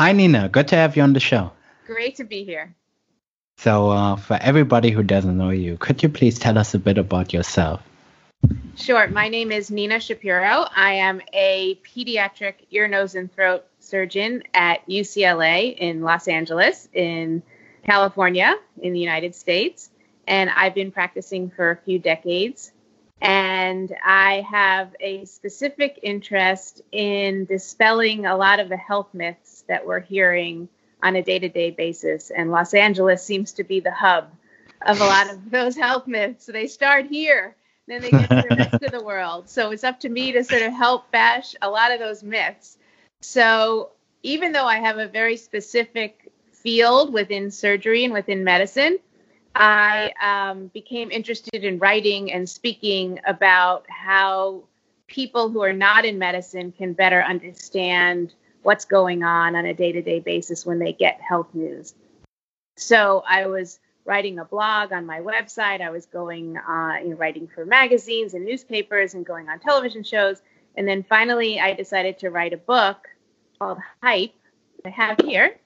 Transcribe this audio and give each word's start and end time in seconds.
Hi, 0.00 0.12
Nina. 0.12 0.48
Good 0.48 0.68
to 0.68 0.76
have 0.76 0.96
you 0.96 1.02
on 1.02 1.12
the 1.12 1.20
show. 1.20 1.52
Great 1.86 2.16
to 2.16 2.24
be 2.24 2.42
here. 2.42 2.74
So, 3.58 3.90
uh, 3.90 4.16
for 4.16 4.38
everybody 4.40 4.90
who 4.90 5.02
doesn't 5.02 5.36
know 5.36 5.50
you, 5.50 5.76
could 5.76 6.02
you 6.02 6.08
please 6.08 6.38
tell 6.38 6.56
us 6.56 6.72
a 6.72 6.78
bit 6.78 6.96
about 6.96 7.34
yourself? 7.34 7.82
Sure. 8.76 9.08
My 9.08 9.28
name 9.28 9.52
is 9.52 9.70
Nina 9.70 10.00
Shapiro. 10.00 10.64
I 10.74 10.92
am 10.94 11.20
a 11.34 11.78
pediatric 11.84 12.54
ear, 12.70 12.88
nose, 12.88 13.14
and 13.14 13.30
throat 13.30 13.66
surgeon 13.80 14.44
at 14.54 14.88
UCLA 14.88 15.76
in 15.76 16.00
Los 16.00 16.28
Angeles, 16.28 16.88
in 16.94 17.42
California, 17.84 18.56
in 18.80 18.94
the 18.94 19.00
United 19.00 19.34
States. 19.34 19.90
And 20.26 20.48
I've 20.48 20.74
been 20.74 20.92
practicing 20.92 21.50
for 21.50 21.72
a 21.72 21.76
few 21.76 21.98
decades. 21.98 22.72
And 23.20 23.94
I 24.04 24.46
have 24.50 24.96
a 24.98 25.26
specific 25.26 26.00
interest 26.02 26.80
in 26.90 27.44
dispelling 27.44 28.24
a 28.26 28.36
lot 28.36 28.60
of 28.60 28.68
the 28.68 28.76
health 28.76 29.08
myths 29.12 29.64
that 29.68 29.86
we're 29.86 30.00
hearing 30.00 30.68
on 31.02 31.16
a 31.16 31.22
day 31.22 31.38
to 31.38 31.48
day 31.48 31.70
basis. 31.70 32.30
And 32.30 32.50
Los 32.50 32.74
Angeles 32.74 33.22
seems 33.24 33.52
to 33.52 33.64
be 33.64 33.80
the 33.80 33.92
hub 33.92 34.30
of 34.86 35.00
a 35.00 35.04
lot 35.04 35.30
of 35.30 35.50
those 35.50 35.76
health 35.76 36.06
myths. 36.06 36.46
So 36.46 36.52
they 36.52 36.66
start 36.66 37.06
here, 37.06 37.54
then 37.86 38.00
they 38.00 38.10
get 38.10 38.28
to 38.30 38.44
the 38.48 38.56
rest 38.56 38.82
of 38.82 38.92
the 38.92 39.04
world. 39.04 39.48
So 39.48 39.70
it's 39.70 39.84
up 39.84 40.00
to 40.00 40.08
me 40.08 40.32
to 40.32 40.44
sort 40.44 40.62
of 40.62 40.72
help 40.72 41.10
bash 41.10 41.54
a 41.60 41.68
lot 41.68 41.92
of 41.92 41.98
those 41.98 42.22
myths. 42.22 42.78
So 43.20 43.90
even 44.22 44.52
though 44.52 44.66
I 44.66 44.76
have 44.76 44.98
a 44.98 45.08
very 45.08 45.36
specific 45.36 46.32
field 46.52 47.12
within 47.12 47.50
surgery 47.50 48.04
and 48.04 48.12
within 48.12 48.44
medicine, 48.44 48.98
I 49.54 50.12
um, 50.22 50.68
became 50.68 51.10
interested 51.10 51.64
in 51.64 51.78
writing 51.78 52.32
and 52.32 52.48
speaking 52.48 53.20
about 53.26 53.84
how 53.88 54.64
people 55.06 55.50
who 55.50 55.62
are 55.62 55.72
not 55.72 56.04
in 56.04 56.18
medicine 56.18 56.72
can 56.72 56.92
better 56.92 57.22
understand 57.22 58.32
what's 58.62 58.84
going 58.84 59.22
on 59.22 59.56
on 59.56 59.66
a 59.66 59.74
day 59.74 59.92
to 59.92 60.02
day 60.02 60.20
basis 60.20 60.64
when 60.64 60.78
they 60.78 60.92
get 60.92 61.20
health 61.20 61.48
news. 61.54 61.94
So 62.76 63.22
I 63.28 63.46
was 63.46 63.80
writing 64.04 64.38
a 64.38 64.44
blog 64.44 64.92
on 64.92 65.06
my 65.06 65.20
website. 65.20 65.80
I 65.80 65.90
was 65.90 66.06
going, 66.06 66.56
uh, 66.56 66.98
you 67.02 67.10
know, 67.10 67.16
writing 67.16 67.48
for 67.48 67.66
magazines 67.66 68.34
and 68.34 68.44
newspapers 68.44 69.14
and 69.14 69.26
going 69.26 69.48
on 69.48 69.58
television 69.58 70.02
shows. 70.02 70.40
And 70.76 70.86
then 70.86 71.02
finally, 71.02 71.60
I 71.60 71.74
decided 71.74 72.18
to 72.20 72.30
write 72.30 72.52
a 72.52 72.56
book 72.56 73.08
called 73.58 73.78
Hype. 74.02 74.34
I 74.84 74.88
have 74.88 75.18
here. 75.20 75.56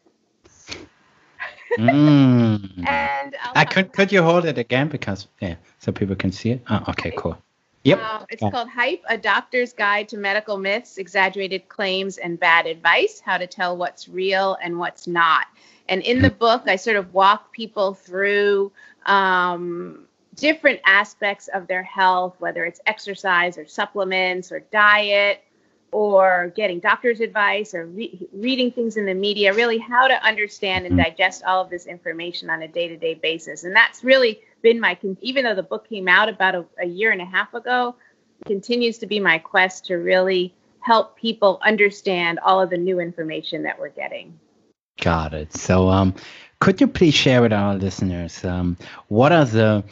Mm. 1.79 2.89
and 2.89 3.37
I 3.55 3.65
could 3.65 3.93
could 3.93 4.13
you 4.13 4.23
hold 4.23 4.45
it 4.45 4.59
again 4.59 4.89
because 4.89 5.29
yeah, 5.41 5.57
so 5.79 5.93
people 5.93 6.17
can 6.17 6.33
see 6.33 6.51
it. 6.51 6.63
Oh, 6.69 6.85
okay, 6.89 7.13
cool. 7.17 7.39
Yep. 7.85 8.01
Uh, 8.03 8.25
it's 8.31 8.43
yeah. 8.43 8.51
called 8.51 8.69
Hype, 8.71 9.03
a 9.09 9.19
doctor's 9.19 9.75
guide 9.75 10.09
to 10.09 10.17
medical 10.17 10.57
myths, 10.57 10.97
exaggerated 10.97 11.69
claims, 11.69 12.17
and 12.17 12.41
bad 12.41 12.67
advice, 12.67 13.21
how 13.21 13.37
to 13.37 13.47
tell 13.47 13.77
what's 13.77 14.09
real 14.09 14.57
and 14.63 14.79
what's 14.79 15.07
not. 15.07 15.47
And 15.87 16.01
in 16.01 16.23
the 16.23 16.31
book, 16.31 16.63
I 16.67 16.77
sort 16.77 16.97
of 16.97 17.13
walk 17.13 17.53
people 17.53 17.93
through 17.93 18.73
um, 19.05 20.07
different 20.35 20.81
aspects 20.87 21.49
of 21.49 21.67
their 21.67 21.83
health, 21.83 22.37
whether 22.39 22.65
it's 22.65 22.81
exercise 22.87 23.59
or 23.59 23.67
supplements 23.67 24.51
or 24.51 24.61
diet 24.61 25.45
or 25.95 26.53
getting 26.57 26.81
doctor's 26.81 27.21
advice 27.21 27.73
or 27.73 27.87
re- 27.87 28.29
reading 28.33 28.73
things 28.73 28.97
in 28.97 29.07
the 29.07 29.15
media, 29.15 29.55
really 29.55 29.79
how 29.79 30.09
to 30.09 30.27
understand 30.27 30.87
and 30.87 30.97
digest 30.97 31.45
all 31.45 31.63
of 31.63 31.71
this 31.71 31.87
information 31.87 32.51
on 32.51 32.63
a 32.63 32.69
day 32.69 32.89
to 32.89 32.97
day 32.97 33.15
basis. 33.15 33.63
And 33.63 33.77
that's 33.77 34.03
really 34.03 34.41
been 34.61 34.81
my 34.81 34.99
even 35.21 35.45
though 35.45 35.55
the 35.55 35.63
book 35.63 35.89
came 35.89 36.09
out 36.09 36.29
about 36.29 36.57
a, 36.57 36.65
a 36.83 36.87
year 36.87 37.13
and 37.13 37.23
a 37.23 37.25
half 37.25 37.55
ago 37.55 37.95
continues 38.45 38.99
to 38.99 39.07
be 39.07 39.21
my 39.21 39.39
quest 39.39 39.87
to 39.87 39.95
really 39.95 40.53
help 40.81 41.17
people 41.17 41.61
understand 41.63 42.41
all 42.41 42.61
of 42.61 42.71
the 42.71 42.77
new 42.77 42.99
information 42.99 43.63
that 43.63 43.79
we're 43.79 43.89
getting. 43.89 44.37
Got 45.01 45.33
it. 45.33 45.53
So 45.53 45.91
um, 45.91 46.17
could 46.59 46.81
you 46.81 46.89
please 46.89 47.15
share 47.15 47.41
with 47.41 47.53
our 47.53 47.77
listeners 47.77 48.45
um, 48.45 48.77
what 49.07 49.31
are 49.31 49.45
the 49.45 49.85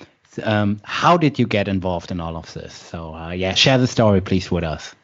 um, 0.43 0.81
how 0.83 1.17
did 1.17 1.39
you 1.39 1.47
get 1.47 1.69
involved 1.69 2.11
in 2.11 2.19
all 2.19 2.37
of 2.37 2.53
this? 2.55 2.75
So 2.75 3.15
uh, 3.15 3.31
yeah 3.31 3.55
share 3.55 3.79
the 3.79 3.87
story 3.87 4.21
please 4.21 4.51
with 4.51 4.65
us 4.65 4.97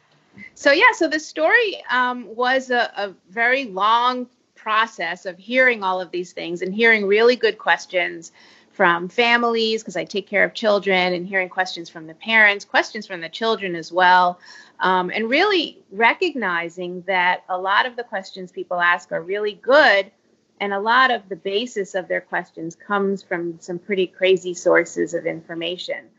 so 0.59 0.73
yeah 0.73 0.91
so 0.93 1.07
the 1.07 1.19
story 1.19 1.81
um, 1.89 2.35
was 2.35 2.69
a, 2.69 2.91
a 2.97 3.13
very 3.29 3.65
long 3.65 4.27
process 4.55 5.25
of 5.25 5.37
hearing 5.37 5.83
all 5.83 6.01
of 6.01 6.11
these 6.11 6.33
things 6.33 6.61
and 6.61 6.75
hearing 6.75 7.07
really 7.07 7.37
good 7.37 7.57
questions 7.57 8.33
from 8.79 9.07
families 9.09 9.81
because 9.81 9.95
I 9.95 10.03
take 10.03 10.27
care 10.27 10.43
of 10.43 10.53
children 10.53 11.13
and 11.13 11.27
hearing 11.27 11.49
questions 11.49 11.89
from 11.89 12.07
the 12.07 12.13
parents, 12.13 12.65
questions 12.65 13.07
from 13.07 13.21
the 13.21 13.29
children 13.29 13.75
as 13.75 13.91
well, 13.91 14.39
um, 14.79 15.11
and 15.13 15.29
really 15.29 15.79
recognizing 15.91 17.01
that 17.07 17.43
a 17.49 17.57
lot 17.57 17.85
of 17.85 17.95
the 17.95 18.03
questions 18.03 18.51
people 18.51 18.79
ask 18.79 19.11
are 19.11 19.21
really 19.21 19.53
good. 19.53 20.11
And 20.61 20.73
a 20.73 20.79
lot 20.79 21.09
of 21.09 21.27
the 21.29 21.37
basis 21.37 21.95
of 21.95 22.07
their 22.09 22.21
questions 22.21 22.75
comes 22.75 23.23
from 23.23 23.59
some 23.59 23.79
pretty 23.79 24.07
crazy 24.07 24.53
sources 24.53 25.13
of 25.13 25.25
information. 25.25 26.09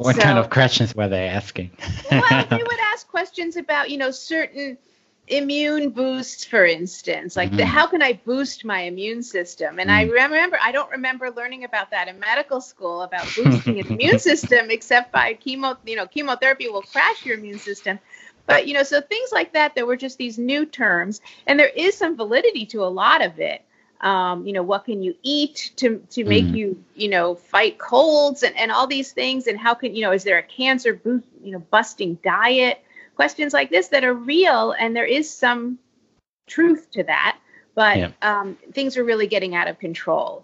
What 0.00 0.16
so, 0.16 0.22
kind 0.22 0.38
of 0.38 0.48
questions 0.48 0.94
were 0.94 1.08
they 1.08 1.28
asking? 1.28 1.70
well, 2.10 2.46
they 2.50 2.56
would 2.56 2.80
ask 2.92 3.06
questions 3.06 3.56
about, 3.56 3.90
you 3.90 3.98
know, 3.98 4.10
certain 4.10 4.78
immune 5.28 5.90
boosts, 5.90 6.42
for 6.42 6.64
instance, 6.64 7.36
like 7.36 7.48
mm-hmm. 7.48 7.58
the, 7.58 7.66
how 7.66 7.86
can 7.86 8.00
I 8.00 8.14
boost 8.24 8.64
my 8.64 8.80
immune 8.80 9.22
system? 9.22 9.78
And 9.78 9.90
mm-hmm. 9.90 10.10
I 10.10 10.24
remember, 10.24 10.58
I 10.62 10.72
don't 10.72 10.90
remember 10.90 11.30
learning 11.30 11.64
about 11.64 11.90
that 11.90 12.08
in 12.08 12.18
medical 12.18 12.62
school 12.62 13.02
about 13.02 13.26
boosting 13.36 13.78
an 13.78 13.88
immune 13.88 14.18
system, 14.30 14.70
except 14.70 15.12
by 15.12 15.34
chemo, 15.34 15.76
you 15.84 15.96
know, 15.96 16.06
chemotherapy 16.06 16.68
will 16.68 16.80
crash 16.80 17.26
your 17.26 17.36
immune 17.36 17.58
system. 17.58 17.98
But, 18.46 18.66
you 18.66 18.72
know, 18.72 18.84
so 18.84 19.02
things 19.02 19.30
like 19.32 19.52
that, 19.52 19.74
there 19.74 19.84
were 19.84 19.96
just 19.96 20.16
these 20.16 20.38
new 20.38 20.64
terms, 20.64 21.20
and 21.46 21.60
there 21.60 21.68
is 21.76 21.94
some 21.94 22.16
validity 22.16 22.64
to 22.66 22.84
a 22.84 22.88
lot 22.88 23.22
of 23.22 23.38
it. 23.38 23.62
Um, 24.00 24.46
you 24.46 24.54
know, 24.54 24.62
what 24.62 24.86
can 24.86 25.02
you 25.02 25.14
eat 25.22 25.72
to 25.76 26.02
to 26.10 26.24
make 26.24 26.46
mm. 26.46 26.56
you, 26.56 26.84
you 26.94 27.08
know, 27.08 27.34
fight 27.34 27.78
colds 27.78 28.42
and, 28.42 28.56
and 28.56 28.72
all 28.72 28.86
these 28.86 29.12
things? 29.12 29.46
And 29.46 29.58
how 29.58 29.74
can, 29.74 29.94
you 29.94 30.02
know, 30.02 30.12
is 30.12 30.24
there 30.24 30.38
a 30.38 30.42
cancer 30.42 30.94
boost, 30.94 31.26
you 31.42 31.52
know, 31.52 31.58
busting 31.58 32.18
diet? 32.24 32.82
questions 33.20 33.52
like 33.52 33.68
this 33.68 33.88
that 33.88 34.02
are 34.02 34.14
real 34.14 34.72
and 34.72 34.96
there 34.96 35.04
is 35.04 35.30
some 35.30 35.78
truth 36.46 36.90
to 36.90 37.02
that 37.02 37.38
but 37.74 37.98
yeah. 37.98 38.10
um, 38.22 38.56
things 38.72 38.96
are 38.96 39.04
really 39.04 39.26
getting 39.26 39.54
out 39.54 39.68
of 39.68 39.78
control 39.78 40.42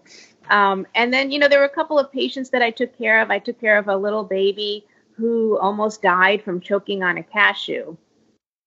um, 0.51 0.87
and 0.95 1.11
then 1.11 1.31
you 1.31 1.39
know 1.39 1.49
there 1.49 1.61
were 1.61 1.65
a 1.65 1.71
couple 1.71 1.99
of 1.99 2.13
patients 2.13 2.51
that 2.51 2.61
i 2.61 2.71
took 2.71 2.95
care 2.99 3.23
of 3.23 3.31
i 3.31 3.39
took 3.39 3.59
care 3.59 3.79
of 3.79 3.89
a 3.89 3.97
little 3.97 4.25
baby 4.25 4.85
who 5.13 5.59
almost 5.59 6.03
died 6.03 6.43
from 6.43 6.61
choking 6.61 7.03
on 7.03 7.17
a 7.17 7.23
cashew 7.23 7.97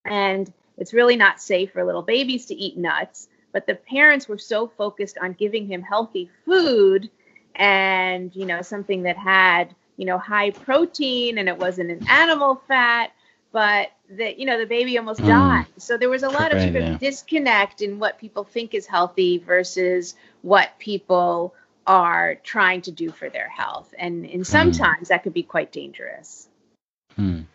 and 0.05 0.51
it's 0.75 0.91
really 0.91 1.15
not 1.15 1.39
safe 1.39 1.71
for 1.71 1.85
little 1.85 2.01
babies 2.01 2.47
to 2.47 2.55
eat 2.55 2.79
nuts 2.79 3.27
but 3.51 3.65
the 3.67 3.75
parents 3.75 4.27
were 4.27 4.37
so 4.37 4.67
focused 4.67 5.17
on 5.21 5.33
giving 5.33 5.67
him 5.67 5.81
healthy 5.81 6.29
food 6.45 7.09
and 7.55 8.35
you 8.35 8.45
know 8.45 8.61
something 8.61 9.03
that 9.03 9.17
had 9.17 9.73
you 9.97 10.05
know 10.05 10.17
high 10.17 10.51
protein 10.51 11.37
and 11.37 11.49
it 11.49 11.57
wasn't 11.57 11.89
an 11.89 12.05
animal 12.09 12.61
fat 12.67 13.11
but 13.51 13.91
that 14.11 14.39
you 14.39 14.45
know 14.45 14.57
the 14.57 14.65
baby 14.65 14.97
almost 14.97 15.19
mm. 15.19 15.27
died 15.27 15.65
so 15.77 15.97
there 15.97 16.09
was 16.09 16.23
a 16.23 16.29
lot 16.29 16.53
of, 16.53 16.61
sort 16.61 16.75
of 16.75 16.83
yeah. 16.83 16.97
disconnect 16.97 17.81
in 17.81 17.99
what 17.99 18.17
people 18.17 18.43
think 18.43 18.73
is 18.73 18.85
healthy 18.85 19.37
versus 19.37 20.15
what 20.41 20.69
people 20.79 21.53
are 21.87 22.35
trying 22.43 22.81
to 22.81 22.91
do 22.91 23.09
for 23.11 23.29
their 23.29 23.49
health 23.49 23.93
and 23.97 24.25
and 24.25 24.45
sometimes 24.45 25.05
mm. 25.05 25.09
that 25.09 25.23
could 25.23 25.33
be 25.33 25.43
quite 25.43 25.71
dangerous 25.71 26.48
mm. 27.19 27.45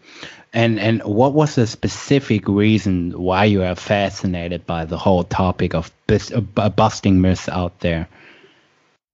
and 0.52 0.78
and 0.78 1.02
what 1.02 1.32
was 1.32 1.54
the 1.54 1.66
specific 1.66 2.46
reason 2.46 3.12
why 3.12 3.44
you 3.44 3.62
are 3.62 3.74
fascinated 3.74 4.66
by 4.66 4.84
the 4.84 4.98
whole 4.98 5.24
topic 5.24 5.74
of 5.74 5.90
bus- 6.06 6.32
uh, 6.32 6.68
busting 6.68 7.20
myths 7.20 7.48
out 7.48 7.80
there 7.80 8.08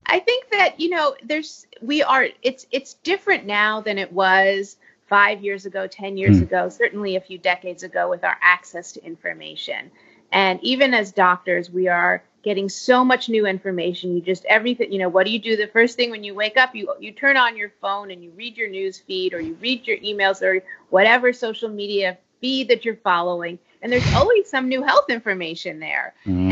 i 0.07 0.19
think 0.19 0.51
that 0.51 0.81
you 0.81 0.91
know 0.91 1.15
there's 1.23 1.67
we 1.81 2.03
are 2.03 2.27
it's 2.43 2.67
it's 2.71 2.95
different 2.95 3.47
now 3.47 3.81
than 3.81 3.99
it 3.99 4.13
was 4.13 4.77
five 5.11 5.43
years 5.43 5.67
ago, 5.67 5.89
10 5.89 6.17
years 6.17 6.39
mm. 6.39 6.43
ago, 6.43 6.69
certainly 6.71 7.17
a 7.17 7.21
few 7.21 7.37
decades 7.37 7.83
ago 7.83 8.09
with 8.09 8.25
our 8.25 8.37
access 8.41 8.93
to 8.93 9.05
information. 9.05 9.91
And 10.33 10.61
even 10.63 10.95
as 10.95 11.11
doctors, 11.11 11.69
we 11.69 11.89
are 11.89 12.23
getting 12.43 12.69
so 12.69 13.05
much 13.05 13.29
new 13.29 13.47
information. 13.47 14.15
You 14.15 14.21
just 14.21 14.45
everything, 14.47 14.93
you 14.93 14.99
know, 14.99 15.09
what 15.09 15.27
do 15.27 15.33
you 15.33 15.39
do 15.39 15.57
the 15.57 15.67
first 15.67 15.97
thing 15.97 16.11
when 16.11 16.25
you 16.25 16.35
wake 16.35 16.57
up? 16.57 16.75
You 16.75 16.95
you 16.99 17.13
turn 17.13 17.37
on 17.37 17.57
your 17.57 17.73
phone 17.81 18.11
and 18.11 18.23
you 18.23 18.31
read 18.31 18.57
your 18.57 18.69
news 18.69 18.99
feed 18.99 19.35
or 19.35 19.41
you 19.41 19.55
read 19.61 19.87
your 19.87 19.99
emails 19.99 20.43
or 20.43 20.63
whatever 20.91 21.33
social 21.33 21.69
media 21.69 22.19
feed 22.41 22.69
that 22.69 22.85
you're 22.85 22.97
following 22.97 23.59
and 23.83 23.93
there's 23.93 24.15
always 24.15 24.49
some 24.49 24.69
new 24.69 24.83
health 24.83 25.09
information 25.09 25.79
there. 25.81 26.15
Mm, 26.27 26.51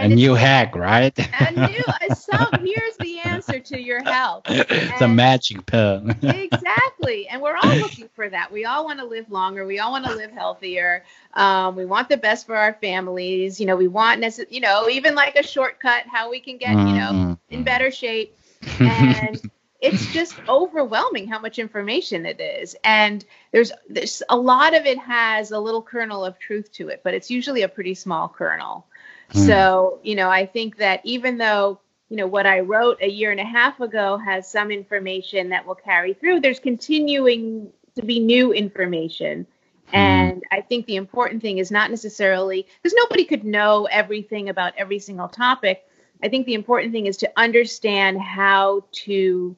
and, 0.00 0.12
and 0.12 0.12
a 0.14 0.16
new 0.16 0.34
hack, 0.34 0.74
right? 0.74 1.16
a 1.18 1.52
new, 1.52 1.84
some, 2.14 2.48
here's 2.64 2.96
the 2.98 3.18
answer 3.20 3.60
to 3.60 3.80
your 3.80 4.02
health. 4.02 4.44
It's 4.48 5.00
a 5.00 5.08
magic 5.08 5.66
pill. 5.66 6.08
exactly. 6.22 7.28
And 7.28 7.42
we're 7.42 7.56
all 7.56 7.76
looking 7.76 8.08
for 8.14 8.28
that. 8.28 8.50
We 8.50 8.64
all 8.64 8.84
want 8.84 8.98
to 9.00 9.04
live 9.04 9.30
longer. 9.30 9.66
We 9.66 9.78
all 9.78 9.92
want 9.92 10.06
to 10.06 10.14
live 10.14 10.30
healthier. 10.30 11.04
Um, 11.34 11.76
we 11.76 11.84
want 11.84 12.08
the 12.08 12.16
best 12.16 12.46
for 12.46 12.56
our 12.56 12.74
families. 12.74 13.60
You 13.60 13.66
know, 13.66 13.76
we 13.76 13.88
want, 13.88 14.22
nece- 14.22 14.50
you 14.50 14.60
know, 14.60 14.88
even 14.88 15.14
like 15.14 15.36
a 15.36 15.42
shortcut, 15.42 16.06
how 16.06 16.30
we 16.30 16.40
can 16.40 16.56
get, 16.56 16.70
you 16.70 16.76
know, 16.76 17.10
mm-hmm. 17.12 17.32
in 17.50 17.62
better 17.62 17.90
shape. 17.90 18.36
And 18.80 19.40
it's 19.80 20.12
just 20.12 20.36
overwhelming 20.48 21.26
how 21.26 21.38
much 21.38 21.58
information 21.58 22.26
it 22.26 22.40
is 22.40 22.76
and 22.84 23.24
there's 23.52 23.72
there's 23.88 24.22
a 24.28 24.36
lot 24.36 24.74
of 24.74 24.84
it 24.84 24.98
has 24.98 25.50
a 25.50 25.58
little 25.58 25.82
kernel 25.82 26.24
of 26.24 26.38
truth 26.38 26.70
to 26.72 26.88
it 26.88 27.00
but 27.02 27.14
it's 27.14 27.30
usually 27.30 27.62
a 27.62 27.68
pretty 27.68 27.94
small 27.94 28.28
kernel 28.28 28.86
Mm. 29.32 29.46
So, 29.46 30.00
you 30.02 30.14
know, 30.14 30.30
I 30.30 30.46
think 30.46 30.78
that 30.78 31.00
even 31.04 31.38
though, 31.38 31.80
you 32.08 32.16
know, 32.16 32.26
what 32.26 32.46
I 32.46 32.60
wrote 32.60 32.98
a 33.00 33.08
year 33.08 33.30
and 33.30 33.40
a 33.40 33.44
half 33.44 33.80
ago 33.80 34.16
has 34.18 34.50
some 34.50 34.70
information 34.70 35.50
that 35.50 35.66
will 35.66 35.76
carry 35.76 36.14
through, 36.14 36.40
there's 36.40 36.60
continuing 36.60 37.72
to 37.96 38.04
be 38.04 38.20
new 38.20 38.52
information. 38.52 39.46
Mm. 39.88 39.94
And 39.94 40.42
I 40.50 40.60
think 40.60 40.86
the 40.86 40.96
important 40.96 41.42
thing 41.42 41.58
is 41.58 41.70
not 41.70 41.90
necessarily 41.90 42.66
because 42.82 42.94
nobody 42.96 43.24
could 43.24 43.44
know 43.44 43.86
everything 43.90 44.48
about 44.48 44.74
every 44.76 44.98
single 44.98 45.28
topic. 45.28 45.84
I 46.22 46.28
think 46.28 46.46
the 46.46 46.54
important 46.54 46.92
thing 46.92 47.06
is 47.06 47.16
to 47.18 47.32
understand 47.36 48.20
how 48.20 48.84
to 48.92 49.56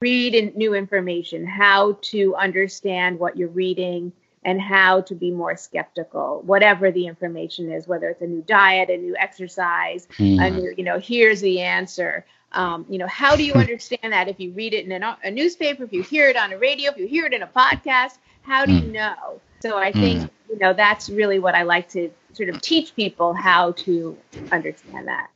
read 0.00 0.34
in 0.34 0.52
new 0.56 0.74
information, 0.74 1.46
how 1.46 1.98
to 2.02 2.34
understand 2.34 3.18
what 3.18 3.36
you're 3.36 3.48
reading, 3.48 4.12
and 4.44 4.60
how 4.60 5.00
to 5.02 5.14
be 5.14 5.30
more 5.30 5.56
skeptical, 5.56 6.42
whatever 6.44 6.90
the 6.90 7.06
information 7.06 7.70
is, 7.70 7.86
whether 7.86 8.08
it's 8.08 8.22
a 8.22 8.26
new 8.26 8.42
diet, 8.42 8.90
a 8.90 8.96
new 8.96 9.16
exercise, 9.16 10.06
mm. 10.18 10.44
a 10.44 10.50
new, 10.50 10.74
you 10.76 10.84
know, 10.84 10.98
here's 10.98 11.40
the 11.40 11.60
answer. 11.60 12.24
Um, 12.52 12.84
you 12.88 12.98
know, 12.98 13.06
how 13.06 13.36
do 13.36 13.44
you 13.44 13.52
understand 13.54 14.12
that 14.12 14.28
if 14.28 14.40
you 14.40 14.52
read 14.52 14.74
it 14.74 14.84
in 14.84 15.02
a, 15.02 15.18
a, 15.22 15.30
newspaper, 15.30 15.84
if 15.84 15.92
you 15.92 16.02
hear 16.02 16.28
it 16.28 16.36
on 16.36 16.52
a 16.52 16.58
radio, 16.58 16.90
if 16.90 16.98
you 16.98 17.06
hear 17.06 17.26
it 17.26 17.32
in 17.32 17.42
a 17.42 17.46
podcast? 17.46 18.18
How 18.42 18.66
do 18.66 18.72
you 18.72 18.82
mm. 18.82 18.92
know? 18.92 19.40
So 19.60 19.78
I 19.78 19.92
think, 19.92 20.22
mm. 20.22 20.30
you 20.50 20.58
know, 20.58 20.72
that's 20.72 21.08
really 21.08 21.38
what 21.38 21.54
I 21.54 21.62
like 21.62 21.88
to 21.90 22.10
sort 22.32 22.48
of 22.48 22.60
teach 22.60 22.96
people 22.96 23.32
how 23.34 23.72
to 23.72 24.18
understand 24.50 25.06
that. 25.06 25.30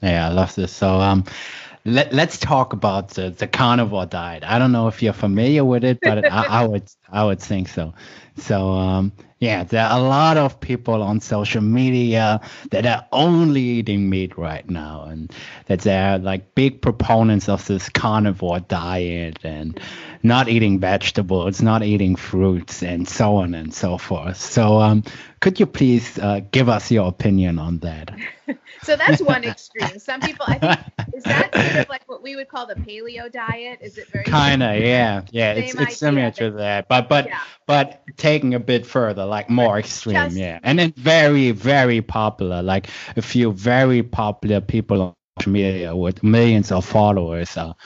Yeah, 0.00 0.28
I 0.28 0.32
love 0.32 0.54
this. 0.54 0.70
So, 0.70 1.00
um, 1.00 1.24
let, 1.84 2.14
us 2.14 2.38
talk 2.38 2.72
about 2.72 3.10
the, 3.10 3.30
the 3.30 3.46
carnivore 3.46 4.06
diet. 4.06 4.42
I 4.44 4.58
don't 4.58 4.72
know 4.72 4.88
if 4.88 5.02
you're 5.02 5.12
familiar 5.12 5.64
with 5.64 5.84
it, 5.84 5.98
but 6.00 6.30
I, 6.32 6.44
I, 6.46 6.66
would 6.66 6.90
I 7.10 7.24
would 7.24 7.40
think 7.40 7.68
so. 7.68 7.92
So 8.36 8.70
um, 8.70 9.12
yeah, 9.44 9.64
there 9.64 9.84
are 9.84 9.98
a 9.98 10.02
lot 10.02 10.38
of 10.38 10.58
people 10.58 11.02
on 11.02 11.20
social 11.20 11.60
media 11.60 12.40
that 12.70 12.86
are 12.86 13.06
only 13.12 13.60
eating 13.60 14.08
meat 14.08 14.38
right 14.38 14.68
now, 14.68 15.04
and 15.04 15.30
that 15.66 15.80
they're 15.80 16.18
like 16.18 16.54
big 16.54 16.80
proponents 16.80 17.48
of 17.48 17.66
this 17.66 17.90
carnivore 17.90 18.60
diet 18.60 19.38
and 19.44 19.78
not 20.22 20.48
eating 20.48 20.80
vegetables, 20.80 21.60
not 21.60 21.82
eating 21.82 22.16
fruits, 22.16 22.82
and 22.82 23.06
so 23.06 23.36
on 23.36 23.54
and 23.54 23.74
so 23.74 23.98
forth. 23.98 24.38
So 24.38 24.80
um, 24.80 25.04
could 25.40 25.60
you 25.60 25.66
please 25.66 26.18
uh, 26.18 26.40
give 26.50 26.70
us 26.70 26.90
your 26.90 27.06
opinion 27.06 27.58
on 27.58 27.80
that? 27.80 28.16
so 28.82 28.96
that's 28.96 29.20
one 29.20 29.44
extreme. 29.44 29.98
Some 29.98 30.20
people, 30.22 30.46
I 30.48 30.58
think, 30.58 30.80
is 31.14 31.24
that 31.24 31.54
sort 31.54 31.76
of 31.82 31.88
like 31.90 32.08
what 32.08 32.22
we 32.22 32.34
would 32.34 32.48
call 32.48 32.66
the 32.66 32.76
paleo 32.76 33.30
diet? 33.30 33.80
Is 33.82 33.98
it 33.98 34.08
very 34.08 34.24
kind 34.24 34.62
of? 34.62 34.80
Yeah, 34.80 35.20
yeah. 35.30 35.52
It's 35.52 35.74
it's 35.74 35.98
similar 35.98 36.30
to 36.30 36.50
that, 36.52 36.88
but 36.88 37.10
but 37.10 37.26
yeah. 37.26 37.40
but 37.66 38.02
taking 38.24 38.54
a 38.54 38.60
bit 38.60 38.86
further, 38.86 39.26
like 39.26 39.50
more 39.50 39.78
extreme. 39.78 40.14
Just, 40.14 40.36
yeah, 40.36 40.58
and 40.62 40.78
then 40.78 40.92
very 40.96 41.50
very 41.50 42.00
popular, 42.00 42.62
like 42.62 42.88
a 43.16 43.22
few 43.22 43.52
very 43.52 44.02
popular 44.02 44.62
people 44.62 45.02
on 45.02 45.14
social 45.38 45.52
media 45.52 45.94
with 45.94 46.22
millions 46.22 46.72
of 46.72 46.86
followers 46.86 47.54
are 47.58 47.76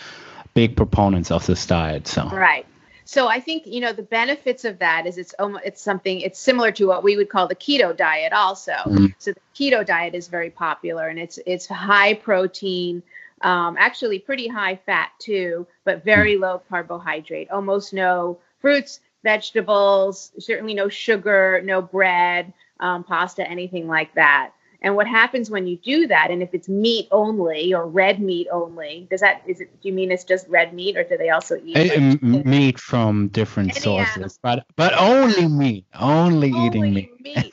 big 0.55 0.77
proponents 0.77 1.33
of 1.33 1.45
this 1.47 1.67
diet. 1.67 2.07
So 2.07 2.29
right. 2.29 2.65
So 3.05 3.27
I 3.27 3.41
think 3.41 3.67
you 3.67 3.81
know 3.81 3.93
the 3.93 4.09
benefits 4.21 4.65
of 4.65 4.79
that 4.79 5.07
is 5.07 5.19
it's 5.19 5.35
almost 5.41 5.65
it's 5.65 5.83
something 5.83 6.21
it's 6.21 6.39
similar 6.39 6.71
to 6.73 6.87
what 6.87 7.03
we 7.03 7.17
would 7.17 7.31
call 7.31 7.49
the 7.49 7.57
keto 7.57 7.97
diet 7.97 8.33
also. 8.33 8.77
Mm. 8.87 9.15
So 9.19 9.33
the 9.33 9.41
keto 9.57 9.85
diet 9.85 10.15
is 10.15 10.29
very 10.29 10.51
popular 10.51 11.09
and 11.09 11.19
it's 11.19 11.41
it's 11.47 11.67
high 11.67 12.15
protein, 12.15 13.03
um, 13.41 13.77
actually 13.77 14.21
pretty 14.21 14.47
high 14.47 14.77
fat 14.87 15.11
too, 15.19 15.67
but 15.85 16.05
very 16.05 16.37
mm. 16.37 16.43
low 16.43 16.63
carbohydrate. 16.69 17.51
Almost 17.51 17.93
no 17.93 18.39
fruits, 18.61 19.01
vegetables, 19.23 20.33
certainly 20.39 20.75
no 20.75 20.89
sugar, 20.89 21.61
no 21.65 21.83
bread, 21.83 22.53
um, 22.81 23.05
pasta, 23.05 23.49
anything 23.49 23.89
like 23.89 24.15
that. 24.15 24.53
And 24.81 24.95
what 24.95 25.09
happens 25.09 25.51
when 25.51 25.67
you 25.67 25.77
do 25.77 26.07
that, 26.07 26.31
and 26.31 26.41
if 26.41 26.55
it's 26.55 26.69
meat 26.69 27.09
only 27.11 27.75
or 27.75 27.85
red 27.89 28.21
meat 28.21 28.47
only, 28.53 29.09
does 29.11 29.21
that 29.21 29.43
is 29.45 29.61
it? 29.61 29.83
Do 29.83 29.89
you 29.89 29.93
mean 29.93 30.13
it's 30.13 30.23
just 30.23 30.47
red 30.47 30.73
meat, 30.73 30.97
or 30.97 31.03
do 31.03 31.17
they 31.17 31.31
also 31.31 31.57
eat 31.65 32.23
like, 32.23 32.23
meat 32.23 32.79
from 32.79 33.27
different 33.29 33.71
Any 33.71 33.81
sources? 33.81 34.17
Animal. 34.17 34.37
But 34.41 34.67
but 34.77 34.95
only 34.97 35.49
meat, 35.49 35.85
only, 35.99 36.53
only 36.53 36.67
eating 36.67 36.95
meat. 36.95 37.11
meat. 37.21 37.53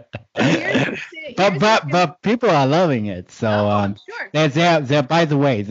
But 1.36 1.58
but 1.58 1.88
but 1.90 2.22
people 2.22 2.50
are 2.50 2.66
loving 2.66 3.06
it. 3.06 3.30
So 3.30 3.48
oh, 3.48 3.68
um, 3.68 3.96
sure. 3.96 4.30
they're, 4.32 4.48
they're, 4.48 4.80
they're 4.80 5.02
by 5.02 5.24
the 5.24 5.36
way, 5.36 5.62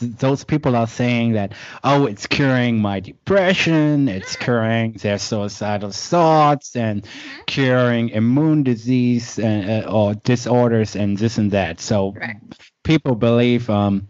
those 0.00 0.44
people 0.44 0.76
are 0.76 0.86
saying 0.86 1.32
that 1.32 1.52
oh, 1.84 2.06
it's 2.06 2.26
curing 2.26 2.78
my 2.80 3.00
depression, 3.00 4.08
it's 4.08 4.36
curing 4.36 4.92
their 4.94 5.18
suicidal 5.18 5.90
thoughts, 5.90 6.76
and 6.76 7.02
mm-hmm. 7.02 7.42
curing 7.46 8.08
immune 8.10 8.62
disease 8.62 9.38
and 9.38 9.84
uh, 9.84 9.90
or 9.90 10.14
disorders 10.14 10.96
and 10.96 11.18
this 11.18 11.38
and 11.38 11.50
that. 11.52 11.80
So 11.80 12.12
right. 12.12 12.36
people 12.82 13.14
believe 13.14 13.70
um 13.70 14.08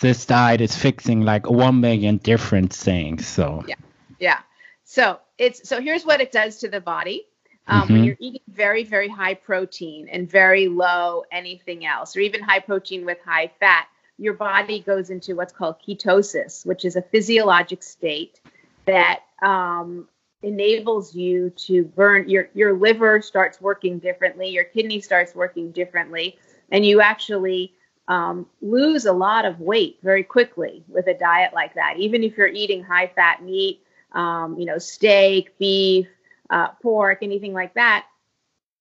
this 0.00 0.24
diet 0.26 0.60
is 0.60 0.74
fixing 0.74 1.22
like 1.22 1.48
one 1.48 1.80
million 1.80 2.16
different 2.16 2.72
things. 2.72 3.26
So 3.26 3.64
yeah, 3.68 3.74
yeah. 4.18 4.38
So 4.84 5.20
it's 5.38 5.68
so 5.68 5.80
here's 5.80 6.04
what 6.04 6.20
it 6.20 6.32
does 6.32 6.58
to 6.58 6.68
the 6.68 6.80
body 6.80 7.26
um, 7.70 7.82
mm-hmm. 7.82 7.92
when 7.92 8.04
you're 8.04 8.16
eating 8.18 8.42
very, 8.48 8.84
very 8.84 9.08
high 9.08 9.34
protein 9.34 10.08
and 10.08 10.28
very 10.28 10.68
low 10.68 11.24
anything 11.30 11.86
else, 11.86 12.16
or 12.16 12.20
even 12.20 12.42
high 12.42 12.58
protein 12.58 13.06
with 13.06 13.18
high 13.24 13.50
fat, 13.60 13.86
your 14.18 14.34
body 14.34 14.80
goes 14.80 15.08
into 15.08 15.36
what's 15.36 15.52
called 15.52 15.76
ketosis, 15.86 16.66
which 16.66 16.84
is 16.84 16.96
a 16.96 17.02
physiologic 17.02 17.82
state 17.82 18.40
that 18.86 19.20
um, 19.40 20.08
enables 20.42 21.14
you 21.14 21.50
to 21.50 21.84
burn 21.84 22.28
your 22.28 22.48
your 22.54 22.74
liver 22.74 23.22
starts 23.22 23.60
working 23.60 23.98
differently, 23.98 24.48
your 24.48 24.64
kidney 24.64 25.00
starts 25.00 25.34
working 25.34 25.70
differently, 25.70 26.36
and 26.70 26.84
you 26.84 27.00
actually 27.00 27.72
um, 28.08 28.46
lose 28.60 29.06
a 29.06 29.12
lot 29.12 29.44
of 29.44 29.60
weight 29.60 29.98
very 30.02 30.24
quickly 30.24 30.82
with 30.88 31.06
a 31.06 31.14
diet 31.14 31.52
like 31.54 31.74
that. 31.74 31.94
Even 31.98 32.24
if 32.24 32.36
you're 32.36 32.48
eating 32.48 32.82
high 32.82 33.06
fat 33.06 33.44
meat, 33.44 33.80
um, 34.12 34.58
you 34.58 34.66
know, 34.66 34.78
steak, 34.78 35.56
beef, 35.58 36.08
uh, 36.50 36.68
pork, 36.82 37.18
anything 37.22 37.52
like 37.52 37.74
that, 37.74 38.06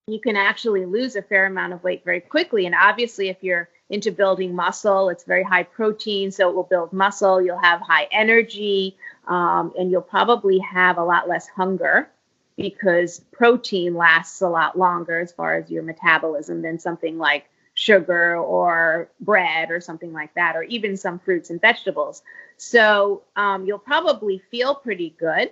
you 0.08 0.20
can 0.20 0.36
actually 0.36 0.86
lose 0.86 1.16
a 1.16 1.22
fair 1.22 1.46
amount 1.46 1.74
of 1.74 1.84
weight 1.84 2.04
very 2.04 2.20
quickly. 2.20 2.66
And 2.66 2.76
obviously, 2.76 3.30
if 3.30 3.38
you're 3.42 3.70
into 3.90 4.12
building 4.12 4.56
muscle, 4.56 5.10
it's 5.10 5.24
very 5.24 5.44
high 5.44 5.64
protein, 5.64 6.32
so 6.32 6.50
it 6.50 6.56
will 6.56 6.64
build 6.64 6.94
muscle. 6.94 7.42
You'll 7.42 7.60
have 7.60 7.82
high 7.82 8.08
energy, 8.12 8.98
um, 9.28 9.74
and 9.78 9.92
you'll 9.92 10.02
probably 10.02 10.60
have 10.60 10.98
a 10.98 11.04
lot 11.04 11.30
less 11.30 11.48
hunger 11.48 12.10
because 12.58 13.22
protein 13.32 13.96
lasts 13.96 14.42
a 14.42 14.50
lot 14.50 14.78
longer 14.78 15.20
as 15.20 15.32
far 15.32 15.56
as 15.56 15.72
your 15.72 15.84
metabolism 15.84 16.62
than 16.62 16.78
something 16.78 17.18
like 17.18 17.50
sugar 17.74 18.36
or 18.36 19.10
bread 19.22 19.72
or 19.72 19.80
something 19.80 20.12
like 20.12 20.34
that, 20.34 20.56
or 20.56 20.64
even 20.64 20.98
some 20.98 21.20
fruits 21.20 21.50
and 21.50 21.62
vegetables. 21.62 22.22
So 22.58 23.24
um, 23.36 23.66
you'll 23.66 23.80
probably 23.80 24.42
feel 24.52 24.76
pretty 24.76 25.16
good. 25.18 25.52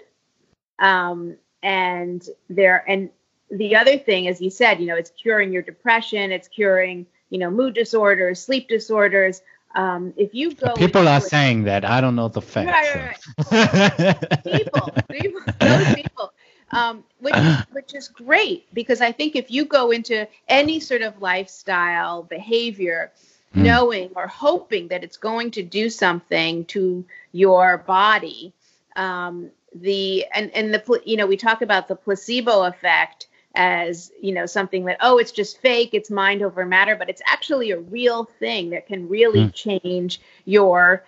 Um, 0.79 1.37
and 1.67 2.29
there 2.49 2.81
and 2.87 3.09
the 3.51 3.75
other 3.75 3.97
thing 3.97 4.29
as 4.29 4.39
you 4.39 4.49
said 4.49 4.79
you 4.79 4.87
know 4.87 4.95
it's 4.95 5.11
curing 5.21 5.51
your 5.51 5.61
depression 5.61 6.31
it's 6.31 6.47
curing 6.47 7.05
you 7.29 7.37
know 7.37 7.51
mood 7.51 7.73
disorders 7.73 8.41
sleep 8.41 8.69
disorders 8.69 9.41
um, 9.75 10.13
if 10.15 10.33
you 10.33 10.53
go 10.55 10.73
people 10.75 11.07
are 11.09 11.19
saying 11.19 11.63
that 11.63 11.83
i 11.83 11.99
don't 11.99 12.15
know 12.15 12.29
the 12.29 12.41
facts 12.41 12.71
right, 12.71 13.17
right, 13.51 14.21
right. 14.21 14.43
people, 14.43 14.89
people 15.11 15.41
those 15.59 15.93
people 15.93 16.33
um, 16.71 17.03
which, 17.19 17.35
which 17.73 17.93
is 17.93 18.07
great 18.07 18.73
because 18.73 19.01
i 19.01 19.11
think 19.11 19.35
if 19.35 19.51
you 19.51 19.65
go 19.65 19.91
into 19.91 20.25
any 20.47 20.79
sort 20.79 21.01
of 21.01 21.21
lifestyle 21.21 22.23
behavior 22.23 23.11
mm. 23.53 23.61
knowing 23.61 24.09
or 24.15 24.25
hoping 24.27 24.87
that 24.87 25.03
it's 25.03 25.17
going 25.17 25.51
to 25.51 25.63
do 25.63 25.89
something 25.89 26.63
to 26.65 27.05
your 27.33 27.77
body 27.79 28.53
um, 28.95 29.51
the 29.75 30.25
and 30.33 30.51
and 30.55 30.73
the 30.73 31.01
you 31.05 31.17
know 31.17 31.27
we 31.27 31.37
talk 31.37 31.61
about 31.61 31.87
the 31.87 31.95
placebo 31.95 32.63
effect 32.63 33.27
as 33.55 34.11
you 34.21 34.33
know 34.33 34.45
something 34.45 34.85
that 34.85 34.97
oh 35.01 35.17
it's 35.17 35.31
just 35.31 35.59
fake 35.61 35.89
it's 35.93 36.09
mind 36.09 36.41
over 36.41 36.65
matter 36.65 36.95
but 36.95 37.09
it's 37.09 37.21
actually 37.25 37.71
a 37.71 37.79
real 37.79 38.25
thing 38.39 38.69
that 38.69 38.87
can 38.87 39.07
really 39.09 39.45
mm. 39.45 39.53
change 39.53 40.21
your 40.45 41.03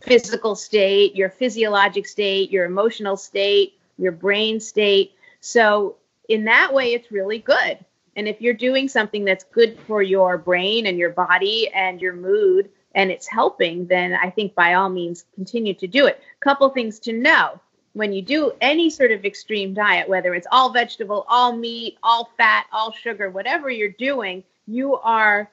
physical 0.00 0.54
state 0.54 1.14
your 1.14 1.30
physiologic 1.30 2.06
state 2.06 2.50
your 2.50 2.64
emotional 2.64 3.16
state 3.16 3.74
your 3.98 4.12
brain 4.12 4.60
state. 4.60 5.12
So 5.40 5.96
in 6.28 6.44
that 6.44 6.72
way 6.72 6.94
it's 6.94 7.12
really 7.12 7.38
good. 7.38 7.78
And 8.16 8.28
if 8.28 8.40
you're 8.40 8.54
doing 8.54 8.88
something 8.88 9.24
that's 9.24 9.44
good 9.44 9.78
for 9.86 10.02
your 10.02 10.38
brain 10.38 10.86
and 10.86 10.98
your 10.98 11.10
body 11.10 11.68
and 11.74 12.00
your 12.00 12.14
mood 12.14 12.70
and 12.94 13.10
it's 13.10 13.26
helping 13.26 13.88
then 13.88 14.14
i 14.14 14.30
think 14.30 14.54
by 14.54 14.74
all 14.74 14.88
means 14.88 15.24
continue 15.34 15.74
to 15.74 15.86
do 15.86 16.06
it. 16.06 16.20
Couple 16.40 16.68
things 16.70 17.00
to 17.00 17.12
know 17.12 17.60
when 17.94 18.12
you 18.12 18.22
do 18.22 18.52
any 18.60 18.90
sort 18.90 19.12
of 19.12 19.24
extreme 19.24 19.72
diet, 19.72 20.08
whether 20.08 20.34
it's 20.34 20.46
all 20.50 20.70
vegetable, 20.70 21.24
all 21.28 21.56
meat, 21.56 21.96
all 22.02 22.30
fat, 22.36 22.66
all 22.72 22.92
sugar, 22.92 23.30
whatever 23.30 23.70
you're 23.70 23.88
doing, 23.88 24.44
you 24.66 24.96
are 24.96 25.50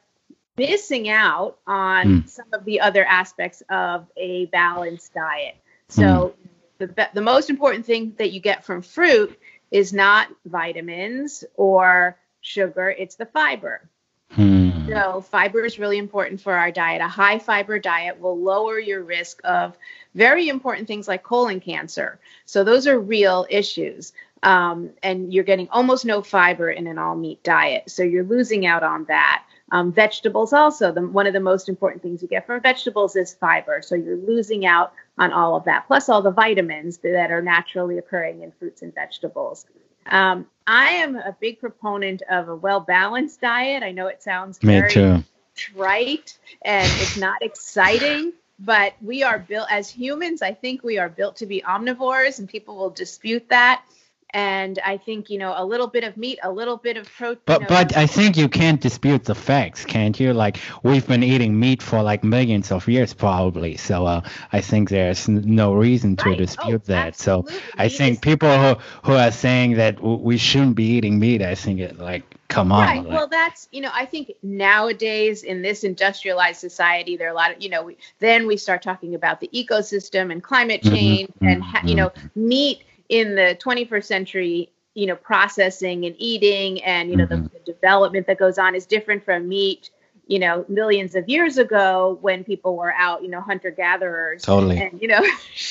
missing 0.58 1.10
out 1.10 1.58
on 1.66 2.06
mm. 2.06 2.30
some 2.30 2.48
of 2.54 2.66
the 2.66 2.82
other 2.82 3.06
aspects 3.06 3.64
of 3.70 4.08
a 4.18 4.46
balanced 4.48 5.14
diet. 5.14 5.56
So 5.88 6.36
mm. 6.80 6.96
the 6.96 7.10
the 7.14 7.22
most 7.22 7.50
important 7.50 7.86
thing 7.86 8.14
that 8.18 8.32
you 8.32 8.40
get 8.40 8.66
from 8.66 8.82
fruit 8.82 9.40
is 9.70 9.94
not 9.94 10.28
vitamins 10.46 11.44
or 11.56 12.18
sugar, 12.42 12.90
it's 12.90 13.16
the 13.16 13.26
fiber. 13.26 13.88
Hmm. 14.32 14.61
So, 14.88 15.22
fiber 15.22 15.64
is 15.64 15.80
really 15.80 15.98
important 15.98 16.42
for 16.42 16.54
our 16.54 16.72
diet. 16.72 17.02
A 17.02 17.08
high 17.08 17.40
fiber 17.40 17.80
diet 17.80 18.20
will 18.20 18.38
lower 18.38 18.80
your 18.80 19.04
risk 19.04 19.40
of 19.44 19.78
very 20.16 20.50
important 20.50 20.88
things 20.88 21.08
like 21.08 21.24
colon 21.24 21.60
cancer. 21.60 22.20
So, 22.46 22.64
those 22.64 22.88
are 22.88 23.00
real 23.00 23.46
issues. 23.50 24.12
Um, 24.44 24.90
and 25.04 25.32
you're 25.32 25.44
getting 25.44 25.70
almost 25.70 26.04
no 26.04 26.24
fiber 26.24 26.72
in 26.72 26.88
an 26.88 26.98
all 26.98 27.16
meat 27.16 27.44
diet. 27.44 27.90
So, 27.90 28.04
you're 28.04 28.24
losing 28.24 28.66
out 28.66 28.84
on 28.84 29.06
that. 29.06 29.44
Um, 29.72 29.94
vegetables 29.94 30.52
also, 30.52 30.92
the, 30.92 31.08
one 31.08 31.28
of 31.28 31.34
the 31.34 31.40
most 31.40 31.70
important 31.70 32.02
things 32.02 32.22
you 32.22 32.28
get 32.28 32.46
from 32.46 32.60
vegetables 32.62 33.16
is 33.16 33.34
fiber. 33.36 33.82
So, 33.82 33.96
you're 33.96 34.18
losing 34.18 34.66
out 34.66 34.94
on 35.18 35.32
all 35.32 35.56
of 35.56 35.64
that, 35.66 35.88
plus 35.88 36.10
all 36.10 36.22
the 36.22 36.32
vitamins 36.32 36.98
that 36.98 37.32
are 37.32 37.42
naturally 37.42 37.98
occurring 37.98 38.42
in 38.42 38.52
fruits 38.52 38.82
and 38.82 38.94
vegetables. 38.94 39.66
Um, 40.06 40.48
I 40.68 40.90
am 40.90 41.16
a 41.16 41.36
big 41.40 41.60
proponent 41.60 42.22
of 42.30 42.50
a 42.50 42.56
well 42.56 42.80
balanced 42.80 43.42
diet. 43.42 43.84
I 43.84 43.92
know 43.92 44.08
it 44.08 44.22
sounds 44.24 44.62
Me 44.64 44.80
very 44.80 44.90
too. 44.92 45.24
trite 45.56 46.38
and 46.64 46.86
it's 47.02 47.18
not 47.18 47.42
exciting, 47.42 48.34
but 48.60 48.94
we 49.02 49.24
are 49.24 49.40
built 49.40 49.68
as 49.72 49.90
humans. 49.90 50.42
I 50.42 50.54
think 50.54 50.84
we 50.84 50.98
are 50.98 51.10
built 51.10 51.38
to 51.38 51.46
be 51.46 51.62
omnivores, 51.62 52.40
and 52.40 52.48
people 52.48 52.76
will 52.78 52.90
dispute 52.90 53.50
that 53.50 53.84
and 54.34 54.80
I 54.86 54.98
think 54.98 55.30
you 55.30 55.38
know 55.38 55.54
a 55.56 55.66
little 55.66 55.88
bit 55.88 56.04
of 56.04 56.18
meat, 56.18 56.40
a 56.44 56.52
little 56.52 56.78
bit 56.78 56.98
of 56.98 57.08
protein. 57.12 57.42
But 57.46 57.68
but 57.68 57.98
I 57.98 58.08
think 58.08 58.38
you 58.38 58.48
can't 58.48 58.80
dispute 58.80 59.26
the 59.26 59.36
facts, 59.36 59.86
can't 59.86 60.20
you? 60.20 60.34
Like 60.34 60.58
we've 60.84 61.06
been 61.06 61.24
eating 61.24 61.60
meat 61.60 61.82
for 61.82 62.02
like 62.02 62.24
millions 62.24 62.72
of 62.72 62.88
years, 62.88 63.14
probably. 63.14 63.78
So 63.78 64.06
uh, 64.06 64.22
I 64.52 64.62
think 64.62 64.90
there's 64.90 65.28
no 65.28 65.74
reason 65.74 66.16
to 66.18 66.30
right. 66.30 66.38
dispute 66.38 66.82
oh, 66.86 66.92
that. 66.92 67.08
Absolutely. 67.08 67.54
So 67.54 67.60
I 67.78 67.90
think 67.90 68.22
people 68.22 68.50
who 68.58 68.76
who 69.04 69.14
are 69.14 69.32
saying 69.32 69.74
that 69.76 70.02
we 70.02 70.38
shouldn't 70.38 70.76
be 70.76 70.86
eating 70.86 71.20
meat, 71.20 71.42
I 71.42 71.56
think 71.56 71.80
it 71.80 71.98
like 71.98 72.24
come 72.48 72.72
on. 72.72 72.82
Right. 72.82 73.04
like- 73.04 73.08
Well, 73.08 73.28
that's 73.28 73.68
you 73.72 73.82
know, 73.82 73.92
I 73.94 74.06
think 74.06 74.34
nowadays 74.44 75.44
in 75.44 75.62
this 75.62 75.84
industrialized 75.84 76.60
society, 76.60 77.18
there 77.18 77.28
are 77.28 77.32
a 77.32 77.36
lot 77.36 77.52
of 77.52 77.62
you 77.62 77.70
know, 77.70 77.84
we, 77.84 77.98
then 78.20 78.48
we 78.48 78.58
start 78.58 78.82
talking 78.82 79.16
about 79.16 79.40
the 79.40 79.50
ecosystem 79.54 80.32
and 80.32 80.44
climate 80.44 80.82
Mhm, 80.84 80.90
change 80.90 81.30
and 81.42 81.64
ha- 81.64 81.82
you 81.86 81.96
know, 81.96 82.12
meat 82.36 82.84
in 83.12 83.36
the 83.36 83.56
21st 83.62 84.08
century. 84.08 84.70
You 84.94 85.06
know, 85.08 85.16
processing 85.16 86.04
and 86.04 86.18
eating, 86.20 86.84
and 86.84 87.10
you 87.10 87.16
know, 87.16 87.26
Mhm. 87.26 87.50
the, 87.50 87.60
the 87.60 87.72
development 87.74 88.28
that 88.28 88.38
goes 88.38 88.58
on 88.58 88.76
is 88.76 88.86
different 88.86 89.24
from 89.24 89.48
meat. 89.48 89.90
You 90.28 90.40
know, 90.40 90.66
millions 90.68 91.16
of 91.16 91.30
years 91.30 91.58
ago 91.58 92.18
when 92.20 92.44
people 92.44 92.76
were 92.76 92.94
out, 92.94 93.24
you 93.24 93.30
know, 93.30 93.40
hunter 93.40 93.72
gatherers, 93.72 94.42
Totally. 94.44 94.78
and 94.78 95.02
you 95.02 95.08
know, 95.08 95.22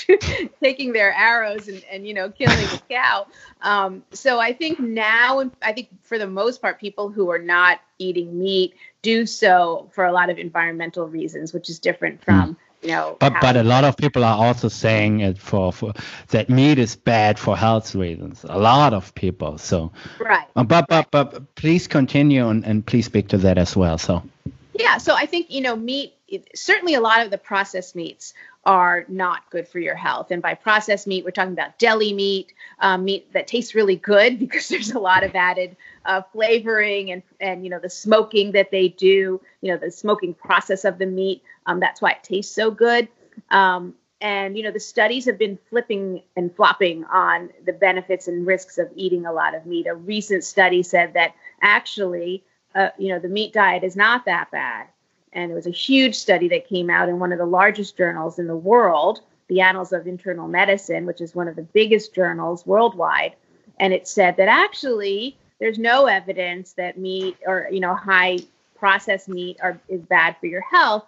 taking 0.62 0.92
their 0.94 1.12
arrows 1.12 1.68
and, 1.68 1.84
and 1.92 2.06
you 2.06 2.14
know, 2.14 2.30
killing 2.30 2.56
a 2.64 2.78
cow. 2.90 3.26
Um, 3.62 4.02
so 4.10 4.38
I 4.40 4.54
think 4.54 4.80
now, 4.80 5.50
I 5.62 5.72
think 5.74 5.88
for 6.02 6.18
the 6.18 6.26
most 6.26 6.62
part, 6.62 6.80
people 6.80 7.10
who 7.10 7.30
are 7.30 7.38
not 7.38 7.80
eating 7.98 8.38
meat 8.38 8.74
do 9.02 9.26
so 9.26 9.90
for 9.92 10.04
a 10.06 10.12
lot 10.12 10.30
of 10.30 10.38
environmental 10.38 11.06
reasons, 11.08 11.52
which 11.52 11.68
is 11.68 11.78
different 11.78 12.22
from 12.24 12.56
you 12.82 12.88
know. 12.88 13.16
But 13.20 13.34
but 13.40 13.56
a 13.56 13.62
lot 13.62 13.84
of 13.84 13.96
people 13.96 14.24
are 14.24 14.36
also 14.36 14.68
saying 14.68 15.20
it 15.20 15.38
for, 15.38 15.72
for 15.72 15.92
that 16.28 16.48
meat 16.48 16.78
is 16.78 16.96
bad 16.96 17.38
for 17.38 17.56
health 17.56 17.94
reasons. 17.94 18.44
A 18.48 18.58
lot 18.58 18.92
of 18.92 19.14
people. 19.14 19.58
So 19.58 19.92
right. 20.18 20.46
uh, 20.56 20.64
but 20.64 20.86
but 20.88 21.10
but 21.10 21.54
please 21.54 21.86
continue 21.86 22.48
and, 22.48 22.64
and 22.64 22.84
please 22.84 23.06
speak 23.06 23.28
to 23.28 23.38
that 23.38 23.58
as 23.58 23.76
well. 23.76 23.98
So 23.98 24.22
Yeah, 24.74 24.98
so 24.98 25.14
I 25.14 25.26
think 25.26 25.50
you 25.50 25.60
know 25.60 25.76
meat. 25.76 26.14
Certainly, 26.54 26.94
a 26.94 27.00
lot 27.00 27.22
of 27.22 27.30
the 27.30 27.38
processed 27.38 27.96
meats 27.96 28.34
are 28.64 29.06
not 29.08 29.48
good 29.50 29.66
for 29.66 29.78
your 29.78 29.94
health. 29.94 30.30
And 30.30 30.42
by 30.42 30.54
processed 30.54 31.06
meat, 31.06 31.24
we're 31.24 31.30
talking 31.30 31.52
about 31.52 31.78
deli 31.78 32.12
meat, 32.12 32.52
um, 32.78 33.04
meat 33.04 33.32
that 33.32 33.46
tastes 33.46 33.74
really 33.74 33.96
good 33.96 34.38
because 34.38 34.68
there's 34.68 34.92
a 34.92 34.98
lot 34.98 35.24
of 35.24 35.34
added 35.34 35.76
uh, 36.04 36.22
flavoring 36.32 37.10
and 37.10 37.22
and 37.40 37.64
you 37.64 37.70
know 37.70 37.78
the 37.78 37.90
smoking 37.90 38.52
that 38.52 38.70
they 38.70 38.88
do. 38.88 39.40
You 39.60 39.72
know 39.72 39.76
the 39.76 39.90
smoking 39.90 40.34
process 40.34 40.84
of 40.84 40.98
the 40.98 41.06
meat. 41.06 41.42
Um, 41.66 41.80
that's 41.80 42.00
why 42.00 42.12
it 42.12 42.22
tastes 42.22 42.54
so 42.54 42.70
good. 42.70 43.08
Um, 43.50 43.94
and 44.20 44.56
you 44.56 44.62
know 44.62 44.70
the 44.70 44.80
studies 44.80 45.24
have 45.24 45.38
been 45.38 45.58
flipping 45.70 46.22
and 46.36 46.54
flopping 46.54 47.04
on 47.04 47.50
the 47.64 47.72
benefits 47.72 48.28
and 48.28 48.46
risks 48.46 48.76
of 48.76 48.90
eating 48.94 49.24
a 49.24 49.32
lot 49.32 49.54
of 49.54 49.64
meat. 49.64 49.86
A 49.86 49.94
recent 49.94 50.44
study 50.44 50.82
said 50.82 51.14
that 51.14 51.34
actually 51.62 52.44
uh, 52.74 52.90
you 52.98 53.08
know, 53.08 53.18
the 53.18 53.28
meat 53.28 53.52
diet 53.52 53.84
is 53.84 53.96
not 53.96 54.24
that 54.26 54.50
bad. 54.50 54.86
And 55.32 55.50
it 55.50 55.54
was 55.54 55.66
a 55.66 55.70
huge 55.70 56.14
study 56.16 56.48
that 56.48 56.68
came 56.68 56.90
out 56.90 57.08
in 57.08 57.18
one 57.18 57.32
of 57.32 57.38
the 57.38 57.46
largest 57.46 57.96
journals 57.96 58.38
in 58.38 58.46
the 58.46 58.56
world, 58.56 59.20
the 59.48 59.60
Annals 59.60 59.92
of 59.92 60.06
Internal 60.06 60.48
Medicine, 60.48 61.06
which 61.06 61.20
is 61.20 61.34
one 61.34 61.48
of 61.48 61.56
the 61.56 61.62
biggest 61.62 62.14
journals 62.14 62.66
worldwide. 62.66 63.34
And 63.78 63.92
it 63.92 64.08
said 64.08 64.36
that 64.36 64.48
actually 64.48 65.36
there's 65.58 65.78
no 65.78 66.06
evidence 66.06 66.72
that 66.74 66.98
meat 66.98 67.36
or, 67.46 67.68
you 67.70 67.80
know, 67.80 67.94
high 67.94 68.38
processed 68.76 69.28
meat 69.28 69.58
are, 69.62 69.78
is 69.88 70.00
bad 70.02 70.36
for 70.40 70.46
your 70.46 70.62
health. 70.62 71.04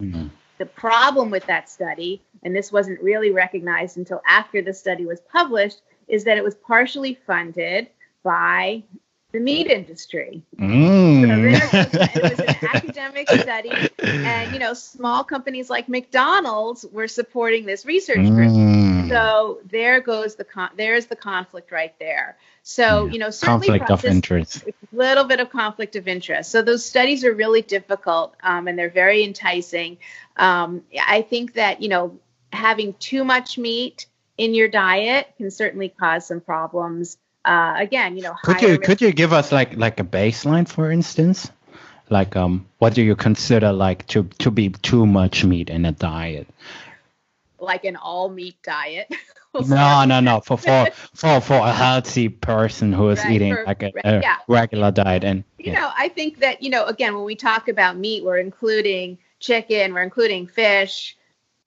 mhm. 0.00 0.30
The 0.58 0.66
problem 0.66 1.30
with 1.30 1.46
that 1.46 1.70
study, 1.70 2.20
and 2.42 2.54
this 2.54 2.70
wasn't 2.70 3.00
really 3.00 3.30
recognized 3.30 3.96
until 3.96 4.20
after 4.26 4.60
the 4.60 4.74
study 4.74 5.06
was 5.06 5.20
published, 5.20 5.80
is 6.06 6.24
that 6.24 6.36
it 6.36 6.44
was 6.44 6.54
partially 6.54 7.14
funded 7.26 7.88
by 8.22 8.82
the 9.32 9.40
meat 9.40 9.68
industry. 9.68 10.42
Mm. 10.58 11.22
So 11.72 11.88
this, 11.88 12.10
it 12.16 12.22
was 12.22 12.40
an 12.40 12.68
academic 12.74 13.28
study, 13.30 13.72
and 14.02 14.52
you 14.52 14.58
know, 14.58 14.74
small 14.74 15.24
companies 15.24 15.70
like 15.70 15.88
McDonald's 15.88 16.84
were 16.90 17.08
supporting 17.08 17.66
this 17.66 17.84
research 17.86 18.16
group. 18.16 18.50
Mm. 18.50 19.08
So 19.08 19.60
there 19.64 20.00
goes 20.00 20.36
the 20.36 20.44
con- 20.44 20.70
there's 20.76 21.06
the 21.06 21.16
conflict 21.16 21.70
right 21.70 21.94
there. 21.98 22.36
So 22.62 23.06
you 23.06 23.18
know, 23.18 23.30
certainly 23.30 23.78
conflict 23.78 23.90
of 23.90 24.04
interest. 24.04 24.64
a 24.66 24.72
little 24.92 25.24
bit 25.24 25.40
of 25.40 25.50
conflict 25.50 25.96
of 25.96 26.08
interest. 26.08 26.50
So 26.50 26.62
those 26.62 26.84
studies 26.84 27.24
are 27.24 27.32
really 27.32 27.62
difficult 27.62 28.34
um, 28.42 28.68
and 28.68 28.78
they're 28.78 28.90
very 28.90 29.24
enticing. 29.24 29.98
Um, 30.36 30.82
I 31.00 31.22
think 31.22 31.54
that 31.54 31.82
you 31.82 31.88
know 31.88 32.18
having 32.52 32.94
too 32.94 33.24
much 33.24 33.58
meat 33.58 34.06
in 34.36 34.54
your 34.54 34.68
diet 34.68 35.28
can 35.36 35.50
certainly 35.50 35.88
cause 35.88 36.26
some 36.26 36.40
problems. 36.40 37.18
Uh, 37.44 37.74
again, 37.78 38.16
you 38.16 38.22
know, 38.22 38.34
Could 38.42 38.60
you 38.62 38.68
risk- 38.78 38.82
could 38.82 39.00
you 39.00 39.12
give 39.12 39.32
us 39.32 39.52
like 39.52 39.76
like 39.76 40.00
a 40.00 40.04
baseline, 40.04 40.68
for 40.68 40.90
instance? 40.90 41.50
Like 42.10 42.36
um, 42.36 42.66
what 42.78 42.94
do 42.94 43.02
you 43.02 43.16
consider 43.16 43.72
like 43.72 44.06
to 44.08 44.24
to 44.38 44.50
be 44.50 44.70
too 44.70 45.06
much 45.06 45.44
meat 45.44 45.70
in 45.70 45.84
a 45.84 45.92
diet? 45.92 46.46
like 47.58 47.84
an 47.84 47.96
all 47.96 48.28
meat 48.28 48.56
diet. 48.62 49.12
No, 49.52 50.04
no, 50.04 50.20
no. 50.20 50.40
For 50.40 50.56
for 50.56 50.88
for 51.14 51.40
for 51.40 51.56
a 51.66 51.72
healthy 51.72 52.28
person 52.28 52.92
who 52.92 53.08
is 53.10 53.24
Right, 53.24 53.32
eating 53.32 53.54
for- 53.56 53.64
like 53.66 53.82
a, 53.82 53.90
a 54.04 54.20
yeah. 54.20 54.36
regular 54.46 54.92
diet, 54.92 55.24
and 55.24 55.42
you 55.58 55.72
yeah. 55.72 55.80
know, 55.80 55.90
I 55.96 56.08
think 56.08 56.38
that, 56.38 56.62
you 56.62 56.70
know, 56.70 56.84
again, 56.86 57.14
when 57.16 57.24
we 57.24 57.34
talk 57.34 57.68
about 57.68 57.96
meat, 57.98 58.22
we're 58.24 58.38
including 58.38 59.18
chicken, 59.40 59.92
we're 59.92 60.04
including 60.04 60.46
fish, 60.46 61.16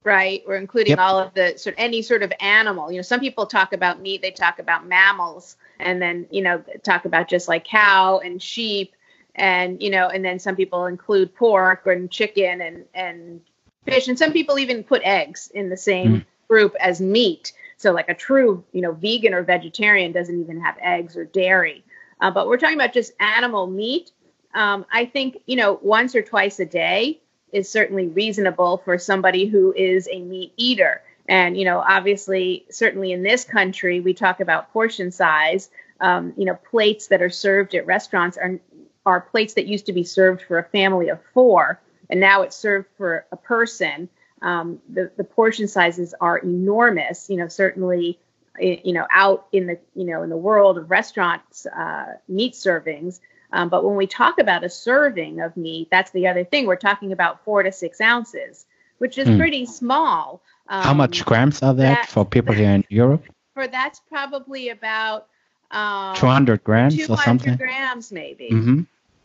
right? 0.06 0.42
We're 0.48 0.56
including 0.56 0.92
Yep. 0.92 1.00
all 1.00 1.20
of 1.20 1.34
the 1.34 1.58
sort 1.58 1.76
any 1.78 2.02
sort 2.02 2.24
of 2.24 2.32
animal. 2.40 2.90
You 2.90 3.00
know, 3.00 3.02
some 3.04 3.20
people 3.20 3.46
talk 3.48 3.74
about 3.74 4.00
meat, 4.00 4.22
they 4.22 4.32
talk 4.32 4.60
about 4.60 4.88
mammals, 4.88 5.58
and 5.80 6.02
then, 6.02 6.28
you 6.32 6.42
know, 6.42 6.64
talk 6.84 7.06
about 7.06 7.28
just 7.28 7.48
like 7.48 7.66
cow 7.66 8.20
and 8.20 8.42
sheep 8.42 8.96
and, 9.36 9.82
you 9.82 9.90
know, 9.90 10.08
and 10.08 10.24
then 10.24 10.40
some 10.40 10.56
people 10.56 10.86
include 10.86 11.36
pork 11.36 11.86
and 11.88 12.10
chicken 12.12 12.62
and 12.62 12.86
and 12.94 13.42
fish 13.86 14.08
and 14.08 14.18
some 14.18 14.32
people 14.32 14.60
even 14.60 14.84
put 14.84 15.02
eggs 15.04 15.52
in 15.54 15.70
the 15.70 15.78
same 15.78 16.12
Mm. 16.12 16.26
group 16.48 16.76
as 16.80 17.02
meat. 17.02 17.52
So 17.78 17.92
like 17.92 18.10
a 18.10 18.14
true, 18.14 18.64
you 18.72 18.82
know, 18.82 18.92
vegan 18.92 19.34
or 19.34 19.44
vegetarian 19.44 20.12
doesn't 20.12 20.40
even 20.40 20.62
have 20.62 20.78
eggs 20.82 21.18
or 21.18 21.26
dairy. 21.26 21.84
Uh, 22.22 22.32
but 22.32 22.48
we're 22.48 22.58
talking 22.58 22.78
about 22.78 22.94
just 22.94 23.12
animal 23.20 23.68
meat. 23.68 24.12
Um, 24.54 24.86
I 24.92 25.06
think 25.06 25.40
you 25.46 25.56
know 25.56 25.80
once 25.82 26.16
or 26.16 26.22
twice 26.22 26.60
a 26.60 26.66
day 26.66 27.20
is 27.52 27.70
certainly 27.70 28.08
reasonable 28.08 28.78
for 28.86 28.98
somebody 28.98 29.46
who 29.46 29.74
is 29.74 30.08
a 30.12 30.20
meat 30.22 30.54
eater. 30.58 31.02
And 31.28 31.58
you 31.58 31.66
know, 31.66 31.80
obviously, 31.80 32.66
certainly 32.70 33.12
in 33.12 33.24
this 33.24 33.46
country, 33.46 34.00
we 34.02 34.14
talk 34.14 34.40
about 34.40 34.72
portion 34.74 35.12
size. 35.12 35.70
Um, 36.00 36.34
you 36.38 36.46
know, 36.46 36.56
plates 36.56 37.08
that 37.08 37.22
are 37.22 37.30
served 37.30 37.76
at 37.76 37.86
restaurants 37.86 38.38
are 38.38 38.60
are 39.06 39.22
plates 39.22 39.54
that 39.56 39.66
used 39.68 39.86
to 39.88 39.94
be 39.94 40.04
served 40.04 40.42
for 40.42 40.58
a 40.60 40.64
family 40.64 41.10
of 41.10 41.20
four, 41.34 41.80
and 42.10 42.20
now 42.20 42.42
it's 42.42 42.56
served 42.56 42.88
for 42.98 43.26
a 43.32 43.38
person. 43.38 44.10
Um, 44.42 44.80
the 44.90 45.12
the 45.16 45.24
portion 45.24 45.68
sizes 45.68 46.14
are 46.20 46.38
enormous. 46.38 47.30
You 47.30 47.38
know, 47.38 47.48
certainly 47.48 48.20
you 48.60 48.94
know 48.94 49.08
out 49.12 49.48
in 49.52 49.66
the 49.68 49.80
you 49.96 50.06
know 50.06 50.22
in 50.24 50.30
the 50.30 50.38
world 50.38 50.78
of 50.78 50.92
restaurants 50.92 51.66
uh, 51.66 52.06
meat 52.28 52.54
servings 52.54 53.20
um, 53.52 53.68
but 53.70 53.84
when 53.84 53.96
we 53.96 54.06
talk 54.06 54.38
about 54.40 54.64
a 54.64 54.70
serving 54.70 55.40
of 55.42 55.58
meat 55.58 55.88
that's 55.90 56.12
the 56.12 56.28
other 56.28 56.44
thing 56.44 56.68
we're 56.68 56.76
talking 56.76 57.12
about 57.12 57.44
four 57.44 57.64
to 57.64 57.72
six 57.72 58.00
ounces 58.00 58.68
which 59.00 59.18
is 59.18 59.28
Hmm. 59.28 59.38
pretty 59.38 59.66
small 59.66 60.40
um, 60.74 60.84
how 60.86 60.94
much 60.94 61.26
grams 61.26 61.62
are 61.64 61.74
that 61.76 62.00
that- 62.00 62.08
for 62.08 62.26
people 62.26 62.54
here 62.56 62.70
in 62.72 62.84
Europe? 62.90 63.24
for 63.54 63.68
that's 63.68 64.00
probably 64.10 64.70
about 64.70 65.28
um, 65.72 66.16
200 66.16 66.64
grams 66.64 67.10
or 67.10 67.18
something. 67.18 67.56
200 67.56 67.58
grams 67.58 68.12
maybe 68.12 68.50
Mm-hmm. 68.52 68.82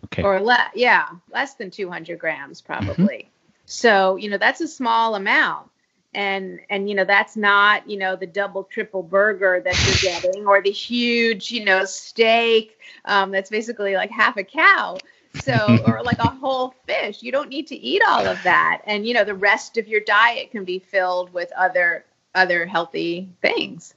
Okay. 0.07 0.23
or 0.23 0.41
less 0.41 0.71
yeah 0.75 1.09
less 1.33 1.55
than 1.55 1.71
200 1.71 2.19
grams 2.19 2.61
Mm-hmm. 2.71 3.07
probably 3.07 3.31
so 3.67 4.17
you 4.17 4.31
know 4.31 4.39
that's 4.39 4.61
a 4.61 4.69
small 4.69 5.15
amount 5.15 5.69
and 6.15 6.61
and 6.71 6.89
you 6.89 6.95
know 6.95 7.05
that's 7.05 7.37
not 7.37 7.89
you 7.89 7.99
know 7.99 8.17
the 8.17 8.27
double 8.27 8.65
triple 8.65 9.03
burger 9.03 9.61
that 9.65 9.87
you're 9.87 10.13
getting 10.13 10.47
or 10.47 10.63
the 10.63 10.71
huge 10.71 11.51
you 11.51 11.65
know 11.65 11.85
steak 11.85 12.79
um, 13.05 13.31
that's 13.31 13.51
basically 13.51 13.95
like 13.95 14.11
half 14.11 14.37
a 14.37 14.45
cow 14.45 15.03
so 15.43 15.79
or 15.87 16.03
like 16.03 16.19
a 16.19 16.29
whole 16.29 16.75
fish 16.87 17.23
you 17.23 17.33
don't 17.33 17.49
need 17.49 17.67
to 17.67 17.77
eat 17.77 18.03
all 18.09 18.27
of 18.27 18.43
that 18.43 18.83
and 18.87 19.07
you 19.07 19.15
know 19.15 19.25
the 19.25 19.35
rest 19.35 19.77
of 19.77 19.89
your 19.89 20.01
diet 20.01 20.51
can 20.51 20.65
be 20.65 20.79
filled 20.79 21.33
with 21.33 21.51
other 21.53 22.05
other 22.35 22.67
healthy 22.67 23.29
things 23.43 23.95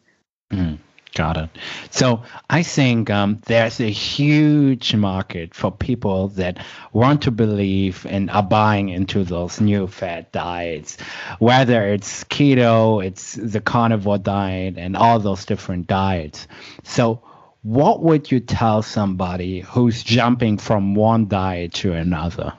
mm. 0.51 0.77
Got 1.13 1.35
it. 1.35 1.49
So 1.89 2.23
I 2.49 2.63
think 2.63 3.09
um, 3.09 3.41
there's 3.45 3.81
a 3.81 3.91
huge 3.91 4.95
market 4.95 5.53
for 5.53 5.69
people 5.69 6.29
that 6.29 6.57
want 6.93 7.23
to 7.23 7.31
believe 7.31 8.05
and 8.09 8.31
are 8.31 8.43
buying 8.43 8.87
into 8.87 9.25
those 9.25 9.59
new 9.59 9.87
fat 9.87 10.31
diets, 10.31 10.95
whether 11.39 11.85
it's 11.85 12.23
keto, 12.25 13.05
it's 13.05 13.33
the 13.33 13.59
carnivore 13.59 14.19
diet, 14.19 14.77
and 14.77 14.95
all 14.95 15.19
those 15.19 15.43
different 15.43 15.87
diets. 15.87 16.47
So, 16.83 17.21
what 17.63 18.01
would 18.01 18.31
you 18.31 18.39
tell 18.39 18.81
somebody 18.81 19.59
who's 19.59 20.03
jumping 20.03 20.57
from 20.57 20.95
one 20.95 21.27
diet 21.27 21.73
to 21.75 21.93
another? 21.93 22.53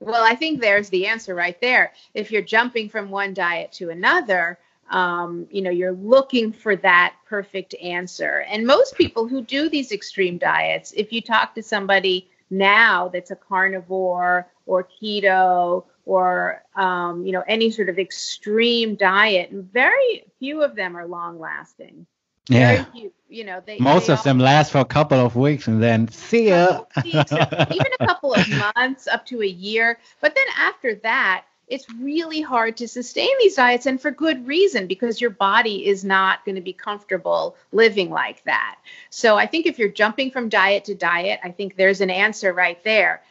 Well, 0.00 0.24
I 0.24 0.34
think 0.34 0.60
there's 0.60 0.88
the 0.88 1.06
answer 1.06 1.34
right 1.34 1.60
there. 1.60 1.92
If 2.14 2.30
you're 2.30 2.42
jumping 2.42 2.88
from 2.88 3.10
one 3.10 3.34
diet 3.34 3.72
to 3.72 3.90
another, 3.90 4.58
um, 4.90 5.46
you 5.50 5.62
know 5.62 5.70
you're 5.70 5.92
looking 5.92 6.52
for 6.52 6.76
that 6.76 7.14
perfect 7.28 7.74
answer 7.80 8.44
and 8.48 8.66
most 8.66 8.96
people 8.96 9.26
who 9.28 9.42
do 9.42 9.68
these 9.68 9.92
extreme 9.92 10.36
diets 10.36 10.92
if 10.96 11.12
you 11.12 11.22
talk 11.22 11.54
to 11.54 11.62
somebody 11.62 12.28
now 12.50 13.08
that's 13.08 13.30
a 13.30 13.36
carnivore 13.36 14.48
or 14.66 14.84
keto 14.84 15.84
or 16.04 16.64
um, 16.74 17.24
you 17.24 17.32
know 17.32 17.44
any 17.46 17.70
sort 17.70 17.88
of 17.88 17.98
extreme 17.98 18.96
diet 18.96 19.50
very 19.52 20.24
few 20.38 20.62
of 20.62 20.74
them 20.74 20.96
are 20.96 21.06
long 21.06 21.38
lasting 21.38 22.06
yeah 22.50 22.84
few, 22.84 23.12
you 23.28 23.44
know 23.44 23.62
they 23.64 23.78
most 23.78 24.08
they 24.08 24.12
of 24.12 24.22
them 24.22 24.38
last 24.38 24.72
for 24.72 24.78
a 24.78 24.84
couple 24.84 25.18
of 25.18 25.36
weeks 25.36 25.66
and 25.66 25.82
then 25.82 26.08
see 26.08 26.48
ya 26.48 26.82
even 27.04 27.92
a 28.00 28.06
couple 28.06 28.34
of 28.34 28.46
months 28.76 29.06
up 29.06 29.24
to 29.24 29.42
a 29.42 29.46
year 29.46 29.98
but 30.20 30.34
then 30.34 30.46
after 30.58 30.96
that 30.96 31.44
it's 31.70 31.88
really 31.94 32.40
hard 32.40 32.76
to 32.78 32.88
sustain 32.88 33.30
these 33.38 33.54
diets 33.54 33.86
and 33.86 34.00
for 34.00 34.10
good 34.10 34.46
reason 34.46 34.88
because 34.88 35.20
your 35.20 35.30
body 35.30 35.86
is 35.86 36.04
not 36.04 36.44
going 36.44 36.56
to 36.56 36.60
be 36.60 36.72
comfortable 36.72 37.56
living 37.70 38.10
like 38.10 38.42
that. 38.44 38.76
So 39.08 39.38
I 39.38 39.46
think 39.46 39.66
if 39.66 39.78
you're 39.78 39.88
jumping 39.88 40.32
from 40.32 40.48
diet 40.48 40.84
to 40.86 40.96
diet, 40.96 41.38
I 41.44 41.52
think 41.52 41.76
there's 41.76 42.00
an 42.00 42.10
answer 42.10 42.52
right 42.52 42.82
there. 42.82 43.22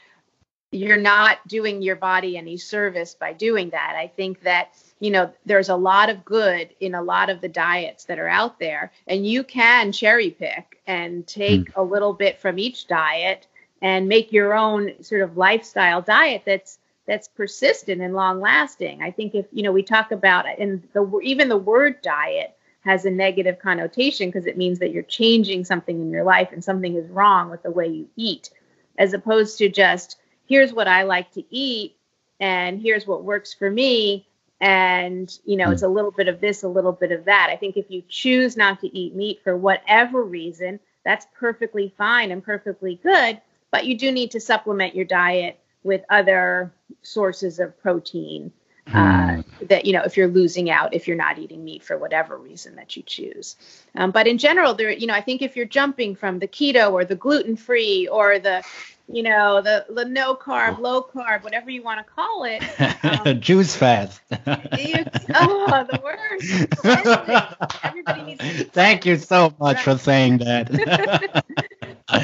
You're 0.72 0.98
not 0.98 1.48
doing 1.48 1.82
your 1.82 1.96
body 1.96 2.38
any 2.38 2.58
service 2.58 3.16
by 3.16 3.34
doing 3.34 3.72
that. 3.72 3.96
I 3.98 4.08
think 4.08 4.42
that 4.42 4.76
you 5.00 5.10
know 5.10 5.32
there's 5.46 5.70
a 5.70 5.76
lot 5.76 6.10
of 6.10 6.24
good 6.24 6.70
in 6.80 6.94
a 6.94 7.02
lot 7.02 7.30
of 7.30 7.42
the 7.42 7.50
diets 7.50 8.06
that 8.06 8.20
are 8.20 8.28
out 8.28 8.60
there 8.60 8.92
and 9.08 9.26
you 9.26 9.44
can 9.44 9.92
cherry 9.92 10.30
pick 10.30 10.82
and 10.86 11.26
take 11.26 11.62
mm. 11.62 11.76
a 11.76 11.84
little 11.84 12.14
bit 12.14 12.40
from 12.40 12.60
each 12.60 12.88
diet 12.88 13.48
and 13.82 14.08
make 14.08 14.32
your 14.32 14.54
own 14.54 15.02
sort 15.02 15.22
of 15.22 15.38
lifestyle 15.38 16.02
diet 16.02 16.44
that's 16.46 16.80
that's 17.08 17.28
persistent 17.28 18.02
and 18.02 18.14
long 18.14 18.40
lasting. 18.40 19.02
I 19.02 19.10
think 19.10 19.34
if 19.34 19.48
you 19.52 19.64
know 19.64 19.72
we 19.72 19.82
talk 19.82 20.12
about 20.12 20.46
and 20.60 20.88
the 20.94 21.20
even 21.24 21.50
the 21.50 21.58
word 21.58 22.02
diet 22.04 22.56
has 22.82 23.06
a 23.06 23.10
negative 23.10 23.58
connotation 23.60 24.30
because 24.30 24.46
it 24.46 24.58
means 24.58 24.80
that 24.80 24.92
you're 24.92 25.04
changing 25.04 25.66
something 25.66 26.00
in 26.00 26.12
your 26.12 26.24
life 26.24 26.50
and 26.52 26.64
something 26.64 26.96
is 26.96 27.10
wrong 27.10 27.50
with 27.50 27.64
the 27.64 27.72
way 27.72 27.88
you 27.88 28.08
eat, 28.16 28.52
as 28.98 29.14
opposed 29.14 29.58
to 29.58 29.70
just 29.70 30.18
here's 30.50 30.74
what 30.74 30.88
I 30.88 31.04
like 31.04 31.32
to 31.34 31.44
eat 31.56 31.96
and 32.40 32.82
here's 32.82 33.08
what 33.08 33.24
works 33.24 33.54
for 33.54 33.70
me 33.70 34.28
and 34.60 35.40
you 35.46 35.56
know 35.56 35.72
it's 35.72 35.84
a 35.84 35.88
little 35.88 36.12
bit 36.12 36.28
of 36.28 36.42
this 36.42 36.64
a 36.64 36.68
little 36.68 36.92
bit 36.92 37.14
of 37.14 37.26
that. 37.26 37.50
I 37.50 37.56
think 37.56 37.78
if 37.78 37.90
you 37.90 38.04
choose 38.10 38.58
not 38.58 38.82
to 38.82 38.98
eat 38.98 39.16
meat 39.16 39.40
for 39.44 39.56
whatever 39.56 40.24
reason 40.24 40.80
that's 41.06 41.28
perfectly 41.40 41.94
fine 41.98 42.32
and 42.32 42.44
perfectly 42.44 43.00
good 43.02 43.40
but 43.72 43.86
you 43.86 43.98
do 43.98 44.12
need 44.12 44.32
to 44.32 44.40
supplement 44.40 44.96
your 44.96 45.06
diet 45.06 45.60
with 45.84 46.04
other 46.10 46.74
sources 47.04 47.60
of 47.60 47.80
protein 47.82 48.52
uh, 48.94 49.42
hmm. 49.42 49.66
that 49.68 49.86
you 49.86 49.94
know 49.94 50.04
if 50.04 50.18
you're 50.18 50.28
losing 50.28 50.70
out 50.70 50.94
if 50.94 51.08
you're 51.08 51.18
not 51.18 51.38
eating 51.38 51.64
meat 51.64 51.84
for 51.84 51.98
whatever 51.98 52.38
reason 52.38 52.76
that 52.76 52.96
you 52.96 53.04
choose. 53.04 53.56
Um, 53.96 54.12
but 54.12 54.28
in 54.28 54.38
general 54.38 54.74
there 54.74 54.92
you 54.92 55.08
know 55.08 55.14
i 55.14 55.22
think 55.22 55.42
if 55.42 55.56
you're 55.56 55.66
jumping 55.66 56.16
from 56.16 56.40
the 56.40 56.48
keto 56.48 56.92
or 56.92 57.06
the 57.06 57.16
gluten 57.16 57.56
free 57.56 58.08
or 58.08 58.40
the 58.40 58.64
you 59.12 59.24
know 59.24 59.62
the 59.62 59.86
the 59.90 60.06
no 60.06 60.36
carb 60.36 60.80
low 60.80 61.02
carb 61.02 61.44
whatever 61.44 61.72
you 61.72 61.82
want 61.82 62.06
to 62.06 62.14
call 62.14 62.44
it 62.44 62.64
um, 63.26 63.42
juice 63.42 63.76
fast 63.76 64.22
you, 64.78 65.04
oh 65.36 65.88
the 65.90 66.00
worst. 66.04 67.84
Everybody 67.84 68.24
needs 68.24 68.64
thank 68.72 69.06
you 69.06 69.18
so 69.18 69.54
much 69.60 69.82
for 69.82 69.98
saying 69.98 70.40
that. 70.40 71.44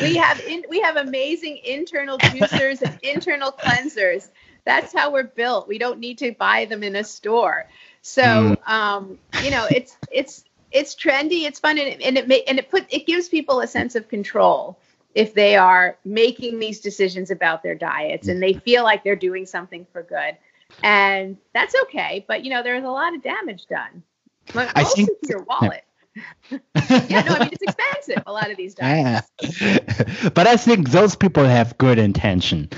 We 0.02 0.16
have 0.16 0.40
in, 0.42 0.64
we 0.68 0.82
have 0.82 0.98
amazing 0.98 1.60
internal 1.64 2.18
juicers 2.18 2.82
and 2.82 2.98
internal 3.04 3.52
cleansers. 3.52 4.30
That's 4.66 4.94
how 4.94 5.12
we're 5.12 5.24
built. 5.24 5.68
We 5.68 5.78
don't 5.78 6.00
need 6.00 6.18
to 6.20 6.32
buy 6.32 6.66
them 6.66 6.84
in 6.84 6.96
a 6.96 7.04
store. 7.04 7.70
So 8.02 8.24
mm. 8.24 8.70
um, 8.70 9.18
you 9.44 9.52
know, 9.52 9.68
it's 9.70 9.98
it's 10.12 10.44
it's 10.72 10.96
trendy, 10.96 11.44
it's 11.44 11.60
fun, 11.60 11.78
and 11.78 11.88
it, 11.88 12.02
and 12.02 12.18
it 12.18 12.28
may, 12.28 12.44
and 12.44 12.60
it 12.60 12.70
put 12.70 12.86
it 12.94 13.06
gives 13.06 13.30
people 13.30 13.62
a 13.62 13.68
sense 13.68 13.96
of 13.96 14.08
control 14.08 14.78
if 15.14 15.34
they 15.34 15.56
are 15.56 15.98
making 16.04 16.60
these 16.60 16.82
decisions 16.82 17.32
about 17.32 17.64
their 17.64 17.76
diets 17.76 18.28
and 18.28 18.44
they 18.44 18.54
feel 18.54 18.84
like 18.84 19.02
they're 19.04 19.16
doing 19.16 19.46
something 19.46 19.88
for 19.94 20.04
good. 20.04 20.36
And 20.84 21.38
that's 21.54 21.74
okay, 21.84 22.26
but 22.28 22.44
you 22.44 22.50
know, 22.50 22.64
there's 22.64 22.84
a 22.84 22.90
lot 22.90 23.16
of 23.16 23.24
damage 23.24 23.66
done. 23.68 24.04
But 24.54 24.72
I 24.76 24.84
think 24.84 25.10
your 25.30 25.44
wallet 25.50 25.86
yeah, 26.50 27.22
no, 27.22 27.36
I 27.36 27.40
mean 27.40 27.50
it's 27.52 27.62
expensive. 27.62 28.24
A 28.26 28.32
lot 28.32 28.50
of 28.50 28.58
these 28.58 28.74
diets. 28.76 29.30
Yeah. 29.60 29.80
but 30.34 30.48
I 30.48 30.58
think 30.58 30.90
those 30.90 31.16
people 31.16 31.44
have 31.44 31.78
good 31.78 31.98
intention. 31.98 32.70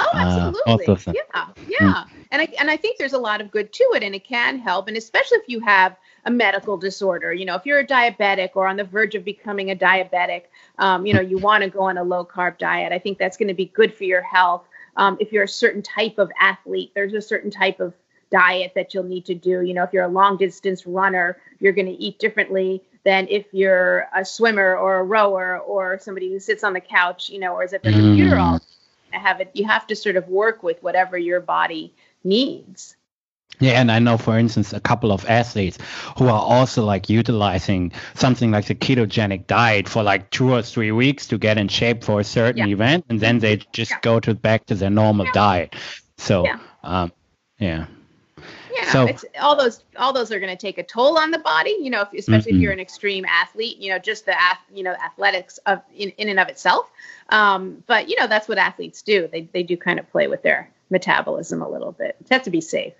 Oh, 0.00 0.10
uh, 0.14 0.52
absolutely. 0.66 0.86
Uh, 1.14 1.14
yeah, 1.34 1.46
yeah. 1.68 1.78
Mm. 1.80 2.06
And 2.32 2.42
I 2.42 2.48
and 2.58 2.70
I 2.70 2.76
think 2.76 2.96
there's 2.98 3.12
a 3.12 3.18
lot 3.18 3.40
of 3.40 3.50
good 3.50 3.72
to 3.72 3.84
it, 3.94 4.02
and 4.02 4.14
it 4.14 4.24
can 4.24 4.58
help, 4.58 4.88
and 4.88 4.96
especially 4.96 5.38
if 5.38 5.48
you 5.48 5.60
have 5.60 5.96
a 6.24 6.30
medical 6.30 6.76
disorder. 6.76 7.32
You 7.32 7.44
know, 7.44 7.54
if 7.56 7.66
you're 7.66 7.80
a 7.80 7.86
diabetic 7.86 8.50
or 8.54 8.66
on 8.66 8.76
the 8.76 8.84
verge 8.84 9.14
of 9.14 9.24
becoming 9.24 9.70
a 9.70 9.76
diabetic, 9.76 10.44
um, 10.78 11.06
you 11.06 11.14
know, 11.14 11.20
you 11.20 11.38
want 11.38 11.64
to 11.64 11.70
go 11.70 11.82
on 11.82 11.98
a 11.98 12.04
low 12.04 12.24
carb 12.24 12.58
diet. 12.58 12.92
I 12.92 12.98
think 12.98 13.18
that's 13.18 13.36
going 13.36 13.48
to 13.48 13.54
be 13.54 13.66
good 13.66 13.94
for 13.94 14.04
your 14.04 14.22
health. 14.22 14.64
Um, 14.96 15.16
if 15.20 15.32
you're 15.32 15.44
a 15.44 15.48
certain 15.48 15.82
type 15.82 16.18
of 16.18 16.30
athlete, 16.38 16.92
there's 16.94 17.14
a 17.14 17.22
certain 17.22 17.50
type 17.50 17.80
of 17.80 17.94
diet 18.30 18.72
that 18.74 18.94
you'll 18.94 19.04
need 19.04 19.24
to 19.26 19.34
do. 19.34 19.62
You 19.62 19.74
know, 19.74 19.82
if 19.82 19.92
you're 19.92 20.04
a 20.04 20.08
long 20.08 20.36
distance 20.36 20.86
runner, 20.86 21.38
you're 21.58 21.72
going 21.72 21.86
to 21.86 21.92
eat 21.92 22.18
differently 22.18 22.82
than 23.04 23.26
if 23.28 23.46
you're 23.52 24.06
a 24.14 24.24
swimmer 24.24 24.76
or 24.76 24.98
a 24.98 25.04
rower 25.04 25.58
or 25.58 25.98
somebody 25.98 26.30
who 26.30 26.38
sits 26.38 26.62
on 26.62 26.74
the 26.74 26.80
couch, 26.80 27.30
you 27.30 27.40
know, 27.40 27.54
or 27.54 27.64
is 27.64 27.72
at 27.72 27.82
the 27.82 27.90
mm. 27.90 27.94
computer 27.94 28.38
all 28.38 28.60
have 29.18 29.40
it 29.40 29.50
you 29.54 29.66
have 29.66 29.86
to 29.86 29.96
sort 29.96 30.16
of 30.16 30.28
work 30.28 30.62
with 30.62 30.82
whatever 30.82 31.18
your 31.18 31.40
body 31.40 31.94
needs. 32.24 32.96
Yeah, 33.58 33.72
and 33.72 33.92
I 33.92 33.98
know, 33.98 34.16
for 34.16 34.38
instance, 34.38 34.72
a 34.72 34.80
couple 34.80 35.12
of 35.12 35.28
athletes 35.28 35.76
who 36.16 36.28
are 36.28 36.40
also 36.40 36.84
like 36.84 37.10
utilizing 37.10 37.92
something 38.14 38.50
like 38.50 38.66
the 38.66 38.74
ketogenic 38.74 39.46
diet 39.46 39.86
for 39.86 40.02
like 40.02 40.30
two 40.30 40.52
or 40.52 40.62
three 40.62 40.92
weeks 40.92 41.26
to 41.26 41.36
get 41.36 41.58
in 41.58 41.68
shape 41.68 42.02
for 42.02 42.20
a 42.20 42.24
certain 42.24 42.68
yeah. 42.68 42.74
event, 42.74 43.04
and 43.10 43.20
then 43.20 43.38
they 43.38 43.58
just 43.72 43.90
yeah. 43.90 43.98
go 44.00 44.18
to 44.20 44.34
back 44.34 44.66
to 44.66 44.74
their 44.74 44.88
normal 44.88 45.26
yeah. 45.26 45.32
diet. 45.32 45.76
So, 46.16 46.46
um, 46.82 47.12
yeah. 47.58 47.86
Yeah, 48.94 49.04
so, 49.04 49.06
it's 49.06 49.24
all 49.40 49.56
those 49.56 49.84
all 49.96 50.12
those 50.12 50.32
are 50.32 50.40
going 50.40 50.56
to 50.56 50.60
take 50.60 50.78
a 50.78 50.82
toll 50.82 51.18
on 51.18 51.30
the 51.30 51.38
body. 51.38 51.76
You 51.80 51.90
know, 51.90 52.02
if, 52.02 52.12
especially 52.12 52.52
mm-hmm. 52.52 52.58
if 52.58 52.62
you're 52.62 52.72
an 52.72 52.80
extreme 52.80 53.24
athlete. 53.24 53.78
You 53.78 53.90
know, 53.90 53.98
just 53.98 54.26
the 54.26 54.34
you 54.72 54.82
know 54.82 54.92
athletics 54.92 55.58
of 55.66 55.82
in, 55.94 56.10
in 56.10 56.28
and 56.28 56.40
of 56.40 56.48
itself. 56.48 56.90
Um, 57.28 57.82
but 57.86 58.08
you 58.08 58.16
know, 58.18 58.26
that's 58.26 58.48
what 58.48 58.58
athletes 58.58 59.02
do. 59.02 59.28
They 59.30 59.42
they 59.52 59.62
do 59.62 59.76
kind 59.76 59.98
of 59.98 60.10
play 60.10 60.26
with 60.26 60.42
their 60.42 60.70
metabolism 60.90 61.62
a 61.62 61.68
little 61.68 61.92
bit. 61.92 62.16
They 62.26 62.34
have 62.34 62.44
to 62.44 62.50
be 62.50 62.60
safe. 62.60 62.94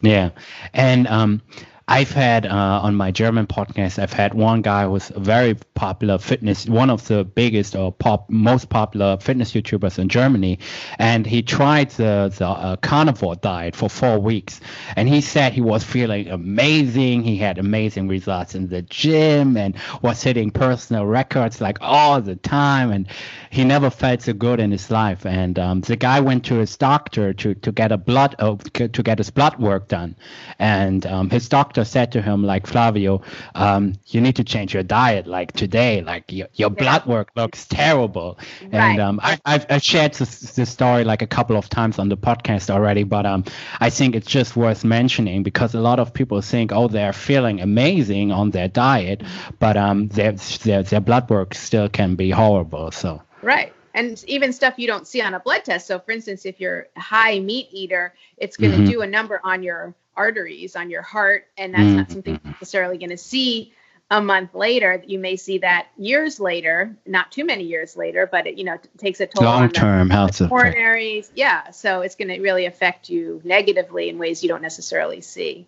Yeah, 0.00 0.30
and 0.72 1.06
um, 1.06 1.42
I've 1.90 2.10
had 2.12 2.44
uh, 2.44 2.80
on 2.82 2.96
my 2.96 3.10
German 3.10 3.46
podcast, 3.46 3.98
I've 3.98 4.12
had 4.12 4.34
one 4.34 4.60
guy 4.60 4.86
who's 4.86 5.10
a 5.10 5.20
very 5.20 5.54
popular 5.72 6.18
fitness, 6.18 6.66
one 6.66 6.90
of 6.90 7.08
the 7.08 7.24
biggest 7.24 7.74
or 7.74 7.92
pop, 7.92 8.28
most 8.28 8.68
popular 8.68 9.16
fitness 9.16 9.52
YouTubers 9.52 9.98
in 9.98 10.10
Germany, 10.10 10.58
and 10.98 11.26
he 11.26 11.40
tried 11.42 11.88
the 11.92 12.30
the 12.36 12.46
uh, 12.46 12.76
carnivore 12.76 13.36
diet 13.36 13.74
for 13.74 13.88
four 13.88 14.18
weeks, 14.18 14.60
and 14.96 15.08
he 15.08 15.22
said 15.22 15.54
he 15.54 15.62
was 15.62 15.82
feeling 15.82 16.28
amazing. 16.28 17.22
He 17.22 17.38
had 17.38 17.56
amazing 17.56 18.06
results 18.06 18.54
in 18.54 18.68
the 18.68 18.82
gym 18.82 19.56
and 19.56 19.74
was 20.02 20.22
hitting 20.22 20.50
personal 20.50 21.06
records 21.06 21.58
like 21.58 21.78
all 21.80 22.20
the 22.20 22.36
time, 22.36 22.92
and 22.92 23.08
he 23.48 23.64
never 23.64 23.88
felt 23.88 24.20
so 24.20 24.34
good 24.34 24.60
in 24.60 24.70
his 24.72 24.90
life. 24.90 25.24
And 25.24 25.58
um, 25.58 25.80
the 25.80 25.96
guy 25.96 26.20
went 26.20 26.44
to 26.46 26.56
his 26.56 26.76
doctor 26.76 27.32
to 27.32 27.54
to 27.54 27.72
get 27.72 27.92
a 27.92 27.96
blood 27.96 28.36
uh, 28.38 28.56
to 28.74 29.02
get 29.02 29.16
his 29.16 29.30
blood 29.30 29.58
work 29.58 29.88
done, 29.88 30.16
and 30.58 31.06
um, 31.06 31.30
his 31.30 31.48
doctor 31.48 31.77
doctor 31.78 31.90
said 31.90 32.12
to 32.12 32.22
him, 32.22 32.42
like 32.42 32.66
Flavio, 32.66 33.22
um, 33.54 33.94
you 34.06 34.20
need 34.20 34.36
to 34.36 34.44
change 34.44 34.74
your 34.74 34.82
diet. 34.82 35.26
Like 35.26 35.52
today, 35.52 36.02
like 36.02 36.32
your, 36.32 36.48
your 36.54 36.70
yeah. 36.70 36.82
blood 36.82 37.06
work 37.06 37.30
looks 37.36 37.66
terrible. 37.66 38.38
Right. 38.62 38.74
And 38.74 39.00
um, 39.00 39.20
I, 39.22 39.38
I've, 39.44 39.66
I've 39.70 39.82
shared 39.82 40.14
this, 40.14 40.40
this 40.52 40.70
story 40.70 41.04
like 41.04 41.22
a 41.22 41.26
couple 41.26 41.56
of 41.56 41.68
times 41.68 41.98
on 41.98 42.08
the 42.08 42.16
podcast 42.16 42.70
already, 42.70 43.04
but 43.04 43.26
um, 43.26 43.44
I 43.80 43.90
think 43.90 44.16
it's 44.16 44.26
just 44.26 44.56
worth 44.56 44.84
mentioning 44.84 45.42
because 45.42 45.74
a 45.74 45.80
lot 45.80 46.00
of 46.00 46.12
people 46.12 46.40
think, 46.40 46.72
oh, 46.72 46.88
they're 46.88 47.12
feeling 47.12 47.60
amazing 47.60 48.32
on 48.32 48.50
their 48.50 48.68
diet, 48.68 49.22
but 49.58 49.76
um, 49.76 50.08
their, 50.08 50.32
their, 50.32 50.82
their 50.82 51.00
blood 51.00 51.30
work 51.30 51.54
still 51.54 51.88
can 51.88 52.16
be 52.16 52.30
horrible. 52.30 52.90
So. 52.90 53.22
Right 53.42 53.72
and 53.94 54.22
even 54.28 54.52
stuff 54.52 54.74
you 54.76 54.86
don't 54.86 55.08
see 55.08 55.20
on 55.20 55.34
a 55.34 55.40
blood 55.40 55.64
test. 55.64 55.86
So, 55.86 55.98
for 55.98 56.12
instance, 56.12 56.46
if 56.46 56.60
you're 56.60 56.86
a 56.94 57.00
high 57.00 57.40
meat 57.40 57.68
eater, 57.72 58.14
it's 58.36 58.56
going 58.56 58.70
to 58.70 58.78
mm-hmm. 58.78 58.90
do 58.90 59.00
a 59.00 59.06
number 59.06 59.40
on 59.42 59.64
your 59.64 59.92
arteries, 60.18 60.76
on 60.76 60.90
your 60.90 61.02
heart, 61.02 61.46
and 61.56 61.72
that's 61.72 61.82
mm-hmm. 61.82 61.96
not 61.96 62.10
something 62.10 62.40
necessarily 62.44 62.98
going 62.98 63.10
to 63.10 63.16
see 63.16 63.72
a 64.10 64.20
month 64.20 64.54
later. 64.54 65.02
You 65.06 65.18
may 65.18 65.36
see 65.36 65.58
that 65.58 65.88
years 65.96 66.40
later, 66.40 66.96
not 67.06 67.30
too 67.30 67.44
many 67.44 67.64
years 67.64 67.96
later, 67.96 68.28
but 68.30 68.46
it 68.46 68.58
you 68.58 68.64
know 68.64 68.74
it 68.74 68.88
takes 68.98 69.20
a 69.20 69.26
toll 69.26 69.44
long 69.44 69.62
on 69.64 69.70
term 69.70 70.10
health 70.10 70.38
coronaries. 70.38 71.30
Yeah, 71.34 71.70
so 71.70 72.00
it's 72.00 72.16
going 72.16 72.28
to 72.28 72.40
really 72.40 72.66
affect 72.66 73.08
you 73.08 73.40
negatively 73.44 74.08
in 74.08 74.18
ways 74.18 74.42
you 74.42 74.48
don't 74.48 74.62
necessarily 74.62 75.20
see. 75.20 75.66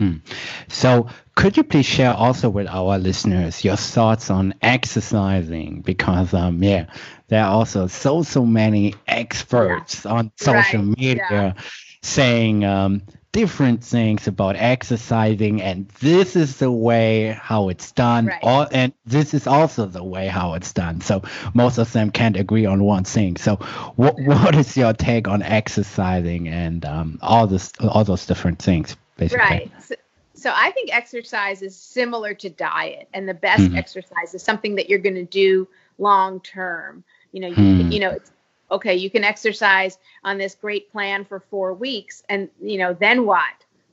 Hmm. 0.00 0.16
So, 0.68 1.08
could 1.34 1.58
you 1.58 1.62
please 1.62 1.84
share 1.84 2.14
also 2.14 2.48
with 2.48 2.66
our 2.68 2.96
listeners 2.98 3.62
your 3.62 3.76
thoughts 3.76 4.30
on 4.30 4.54
exercising? 4.62 5.82
Because, 5.82 6.32
um, 6.32 6.62
yeah, 6.62 6.86
there 7.28 7.44
are 7.44 7.50
also 7.50 7.86
so 7.86 8.22
so 8.22 8.46
many 8.46 8.94
experts 9.06 10.06
yeah. 10.06 10.12
on 10.12 10.32
social 10.36 10.80
right. 10.80 10.98
media 10.98 11.26
yeah. 11.30 11.52
saying 12.02 12.64
um, 12.64 13.02
different 13.32 13.84
things 13.84 14.26
about 14.26 14.56
exercising, 14.56 15.62
and 15.62 15.88
this 16.00 16.36
is 16.36 16.56
the 16.56 16.70
way 16.70 17.38
how 17.40 17.68
it's 17.68 17.92
done, 17.92 18.26
right. 18.26 18.40
all, 18.42 18.66
and 18.70 18.92
this 19.06 19.34
is 19.34 19.46
also 19.46 19.86
the 19.86 20.02
way 20.02 20.26
how 20.26 20.54
it's 20.54 20.72
done. 20.72 21.00
So 21.00 21.22
most 21.54 21.78
of 21.78 21.92
them 21.92 22.10
can't 22.10 22.36
agree 22.36 22.66
on 22.66 22.82
one 22.82 23.04
thing. 23.04 23.36
So, 23.36 23.56
what 23.96 24.20
what 24.20 24.54
is 24.54 24.76
your 24.76 24.92
take 24.92 25.28
on 25.28 25.42
exercising 25.42 26.48
and 26.48 26.84
um, 26.84 27.18
all 27.22 27.46
this 27.46 27.72
all 27.80 28.04
those 28.04 28.26
different 28.26 28.58
things? 28.58 28.96
Basically? 29.16 29.38
Right. 29.38 29.72
So, 29.82 29.94
so 30.34 30.52
I 30.54 30.70
think 30.70 30.94
exercise 30.94 31.60
is 31.60 31.76
similar 31.76 32.34
to 32.34 32.48
diet, 32.48 33.08
and 33.12 33.28
the 33.28 33.34
best 33.34 33.62
mm-hmm. 33.62 33.76
exercise 33.76 34.34
is 34.34 34.42
something 34.42 34.76
that 34.76 34.88
you're 34.88 34.98
going 34.98 35.16
to 35.16 35.24
do 35.24 35.68
long 35.98 36.40
term. 36.40 37.04
You 37.32 37.42
know, 37.42 37.48
you, 37.48 37.54
mm. 37.54 37.92
you 37.92 38.00
know, 38.00 38.10
it's 38.10 38.32
okay. 38.70 38.94
You 38.94 39.10
can 39.10 39.24
exercise 39.24 39.98
on 40.24 40.38
this 40.38 40.54
great 40.54 40.90
plan 40.92 41.24
for 41.24 41.40
four 41.40 41.74
weeks, 41.74 42.22
and 42.28 42.48
you 42.60 42.78
know, 42.78 42.94
then 42.94 43.26
what? 43.26 43.44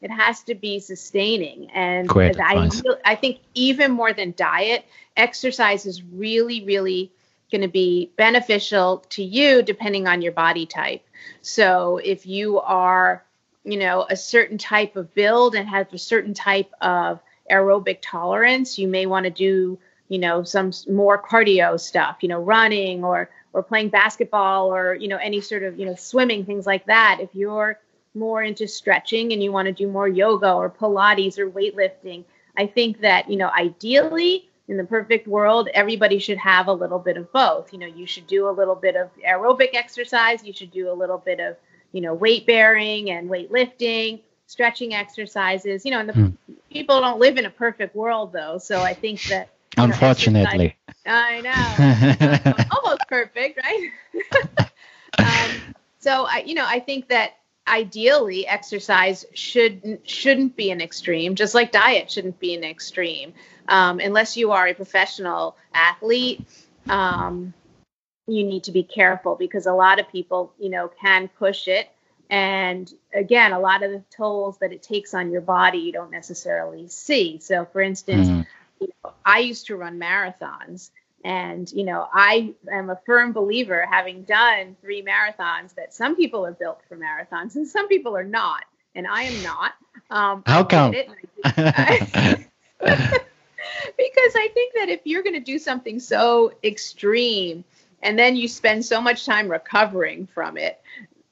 It 0.01 0.11
has 0.11 0.43
to 0.43 0.55
be 0.55 0.79
sustaining, 0.79 1.71
and 1.71 2.07
I, 2.39 2.69
I 3.03 3.15
think 3.15 3.39
even 3.55 3.91
more 3.91 4.13
than 4.13 4.33
diet, 4.37 4.85
exercise 5.15 5.87
is 5.87 6.03
really, 6.03 6.63
really 6.65 7.11
going 7.51 7.61
to 7.61 7.67
be 7.67 8.11
beneficial 8.15 9.03
to 9.09 9.23
you 9.23 9.63
depending 9.63 10.07
on 10.07 10.21
your 10.21 10.33
body 10.33 10.65
type. 10.65 11.03
So 11.41 11.97
if 12.03 12.27
you 12.27 12.59
are 12.59 13.23
you 13.67 13.77
know, 13.77 14.05
a 14.09 14.15
certain 14.15 14.57
type 14.57 14.95
of 14.95 15.13
build 15.13 15.53
and 15.53 15.67
have 15.67 15.93
a 15.93 15.97
certain 15.97 16.33
type 16.33 16.71
of 16.79 17.19
aerobic 17.51 17.97
tolerance, 18.01 18.79
you 18.79 18.87
may 18.87 19.05
want 19.05 19.25
to 19.25 19.29
do, 19.29 19.77
you 20.07 20.19
know, 20.19 20.41
some 20.43 20.71
more 20.89 21.21
cardio 21.21 21.77
stuff, 21.77 22.17
you 22.21 22.29
know, 22.29 22.39
running 22.39 23.03
or 23.03 23.29
or 23.57 23.63
playing 23.63 23.89
basketball 23.89 24.73
or, 24.73 24.93
you 24.93 25.07
know, 25.07 25.17
any 25.17 25.41
sort 25.41 25.63
of, 25.63 25.79
you 25.79 25.85
know, 25.85 25.95
swimming, 25.95 26.45
things 26.45 26.67
like 26.67 26.85
that. 26.85 27.17
If 27.19 27.33
you're 27.33 27.79
more 28.13 28.43
into 28.43 28.67
stretching 28.67 29.33
and 29.33 29.41
you 29.41 29.51
want 29.51 29.65
to 29.65 29.71
do 29.71 29.87
more 29.87 30.07
yoga 30.07 30.53
or 30.53 30.69
pilates 30.69 31.39
or 31.39 31.49
weightlifting, 31.49 32.23
I 32.55 32.67
think 32.67 33.01
that, 33.01 33.29
you 33.29 33.37
know, 33.37 33.49
ideally 33.49 34.47
in 34.67 34.77
the 34.77 34.83
perfect 34.83 35.27
world, 35.27 35.69
everybody 35.73 36.19
should 36.19 36.37
have 36.37 36.67
a 36.67 36.73
little 36.73 36.99
bit 36.99 37.17
of 37.17 37.31
both. 37.33 37.73
You 37.73 37.79
know, 37.79 37.87
you 37.87 38.05
should 38.05 38.27
do 38.27 38.47
a 38.47 38.51
little 38.51 38.75
bit 38.75 38.95
of 38.95 39.09
aerobic 39.27 39.73
exercise, 39.73 40.43
you 40.43 40.53
should 40.53 40.71
do 40.71 40.91
a 40.91 40.93
little 40.93 41.17
bit 41.17 41.39
of 41.39 41.57
you 41.91 42.01
know, 42.01 42.13
weight 42.13 42.45
bearing 42.45 43.09
and 43.11 43.29
weightlifting, 43.29 44.21
stretching 44.45 44.93
exercises. 44.93 45.85
You 45.85 45.91
know, 45.91 45.99
and 45.99 46.09
the 46.09 46.13
mm. 46.13 46.37
people 46.69 46.99
don't 46.99 47.19
live 47.19 47.37
in 47.37 47.45
a 47.45 47.49
perfect 47.49 47.95
world 47.95 48.33
though. 48.33 48.57
So 48.57 48.81
I 48.81 48.93
think 48.93 49.23
that 49.23 49.49
unfortunately, 49.77 50.75
I 51.05 51.41
know, 51.41 52.67
almost 52.71 53.01
perfect, 53.07 53.59
right? 53.63 53.91
um, 55.19 55.73
so 55.99 56.25
I, 56.25 56.43
you 56.45 56.55
know, 56.55 56.65
I 56.65 56.79
think 56.79 57.09
that 57.09 57.33
ideally 57.67 58.47
exercise 58.47 59.25
should 59.33 59.99
shouldn't 60.03 60.55
be 60.55 60.71
an 60.71 60.81
extreme, 60.81 61.35
just 61.35 61.53
like 61.53 61.71
diet 61.71 62.09
shouldn't 62.09 62.39
be 62.39 62.55
an 62.55 62.63
extreme, 62.63 63.33
um, 63.67 63.99
unless 63.99 64.37
you 64.37 64.51
are 64.51 64.67
a 64.67 64.73
professional 64.73 65.57
athlete. 65.73 66.45
Um, 66.89 67.53
you 68.27 68.43
need 68.43 68.65
to 68.65 68.71
be 68.71 68.83
careful 68.83 69.35
because 69.35 69.65
a 69.65 69.73
lot 69.73 69.99
of 69.99 70.09
people, 70.09 70.53
you 70.59 70.69
know, 70.69 70.89
can 71.01 71.29
push 71.29 71.67
it. 71.67 71.89
And 72.29 72.91
again, 73.13 73.53
a 73.53 73.59
lot 73.59 73.83
of 73.83 73.91
the 73.91 74.03
tolls 74.15 74.57
that 74.57 74.73
it 74.73 74.83
takes 74.83 75.13
on 75.13 75.31
your 75.31 75.41
body, 75.41 75.77
you 75.77 75.93
don't 75.93 76.11
necessarily 76.11 76.89
see. 76.89 77.39
So, 77.39 77.65
for 77.65 77.79
instance, 77.79 78.27
mm-hmm. 78.27 78.41
You 78.79 78.89
know, 79.03 79.13
I 79.25 79.39
used 79.39 79.67
to 79.67 79.75
run 79.75 79.99
marathons. 79.99 80.91
And, 81.23 81.69
you 81.71 81.83
know, 81.83 82.07
I 82.13 82.53
am 82.71 82.89
a 82.89 82.99
firm 83.05 83.33
believer, 83.33 83.85
having 83.89 84.23
done 84.23 84.77
three 84.81 85.03
marathons, 85.03 85.73
that 85.75 85.93
some 85.93 86.15
people 86.15 86.45
are 86.45 86.53
built 86.53 86.79
for 86.87 86.95
marathons 86.95 87.55
and 87.55 87.67
some 87.67 87.87
people 87.87 88.15
are 88.15 88.23
not. 88.23 88.63
And 88.95 89.07
I 89.07 89.23
am 89.23 89.43
not. 89.43 89.73
Um, 90.09 90.43
How 90.45 90.63
come? 90.63 90.95
I 91.43 92.45
because 93.97 94.33
I 94.35 94.49
think 94.53 94.73
that 94.75 94.89
if 94.89 95.01
you're 95.03 95.23
going 95.23 95.33
to 95.33 95.39
do 95.39 95.59
something 95.59 95.99
so 95.99 96.53
extreme, 96.63 97.63
and 98.03 98.17
then 98.17 98.35
you 98.35 98.47
spend 98.47 98.85
so 98.85 99.01
much 99.01 99.25
time 99.25 99.49
recovering 99.49 100.27
from 100.27 100.57
it 100.57 100.79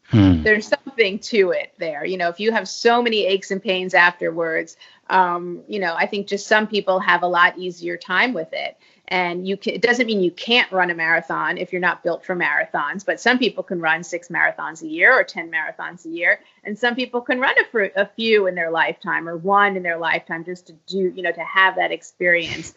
hmm. 0.10 0.44
there's 0.44 0.68
something 0.68 1.20
to 1.20 1.52
it 1.52 1.74
there. 1.78 2.06
You 2.06 2.18
know 2.18 2.30
if 2.30 2.40
you 2.40 2.52
have 2.52 2.68
so 2.68 3.02
many 3.02 3.26
aches 3.26 3.52
and 3.52 3.62
pains 3.62 3.94
afterwards 3.94 4.78
um, 5.10 5.64
you 5.68 5.80
know 5.80 5.94
i 5.96 6.08
think 6.08 6.28
just 6.28 6.48
some 6.48 6.68
people 6.68 7.00
have 7.00 7.24
a 7.24 7.28
lot 7.28 7.58
easier 7.58 7.98
time 7.98 8.34
with 8.34 8.50
it. 8.54 8.78
And 9.08 9.48
you 9.48 9.56
can, 9.56 9.76
it 9.76 9.84
doesn't 9.84 10.08
mean 10.08 10.22
you 10.22 10.32
can't 10.32 10.72
run 10.72 10.90
a 10.90 10.96
marathon 10.96 11.60
if 11.60 11.72
you're 11.72 11.80
not 11.80 12.02
built 12.04 12.26
for 12.26 12.36
marathons 12.36 13.06
but 13.06 13.20
some 13.20 13.38
people 13.38 13.64
can 13.64 13.80
run 13.80 14.04
six 14.04 14.30
marathons 14.30 14.82
a 14.82 14.88
year 14.88 15.14
or 15.14 15.24
10 15.24 15.52
marathons 15.52 16.06
a 16.06 16.10
year. 16.10 16.40
And 16.64 16.78
some 16.78 16.96
people 16.96 17.22
can 17.22 17.40
run 17.40 17.54
a, 17.58 18.02
a 18.02 18.06
few 18.08 18.48
in 18.48 18.56
their 18.56 18.72
lifetime 18.72 19.30
or 19.30 19.38
one 19.38 19.78
in 19.78 19.84
their 19.84 19.98
lifetime 19.98 20.44
just 20.44 20.68
to 20.68 20.74
do 20.88 21.14
you 21.16 21.22
know 21.22 21.32
to 21.32 21.44
have 21.44 21.76
that 21.76 21.92
experience. 21.92 22.74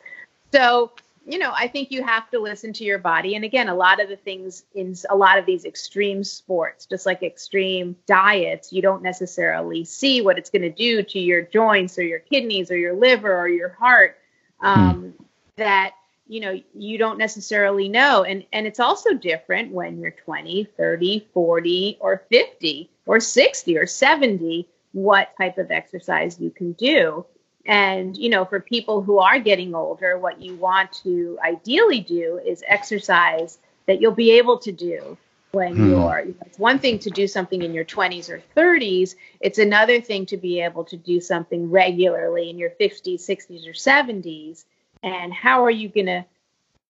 So 0.52 0.92
you 1.28 1.38
know, 1.38 1.52
I 1.54 1.68
think 1.68 1.90
you 1.90 2.02
have 2.02 2.30
to 2.30 2.40
listen 2.40 2.72
to 2.74 2.84
your 2.84 2.98
body. 2.98 3.34
And 3.34 3.44
again, 3.44 3.68
a 3.68 3.74
lot 3.74 4.00
of 4.00 4.08
the 4.08 4.16
things 4.16 4.64
in 4.74 4.94
a 5.10 5.16
lot 5.16 5.38
of 5.38 5.44
these 5.44 5.66
extreme 5.66 6.24
sports, 6.24 6.86
just 6.86 7.04
like 7.04 7.22
extreme 7.22 7.96
diets, 8.06 8.72
you 8.72 8.80
don't 8.80 9.02
necessarily 9.02 9.84
see 9.84 10.22
what 10.22 10.38
it's 10.38 10.48
going 10.48 10.62
to 10.62 10.70
do 10.70 11.02
to 11.02 11.18
your 11.18 11.42
joints 11.42 11.98
or 11.98 12.02
your 12.02 12.18
kidneys 12.18 12.70
or 12.70 12.78
your 12.78 12.94
liver 12.94 13.36
or 13.36 13.46
your 13.46 13.68
heart. 13.68 14.16
Um, 14.60 14.94
hmm. 14.94 15.24
That 15.56 15.92
you 16.28 16.40
know 16.40 16.60
you 16.74 16.98
don't 16.98 17.18
necessarily 17.18 17.88
know 17.88 18.22
and 18.22 18.44
and 18.52 18.66
it's 18.66 18.78
also 18.78 19.14
different 19.14 19.72
when 19.72 19.98
you're 19.98 20.12
20 20.12 20.68
30 20.76 21.26
40 21.32 21.96
or 22.00 22.22
50 22.30 22.90
or 23.06 23.18
60 23.18 23.78
or 23.78 23.86
70 23.86 24.68
what 24.92 25.32
type 25.36 25.58
of 25.58 25.70
exercise 25.70 26.38
you 26.38 26.50
can 26.50 26.72
do 26.72 27.24
and, 27.68 28.16
you 28.16 28.30
know, 28.30 28.46
for 28.46 28.60
people 28.60 29.02
who 29.02 29.18
are 29.18 29.38
getting 29.38 29.74
older, 29.74 30.18
what 30.18 30.40
you 30.40 30.56
want 30.56 30.90
to 31.04 31.38
ideally 31.44 32.00
do 32.00 32.40
is 32.44 32.64
exercise 32.66 33.58
that 33.84 34.00
you'll 34.00 34.12
be 34.12 34.38
able 34.38 34.58
to 34.60 34.72
do 34.72 35.18
when 35.52 35.76
hmm. 35.76 35.90
you're, 35.90 36.20
you 36.20 36.30
know, 36.30 36.46
it's 36.46 36.58
one 36.58 36.78
thing 36.78 36.98
to 37.00 37.10
do 37.10 37.28
something 37.28 37.60
in 37.62 37.74
your 37.74 37.84
20s 37.84 38.30
or 38.30 38.42
30s. 38.56 39.16
It's 39.40 39.58
another 39.58 40.00
thing 40.00 40.24
to 40.26 40.38
be 40.38 40.62
able 40.62 40.84
to 40.84 40.96
do 40.96 41.20
something 41.20 41.70
regularly 41.70 42.48
in 42.48 42.58
your 42.58 42.70
50s, 42.70 43.20
60s, 43.20 43.68
or 43.68 43.72
70s. 43.72 44.64
And 45.02 45.32
how 45.32 45.64
are 45.64 45.70
you 45.70 45.90
going 45.90 46.06
to, 46.06 46.24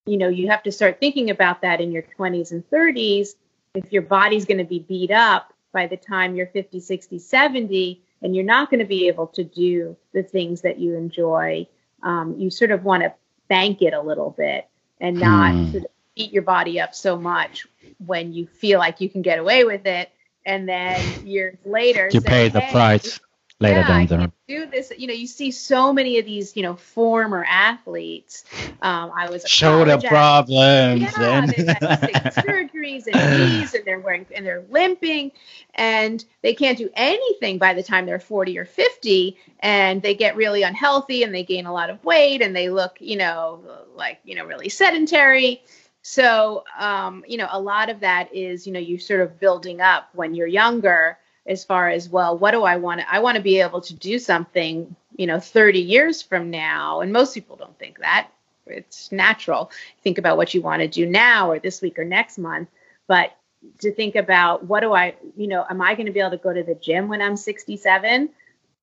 you 0.06 0.16
know, 0.16 0.28
you 0.28 0.48
have 0.48 0.62
to 0.62 0.72
start 0.72 1.00
thinking 1.00 1.30
about 1.30 1.62
that 1.62 1.80
in 1.80 1.90
your 1.90 2.04
20s 2.16 2.52
and 2.52 2.68
30s. 2.70 3.34
If 3.74 3.92
your 3.92 4.02
body's 4.02 4.44
going 4.44 4.58
to 4.58 4.64
be 4.64 4.78
beat 4.78 5.10
up 5.10 5.52
by 5.72 5.88
the 5.88 5.96
time 5.96 6.36
you're 6.36 6.46
50, 6.46 6.78
60, 6.78 7.18
70, 7.18 8.00
and 8.22 8.34
you're 8.34 8.44
not 8.44 8.70
going 8.70 8.80
to 8.80 8.86
be 8.86 9.08
able 9.08 9.28
to 9.28 9.44
do 9.44 9.96
the 10.12 10.22
things 10.22 10.62
that 10.62 10.78
you 10.78 10.94
enjoy. 10.94 11.66
Um, 12.02 12.36
you 12.38 12.50
sort 12.50 12.70
of 12.70 12.84
want 12.84 13.02
to 13.02 13.12
bank 13.48 13.82
it 13.82 13.92
a 13.92 14.00
little 14.00 14.30
bit 14.30 14.68
and 15.00 15.18
not 15.18 15.52
hmm. 15.52 15.70
sort 15.70 15.84
of 15.84 15.90
beat 16.14 16.32
your 16.32 16.42
body 16.42 16.80
up 16.80 16.94
so 16.94 17.16
much 17.16 17.66
when 18.04 18.32
you 18.32 18.46
feel 18.46 18.78
like 18.78 19.00
you 19.00 19.08
can 19.08 19.22
get 19.22 19.38
away 19.38 19.64
with 19.64 19.86
it. 19.86 20.10
And 20.44 20.68
then 20.68 21.26
years 21.26 21.58
later, 21.64 22.08
you 22.12 22.20
say, 22.20 22.26
pay 22.26 22.48
the 22.48 22.60
hey, 22.60 22.72
price 22.72 23.20
later 23.60 23.80
yeah, 23.80 23.88
down 23.88 24.06
the 24.06 24.18
road. 24.18 24.32
Do 24.46 24.66
this, 24.66 24.92
you 24.96 25.06
know. 25.06 25.14
You 25.14 25.26
see 25.26 25.50
so 25.50 25.92
many 25.92 26.18
of 26.18 26.26
these, 26.26 26.56
you 26.56 26.62
know, 26.62 26.76
former 26.76 27.44
athletes. 27.48 28.44
Um, 28.82 29.10
I 29.14 29.28
was 29.30 29.44
shoulder 29.46 29.98
problems. 29.98 31.02
Yeah, 31.02 31.42
and... 31.42 31.48
they 31.50 32.12
had 32.12 32.34
surgery 32.46 32.68
injuries 32.88 33.06
and 33.06 33.38
knees 33.38 33.74
and 33.74 33.84
they're 33.84 34.00
wearing 34.00 34.26
and 34.34 34.46
they're 34.46 34.64
limping 34.70 35.32
and 35.74 36.24
they 36.42 36.54
can't 36.54 36.78
do 36.78 36.90
anything 36.94 37.58
by 37.58 37.74
the 37.74 37.82
time 37.82 38.06
they're 38.06 38.18
40 38.18 38.58
or 38.58 38.64
50 38.64 39.36
and 39.60 40.02
they 40.02 40.14
get 40.14 40.36
really 40.36 40.62
unhealthy 40.62 41.22
and 41.22 41.34
they 41.34 41.44
gain 41.44 41.66
a 41.66 41.72
lot 41.72 41.90
of 41.90 42.02
weight 42.04 42.42
and 42.42 42.54
they 42.54 42.70
look, 42.70 42.96
you 43.00 43.16
know, 43.16 43.62
like, 43.94 44.20
you 44.24 44.34
know, 44.34 44.44
really 44.44 44.68
sedentary. 44.68 45.62
So, 46.02 46.64
um, 46.78 47.24
you 47.26 47.36
know, 47.36 47.48
a 47.50 47.60
lot 47.60 47.90
of 47.90 48.00
that 48.00 48.34
is, 48.34 48.66
you 48.66 48.72
know, 48.72 48.80
you 48.80 48.98
sort 48.98 49.20
of 49.20 49.38
building 49.38 49.80
up 49.80 50.08
when 50.14 50.34
you're 50.34 50.46
younger 50.46 51.18
as 51.48 51.64
far 51.64 51.88
as, 51.88 52.08
well, 52.08 52.36
what 52.36 52.52
do 52.52 52.62
I 52.62 52.76
want 52.76 53.00
to, 53.00 53.12
I 53.12 53.20
want 53.20 53.36
to 53.36 53.42
be 53.42 53.60
able 53.60 53.80
to 53.80 53.94
do 53.94 54.18
something, 54.18 54.94
you 55.16 55.26
know, 55.26 55.40
30 55.40 55.80
years 55.80 56.22
from 56.22 56.50
now. 56.50 57.00
And 57.00 57.12
most 57.12 57.34
people 57.34 57.56
don't 57.56 57.76
think 57.78 57.98
that 57.98 58.28
it's 58.66 59.10
natural. 59.10 59.70
Think 60.02 60.18
about 60.18 60.36
what 60.36 60.54
you 60.54 60.62
want 60.62 60.82
to 60.82 60.88
do 60.88 61.06
now 61.06 61.50
or 61.50 61.58
this 61.58 61.80
week 61.80 61.98
or 61.98 62.04
next 62.04 62.38
month, 62.38 62.68
but 63.06 63.34
to 63.80 63.92
think 63.92 64.14
about 64.14 64.64
what 64.64 64.80
do 64.80 64.92
I, 64.92 65.14
you 65.36 65.48
know, 65.48 65.64
am 65.68 65.80
I 65.80 65.94
going 65.94 66.06
to 66.06 66.12
be 66.12 66.20
able 66.20 66.30
to 66.30 66.36
go 66.36 66.52
to 66.52 66.62
the 66.62 66.74
gym 66.74 67.08
when 67.08 67.20
I'm 67.20 67.36
67 67.36 68.28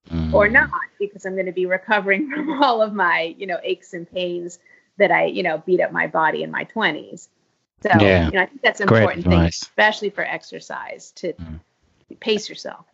mm. 0.09 0.33
or 0.33 0.49
not? 0.49 0.71
Because 0.99 1.25
I'm 1.25 1.33
going 1.33 1.45
to 1.45 1.51
be 1.51 1.65
recovering 1.65 2.29
from 2.33 2.61
all 2.61 2.81
of 2.81 2.93
my, 2.93 3.35
you 3.37 3.47
know, 3.47 3.59
aches 3.63 3.93
and 3.93 4.09
pains 4.09 4.59
that 4.97 5.11
I, 5.11 5.25
you 5.25 5.43
know, 5.43 5.59
beat 5.65 5.81
up 5.81 5.91
my 5.91 6.07
body 6.07 6.43
in 6.43 6.51
my 6.51 6.65
20s. 6.65 7.29
So, 7.83 7.89
yeah. 7.99 8.25
you 8.25 8.31
know, 8.31 8.41
I 8.41 8.45
think 8.47 8.61
that's 8.61 8.79
an 8.79 8.87
important 8.87 9.25
thing, 9.25 9.41
especially 9.41 10.09
for 10.09 10.23
exercise, 10.23 11.11
to 11.17 11.33
mm. 11.33 11.59
Pace 12.19 12.49
yourself. 12.49 12.85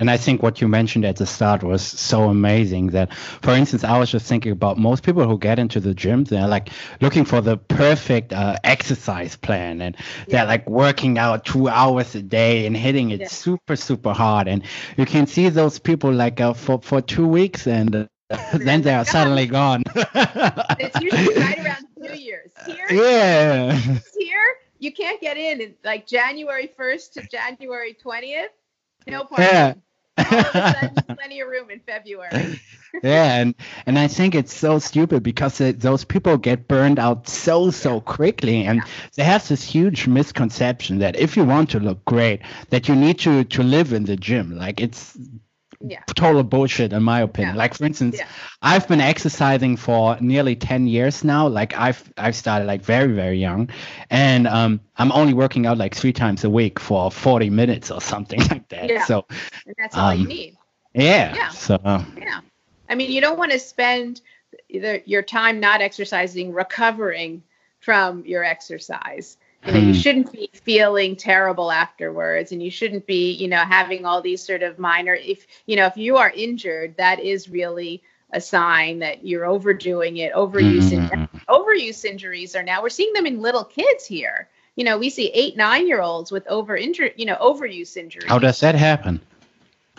And 0.00 0.08
I 0.08 0.16
think 0.16 0.44
what 0.44 0.60
you 0.60 0.68
mentioned 0.68 1.04
at 1.04 1.16
the 1.16 1.26
start 1.26 1.64
was 1.64 1.82
so 1.82 2.28
amazing 2.28 2.88
that, 2.88 3.12
for 3.12 3.50
instance, 3.50 3.82
I 3.82 3.98
was 3.98 4.08
just 4.12 4.26
thinking 4.26 4.52
about 4.52 4.78
most 4.78 5.02
people 5.02 5.26
who 5.26 5.36
get 5.38 5.58
into 5.58 5.80
the 5.80 5.92
gym, 5.92 6.22
they're 6.22 6.46
like 6.46 6.70
looking 7.00 7.24
for 7.24 7.40
the 7.40 7.56
perfect 7.56 8.32
uh, 8.32 8.56
exercise 8.62 9.34
plan 9.34 9.80
and 9.82 9.96
they're 10.28 10.46
like 10.46 10.68
working 10.68 11.18
out 11.18 11.44
two 11.44 11.68
hours 11.68 12.14
a 12.14 12.22
day 12.22 12.64
and 12.66 12.76
hitting 12.76 13.10
it 13.10 13.20
yeah. 13.20 13.26
super, 13.26 13.74
super 13.74 14.12
hard. 14.12 14.46
And 14.46 14.62
you 14.96 15.04
can 15.04 15.26
see 15.26 15.48
those 15.48 15.80
people 15.80 16.12
like 16.12 16.40
uh, 16.40 16.52
for, 16.54 16.80
for 16.80 17.00
two 17.00 17.26
weeks 17.26 17.66
and 17.66 17.96
uh, 17.96 18.06
then 18.54 18.82
they 18.82 18.94
are 18.94 19.04
suddenly 19.04 19.46
gone. 19.46 19.82
it's 19.88 21.00
usually 21.00 21.34
right 21.40 21.58
around 21.64 21.86
New 21.96 22.12
Year's. 22.12 22.52
Here, 22.66 22.86
yeah. 22.92 23.72
Here, 24.16 24.56
you 24.78 24.92
can't 24.92 25.20
get 25.20 25.36
in, 25.36 25.60
in 25.60 25.74
like 25.84 26.06
January 26.06 26.70
1st 26.78 27.12
to 27.12 27.26
January 27.28 27.96
20th. 28.04 28.46
No 29.06 29.24
parking. 29.24 29.48
Yeah 29.50 29.74
plenty 30.18 31.40
of 31.40 31.48
room 31.48 31.70
in 31.70 31.80
February. 31.80 32.60
yeah, 33.02 33.40
and 33.40 33.54
and 33.86 33.98
I 33.98 34.08
think 34.08 34.34
it's 34.34 34.52
so 34.52 34.78
stupid 34.78 35.22
because 35.22 35.60
it, 35.60 35.80
those 35.80 36.04
people 36.04 36.36
get 36.36 36.68
burned 36.68 36.98
out 36.98 37.28
so 37.28 37.70
so 37.70 38.00
quickly, 38.00 38.64
and 38.64 38.78
yeah. 38.78 38.84
they 39.16 39.24
have 39.24 39.46
this 39.48 39.62
huge 39.62 40.06
misconception 40.06 40.98
that 40.98 41.16
if 41.16 41.36
you 41.36 41.44
want 41.44 41.70
to 41.70 41.80
look 41.80 42.04
great, 42.04 42.42
that 42.70 42.88
you 42.88 42.94
need 42.94 43.18
to 43.20 43.44
to 43.44 43.62
live 43.62 43.92
in 43.92 44.04
the 44.04 44.16
gym. 44.16 44.56
Like 44.56 44.80
it's 44.80 45.16
yeah. 45.80 46.02
total 46.14 46.42
bullshit 46.42 46.92
in 46.92 47.02
my 47.02 47.20
opinion. 47.20 47.54
Yeah. 47.54 47.58
Like 47.58 47.74
for 47.74 47.84
instance, 47.84 48.16
yeah. 48.18 48.26
I've 48.62 48.88
been 48.88 49.00
exercising 49.00 49.76
for 49.76 50.16
nearly 50.20 50.56
10 50.56 50.86
years 50.86 51.24
now. 51.24 51.48
Like 51.48 51.76
I've 51.76 52.12
I've 52.16 52.36
started 52.36 52.66
like 52.66 52.82
very 52.82 53.12
very 53.12 53.38
young 53.38 53.70
and 54.10 54.46
um 54.46 54.80
I'm 54.96 55.12
only 55.12 55.34
working 55.34 55.66
out 55.66 55.78
like 55.78 55.94
3 55.94 56.12
times 56.12 56.44
a 56.44 56.50
week 56.50 56.80
for 56.80 57.10
40 57.10 57.50
minutes 57.50 57.90
or 57.90 58.00
something 58.00 58.40
like 58.50 58.68
that. 58.68 58.88
Yeah. 58.88 59.04
So 59.04 59.26
and 59.66 59.74
that's 59.78 59.96
all 59.96 60.10
um, 60.10 60.20
you 60.20 60.26
need. 60.26 60.56
Yeah. 60.94 61.34
Yeah. 61.34 61.48
So 61.50 61.78
Yeah. 61.84 62.40
I 62.90 62.94
mean, 62.94 63.10
you 63.10 63.20
don't 63.20 63.38
want 63.38 63.52
to 63.52 63.58
spend 63.58 64.22
the, 64.70 65.02
your 65.04 65.22
time 65.22 65.60
not 65.60 65.80
exercising 65.80 66.52
recovering 66.52 67.42
from 67.80 68.24
your 68.24 68.44
exercise 68.44 69.37
you 69.66 69.72
know, 69.72 69.78
you 69.78 69.86
hmm. 69.86 69.92
shouldn't 69.92 70.32
be 70.32 70.50
feeling 70.52 71.16
terrible 71.16 71.70
afterwards, 71.70 72.52
and 72.52 72.62
you 72.62 72.70
shouldn't 72.70 73.06
be, 73.06 73.32
you 73.32 73.48
know, 73.48 73.58
having 73.58 74.04
all 74.04 74.22
these 74.22 74.44
sort 74.44 74.62
of 74.62 74.78
minor. 74.78 75.14
If 75.14 75.46
you 75.66 75.76
know, 75.76 75.86
if 75.86 75.96
you 75.96 76.16
are 76.16 76.30
injured, 76.30 76.96
that 76.96 77.20
is 77.20 77.48
really 77.48 78.02
a 78.32 78.40
sign 78.40 79.00
that 79.00 79.26
you're 79.26 79.46
overdoing 79.46 80.18
it. 80.18 80.32
Overuse, 80.32 80.90
mm-hmm. 80.90 81.36
overuse 81.48 82.04
injuries 82.04 82.54
are 82.54 82.62
now 82.62 82.82
we're 82.82 82.88
seeing 82.88 83.12
them 83.14 83.26
in 83.26 83.40
little 83.40 83.64
kids 83.64 84.06
here. 84.06 84.48
You 84.76 84.84
know, 84.84 84.96
we 84.96 85.10
see 85.10 85.28
eight, 85.34 85.56
nine 85.56 85.88
year 85.88 86.00
olds 86.00 86.30
with 86.30 86.46
over 86.46 86.76
injury, 86.76 87.12
you 87.16 87.26
know, 87.26 87.36
overuse 87.36 87.96
injuries. 87.96 88.28
How 88.28 88.38
does 88.38 88.60
that 88.60 88.76
happen? 88.76 89.20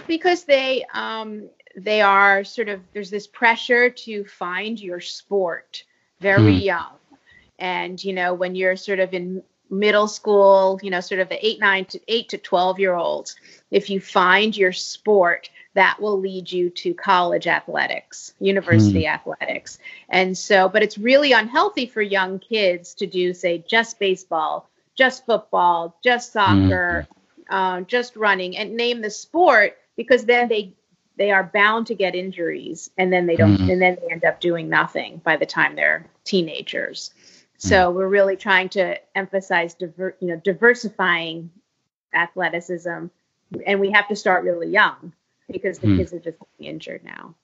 Because 0.07 0.45
they, 0.45 0.85
um, 0.93 1.49
they 1.75 2.01
are 2.01 2.43
sort 2.43 2.69
of 2.69 2.81
there's 2.93 3.09
this 3.09 3.27
pressure 3.27 3.89
to 3.89 4.23
find 4.23 4.79
your 4.79 5.01
sport 5.01 5.83
very 6.19 6.55
mm. 6.55 6.63
young 6.63 6.98
and 7.59 8.03
you 8.03 8.13
know 8.13 8.33
when 8.33 8.55
you're 8.55 8.75
sort 8.75 8.99
of 8.99 9.13
in 9.13 9.43
middle 9.69 10.07
school 10.07 10.79
you 10.81 10.89
know 10.89 10.99
sort 10.99 11.19
of 11.19 11.29
the 11.29 11.45
8 11.45 11.59
9 11.59 11.85
to 11.85 11.99
8 12.07 12.29
to 12.29 12.37
12 12.37 12.79
year 12.79 12.95
olds 12.95 13.35
if 13.69 13.89
you 13.89 13.99
find 13.99 14.57
your 14.57 14.71
sport 14.71 15.49
that 15.75 16.01
will 16.01 16.19
lead 16.19 16.51
you 16.51 16.69
to 16.71 16.93
college 16.93 17.45
athletics 17.45 18.33
university 18.39 19.03
mm. 19.03 19.13
athletics 19.13 19.77
and 20.09 20.37
so 20.37 20.69
but 20.69 20.81
it's 20.81 20.97
really 20.97 21.33
unhealthy 21.33 21.85
for 21.85 22.01
young 22.01 22.39
kids 22.39 22.95
to 22.95 23.05
do 23.05 23.33
say 23.33 23.63
just 23.67 23.99
baseball 23.99 24.67
just 24.95 25.25
football 25.25 25.95
just 26.03 26.33
soccer 26.33 27.07
mm. 27.07 27.45
uh, 27.49 27.81
just 27.81 28.15
running 28.15 28.57
and 28.57 28.75
name 28.75 29.01
the 29.01 29.09
sport 29.11 29.77
because 29.95 30.25
then 30.25 30.47
they 30.47 30.73
they 31.15 31.31
are 31.31 31.51
bound 31.53 31.85
to 31.87 31.95
get 31.95 32.15
injuries 32.15 32.89
and 32.97 33.13
then 33.13 33.27
they 33.27 33.35
don't 33.35 33.57
mm. 33.57 33.71
and 33.71 33.81
then 33.81 33.97
they 34.01 34.11
end 34.11 34.25
up 34.25 34.39
doing 34.39 34.67
nothing 34.67 35.21
by 35.23 35.37
the 35.37 35.45
time 35.45 35.75
they're 35.75 36.05
teenagers 36.23 37.11
so 37.59 37.91
mm. 37.91 37.95
we're 37.95 38.07
really 38.07 38.37
trying 38.37 38.69
to 38.69 38.97
emphasize 39.15 39.75
diver, 39.75 40.15
you 40.19 40.29
know 40.29 40.37
diversifying 40.37 41.51
athleticism, 42.13 43.07
and 43.65 43.79
we 43.79 43.91
have 43.91 44.07
to 44.07 44.15
start 44.15 44.43
really 44.43 44.69
young 44.69 45.13
because 45.51 45.79
the 45.79 45.87
mm. 45.87 45.97
kids 45.97 46.13
are 46.13 46.19
just 46.19 46.37
injured 46.59 47.03
now. 47.03 47.35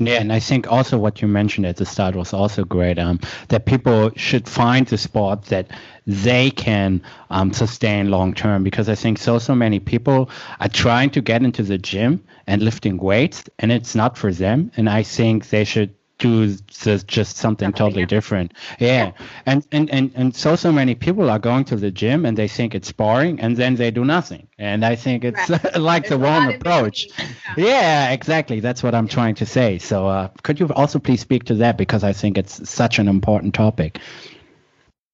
Yeah, 0.00 0.20
and 0.20 0.32
I 0.32 0.38
think 0.38 0.70
also 0.70 0.96
what 0.96 1.20
you 1.20 1.26
mentioned 1.26 1.66
at 1.66 1.76
the 1.76 1.84
start 1.84 2.14
was 2.14 2.32
also 2.32 2.64
great. 2.64 3.00
Um, 3.00 3.18
that 3.48 3.66
people 3.66 4.12
should 4.14 4.48
find 4.48 4.86
the 4.86 4.96
sport 4.96 5.46
that 5.46 5.72
they 6.06 6.50
can 6.52 7.02
um, 7.30 7.52
sustain 7.52 8.08
long 8.08 8.32
term 8.32 8.62
because 8.62 8.88
I 8.88 8.94
think 8.94 9.18
so 9.18 9.40
so 9.40 9.56
many 9.56 9.80
people 9.80 10.30
are 10.60 10.68
trying 10.68 11.10
to 11.10 11.20
get 11.20 11.42
into 11.42 11.64
the 11.64 11.78
gym 11.78 12.24
and 12.46 12.62
lifting 12.62 12.96
weights, 12.96 13.44
and 13.58 13.72
it's 13.72 13.96
not 13.96 14.16
for 14.16 14.32
them. 14.32 14.70
And 14.76 14.88
I 14.88 15.02
think 15.02 15.50
they 15.50 15.64
should 15.64 15.92
do 16.18 16.54
just 16.76 17.36
something 17.36 17.72
totally 17.72 18.04
different. 18.04 18.52
Yeah. 18.78 18.88
yeah. 18.88 19.12
And, 19.46 19.66
and, 19.72 19.90
and, 19.90 20.12
and 20.14 20.34
so, 20.34 20.56
so 20.56 20.72
many 20.72 20.94
people 20.94 21.30
are 21.30 21.38
going 21.38 21.64
to 21.66 21.76
the 21.76 21.90
gym 21.90 22.26
and 22.26 22.36
they 22.36 22.48
think 22.48 22.74
it's 22.74 22.90
boring 22.92 23.40
and 23.40 23.56
then 23.56 23.76
they 23.76 23.90
do 23.90 24.04
nothing. 24.04 24.48
And 24.58 24.84
I 24.84 24.96
think 24.96 25.24
it's 25.24 25.48
right. 25.48 25.76
like 25.80 26.02
There's 26.04 26.18
the 26.18 26.24
wrong 26.24 26.52
approach. 26.52 27.08
Yeah. 27.56 27.64
yeah. 27.64 28.10
exactly. 28.10 28.60
That's 28.60 28.82
what 28.82 28.94
I'm 28.94 29.08
trying 29.08 29.36
to 29.36 29.46
say. 29.46 29.78
So 29.78 30.06
uh, 30.08 30.28
could 30.42 30.58
you 30.58 30.68
also 30.74 30.98
please 30.98 31.20
speak 31.20 31.44
to 31.44 31.54
that 31.56 31.78
because 31.78 32.02
I 32.04 32.12
think 32.12 32.36
it's 32.36 32.68
such 32.68 32.98
an 32.98 33.08
important 33.08 33.54
topic. 33.54 34.00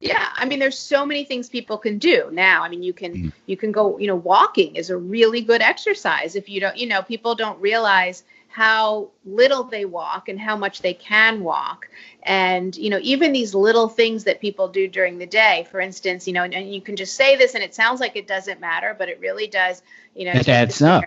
Yeah, 0.01 0.29
I 0.35 0.45
mean, 0.45 0.59
there's 0.59 0.79
so 0.79 1.07
many 1.07 1.25
things 1.25 1.49
people 1.49 1.79
can 1.79 1.97
do 1.97 2.29
now. 2.31 2.63
I 2.63 2.69
mean, 2.69 2.83
you 2.83 2.93
can 2.93 3.15
mm. 3.15 3.33
you 3.47 3.57
can 3.57 3.73
go, 3.73 3.99
you 3.99 4.07
know, 4.07 4.17
walking 4.17 4.77
is 4.77 4.91
a 4.91 4.99
really 4.99 5.41
good 5.41 5.63
exercise. 5.63 6.37
If 6.37 6.47
you 6.51 6.61
don't, 6.61 6.77
you 6.77 6.87
know, 6.87 7.01
people 7.01 7.35
don't 7.35 7.59
realize 7.59 8.23
how 8.55 9.11
little 9.25 9.65
they 9.65 9.85
walk 9.85 10.29
and 10.29 10.39
how 10.39 10.57
much 10.57 10.81
they 10.81 10.95
can 10.95 11.43
walk. 11.43 11.89
And 12.23 12.77
you 12.77 12.89
know 12.89 13.01
even 13.03 13.33
these 13.33 13.53
little 13.53 13.89
things 13.89 14.23
that 14.25 14.41
people 14.41 14.69
do 14.69 14.87
during 14.87 15.19
the 15.19 15.27
day 15.27 15.67
for 15.73 15.81
instance 15.81 16.29
you 16.29 16.33
know 16.33 16.45
and, 16.45 16.55
and 16.55 16.73
you 16.73 16.81
can 16.81 16.95
just 16.95 17.17
say 17.17 17.35
this 17.35 17.57
and 17.57 17.65
it 17.65 17.75
sounds 17.75 17.99
like 17.99 18.15
it 18.15 18.29
doesn't 18.29 18.61
matter 18.61 18.95
but 18.97 19.09
it 19.09 19.19
really 19.19 19.49
does 19.49 19.83
you 20.15 20.25
know 20.25 20.31
it 20.39 20.49
adds 20.49 20.81
up. 20.83 21.05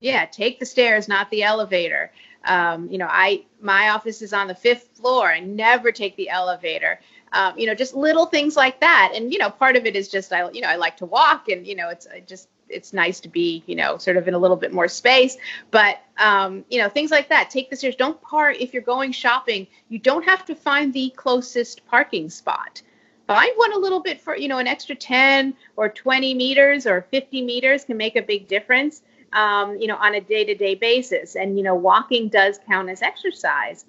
yeah 0.00 0.26
take 0.26 0.60
the 0.60 0.66
stairs 0.66 1.08
not 1.08 1.30
the 1.30 1.44
elevator. 1.44 2.12
Um, 2.44 2.90
you 2.90 2.98
know 2.98 3.08
i 3.10 3.46
my 3.58 3.88
office 3.88 4.20
is 4.20 4.34
on 4.34 4.46
the 4.46 4.54
fifth 4.54 4.98
floor. 4.98 5.32
I 5.32 5.40
never 5.40 5.92
take 5.92 6.14
the 6.16 6.28
elevator. 6.28 7.00
Um, 7.32 7.58
you 7.58 7.66
know 7.66 7.74
just 7.74 7.94
little 7.94 8.26
things 8.26 8.54
like 8.54 8.80
that. 8.80 9.12
And 9.14 9.32
you 9.32 9.38
know 9.38 9.48
part 9.48 9.76
of 9.76 9.86
it 9.86 9.96
is 9.96 10.08
just 10.10 10.30
i 10.30 10.50
you 10.50 10.60
know 10.60 10.68
i 10.68 10.76
like 10.76 10.98
to 10.98 11.06
walk 11.06 11.48
and 11.48 11.66
you 11.66 11.74
know 11.74 11.88
it's 11.88 12.06
just 12.26 12.48
it's 12.68 12.92
nice 12.92 13.20
to 13.20 13.28
be, 13.28 13.62
you 13.66 13.74
know, 13.74 13.98
sort 13.98 14.16
of 14.16 14.28
in 14.28 14.34
a 14.34 14.38
little 14.38 14.56
bit 14.56 14.72
more 14.72 14.88
space. 14.88 15.36
But, 15.70 16.00
um, 16.18 16.64
you 16.70 16.78
know, 16.78 16.88
things 16.88 17.10
like 17.10 17.28
that. 17.28 17.50
Take 17.50 17.70
the 17.70 17.76
stairs. 17.76 17.96
Don't 17.96 18.20
park 18.20 18.56
if 18.60 18.72
you're 18.72 18.82
going 18.82 19.12
shopping. 19.12 19.66
You 19.88 19.98
don't 19.98 20.24
have 20.24 20.44
to 20.46 20.54
find 20.54 20.92
the 20.92 21.10
closest 21.10 21.86
parking 21.86 22.30
spot. 22.30 22.82
Find 23.26 23.50
one 23.56 23.72
a 23.72 23.78
little 23.78 24.00
bit 24.00 24.20
for, 24.20 24.36
you 24.36 24.48
know, 24.48 24.58
an 24.58 24.66
extra 24.66 24.94
10 24.94 25.54
or 25.76 25.88
20 25.88 26.34
meters 26.34 26.86
or 26.86 27.06
50 27.10 27.42
meters 27.42 27.84
can 27.84 27.96
make 27.96 28.16
a 28.16 28.22
big 28.22 28.46
difference, 28.46 29.02
um, 29.32 29.76
you 29.78 29.88
know, 29.88 29.96
on 29.96 30.14
a 30.14 30.20
day 30.20 30.44
to 30.44 30.54
day 30.54 30.76
basis. 30.76 31.34
And, 31.34 31.56
you 31.56 31.64
know, 31.64 31.74
walking 31.74 32.28
does 32.28 32.60
count 32.66 32.88
as 32.88 33.02
exercise. 33.02 33.84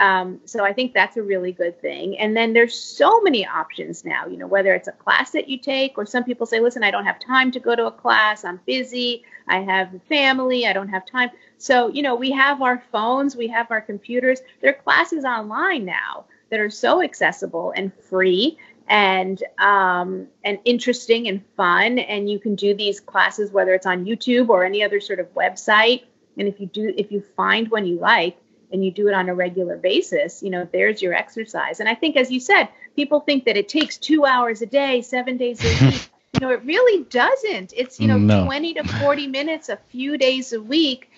Um, 0.00 0.40
so 0.46 0.64
I 0.64 0.72
think 0.72 0.94
that's 0.94 1.18
a 1.18 1.22
really 1.22 1.52
good 1.52 1.78
thing. 1.82 2.18
And 2.18 2.34
then 2.34 2.54
there's 2.54 2.74
so 2.74 3.20
many 3.20 3.46
options 3.46 4.02
now, 4.02 4.26
you 4.26 4.38
know, 4.38 4.46
whether 4.46 4.74
it's 4.74 4.88
a 4.88 4.92
class 4.92 5.30
that 5.32 5.46
you 5.46 5.58
take 5.58 5.98
or 5.98 6.06
some 6.06 6.24
people 6.24 6.46
say, 6.46 6.58
listen, 6.58 6.82
I 6.82 6.90
don't 6.90 7.04
have 7.04 7.20
time 7.20 7.52
to 7.52 7.60
go 7.60 7.76
to 7.76 7.86
a 7.86 7.92
class. 7.92 8.42
I'm 8.42 8.60
busy. 8.64 9.24
I 9.46 9.58
have 9.58 9.90
family. 10.08 10.66
I 10.66 10.72
don't 10.72 10.88
have 10.88 11.04
time. 11.04 11.28
So, 11.58 11.88
you 11.88 12.00
know, 12.00 12.14
we 12.14 12.30
have 12.30 12.62
our 12.62 12.82
phones, 12.90 13.36
we 13.36 13.48
have 13.48 13.70
our 13.70 13.82
computers. 13.82 14.40
There 14.62 14.70
are 14.70 14.82
classes 14.82 15.26
online 15.26 15.84
now 15.84 16.24
that 16.48 16.60
are 16.60 16.70
so 16.70 17.02
accessible 17.02 17.74
and 17.76 17.92
free 17.92 18.56
and 18.88 19.42
um, 19.58 20.28
and 20.42 20.58
interesting 20.64 21.28
and 21.28 21.44
fun. 21.58 21.98
And 21.98 22.30
you 22.30 22.38
can 22.38 22.54
do 22.54 22.74
these 22.74 23.00
classes 23.00 23.52
whether 23.52 23.74
it's 23.74 23.86
on 23.86 24.06
YouTube 24.06 24.48
or 24.48 24.64
any 24.64 24.82
other 24.82 24.98
sort 24.98 25.20
of 25.20 25.34
website. 25.34 26.04
And 26.38 26.48
if 26.48 26.58
you 26.58 26.66
do, 26.66 26.94
if 26.96 27.12
you 27.12 27.22
find 27.36 27.70
one 27.70 27.84
you 27.84 27.98
like 27.98 28.38
and 28.72 28.84
you 28.84 28.90
do 28.90 29.08
it 29.08 29.14
on 29.14 29.28
a 29.28 29.34
regular 29.34 29.76
basis, 29.76 30.42
you 30.42 30.50
know, 30.50 30.68
there's 30.72 31.02
your 31.02 31.14
exercise. 31.14 31.80
And 31.80 31.88
I 31.88 31.94
think, 31.94 32.16
as 32.16 32.30
you 32.30 32.40
said, 32.40 32.68
people 32.96 33.20
think 33.20 33.44
that 33.44 33.56
it 33.56 33.68
takes 33.68 33.96
two 33.96 34.24
hours 34.24 34.62
a 34.62 34.66
day, 34.66 35.02
seven 35.02 35.36
days 35.36 35.62
a 35.64 35.86
week. 35.86 36.08
you 36.34 36.40
know, 36.40 36.50
it 36.50 36.64
really 36.64 37.04
doesn't. 37.04 37.72
It's 37.76 37.98
you 37.98 38.08
know, 38.08 38.18
no. 38.18 38.44
20 38.44 38.74
to 38.74 38.84
40 38.84 39.26
minutes 39.26 39.68
a 39.68 39.76
few 39.90 40.16
days 40.16 40.52
a 40.52 40.62
week 40.62 41.10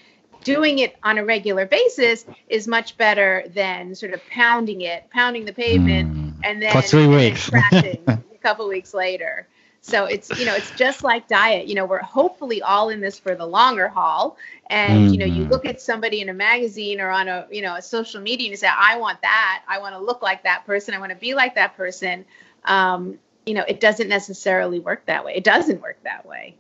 doing 0.44 0.78
it 0.80 0.96
on 1.02 1.18
a 1.18 1.24
regular 1.24 1.66
basis 1.66 2.24
is 2.48 2.66
much 2.66 2.96
better 2.96 3.44
than 3.54 3.94
sort 3.94 4.12
of 4.12 4.20
pounding 4.28 4.82
it, 4.82 5.08
pounding 5.10 5.44
the 5.44 5.52
pavement, 5.52 6.12
mm. 6.12 6.34
and 6.44 6.60
then 6.60 6.72
for 6.72 6.82
three 6.82 7.06
weeks, 7.06 7.48
crashing 7.48 8.02
a 8.08 8.18
couple 8.42 8.68
weeks 8.68 8.94
later. 8.94 9.46
So 9.84 10.04
it's 10.04 10.30
you 10.38 10.46
know 10.46 10.54
it's 10.54 10.70
just 10.72 11.02
like 11.02 11.26
diet. 11.26 11.66
You 11.66 11.74
know 11.74 11.84
we're 11.84 11.98
hopefully 11.98 12.62
all 12.62 12.88
in 12.88 13.00
this 13.00 13.18
for 13.18 13.34
the 13.34 13.46
longer 13.46 13.88
haul. 13.88 14.36
And 14.68 15.08
mm. 15.08 15.12
you 15.12 15.18
know 15.18 15.26
you 15.26 15.42
mm-hmm. 15.42 15.52
look 15.52 15.66
at 15.66 15.80
somebody 15.80 16.20
in 16.20 16.28
a 16.28 16.32
magazine 16.32 17.00
or 17.00 17.10
on 17.10 17.26
a 17.28 17.48
you 17.50 17.62
know 17.62 17.74
a 17.74 17.82
social 17.82 18.20
media 18.20 18.46
and 18.46 18.52
you 18.52 18.56
say 18.56 18.68
I 18.68 18.96
want 18.96 19.20
that. 19.22 19.62
I 19.66 19.80
want 19.80 19.96
to 19.96 20.00
look 20.00 20.22
like 20.22 20.44
that 20.44 20.64
person. 20.66 20.94
I 20.94 20.98
want 20.98 21.10
to 21.10 21.16
be 21.16 21.34
like 21.34 21.56
that 21.56 21.76
person. 21.76 22.24
Um, 22.64 23.18
you 23.44 23.54
know 23.54 23.64
it 23.66 23.80
doesn't 23.80 24.08
necessarily 24.08 24.78
work 24.78 25.04
that 25.06 25.24
way. 25.24 25.34
It 25.34 25.42
doesn't 25.42 25.82
work 25.82 25.98
that 26.04 26.24
way. 26.24 26.54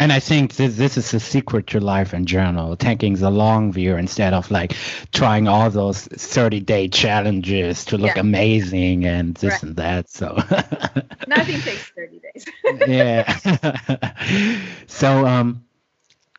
And 0.00 0.10
I 0.12 0.20
think 0.20 0.56
this, 0.56 0.76
this 0.76 0.96
is 0.96 1.10
the 1.10 1.20
secret 1.20 1.66
to 1.68 1.80
life 1.80 2.14
in 2.14 2.24
general, 2.26 2.76
taking 2.76 3.14
the 3.14 3.30
long 3.30 3.72
view 3.72 3.96
instead 3.96 4.32
of 4.32 4.50
like 4.50 4.74
trying 5.12 5.46
all 5.46 5.70
those 5.70 6.06
30 6.06 6.60
day 6.60 6.88
challenges 6.88 7.84
to 7.86 7.98
look 7.98 8.16
yeah. 8.16 8.20
amazing 8.20 9.04
and 9.04 9.34
this 9.36 9.52
right. 9.52 9.62
and 9.62 9.76
that. 9.76 10.08
So 10.08 10.34
nothing 11.28 11.60
takes 11.60 11.90
30 11.90 12.20
days. 12.20 12.88
yeah. 12.88 14.60
so, 14.86 15.26
um, 15.26 15.64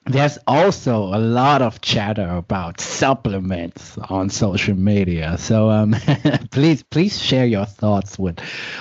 there's 0.05 0.37
also 0.47 1.03
a 1.03 1.17
lot 1.17 1.61
of 1.61 1.79
chatter 1.79 2.27
about 2.29 2.81
supplements 2.81 3.97
on 4.09 4.29
social 4.29 4.75
media. 4.75 5.37
So 5.37 5.69
um, 5.69 5.95
please 6.51 6.83
please 6.83 7.21
share 7.21 7.45
your 7.45 7.65
thoughts 7.65 8.19
with 8.19 8.39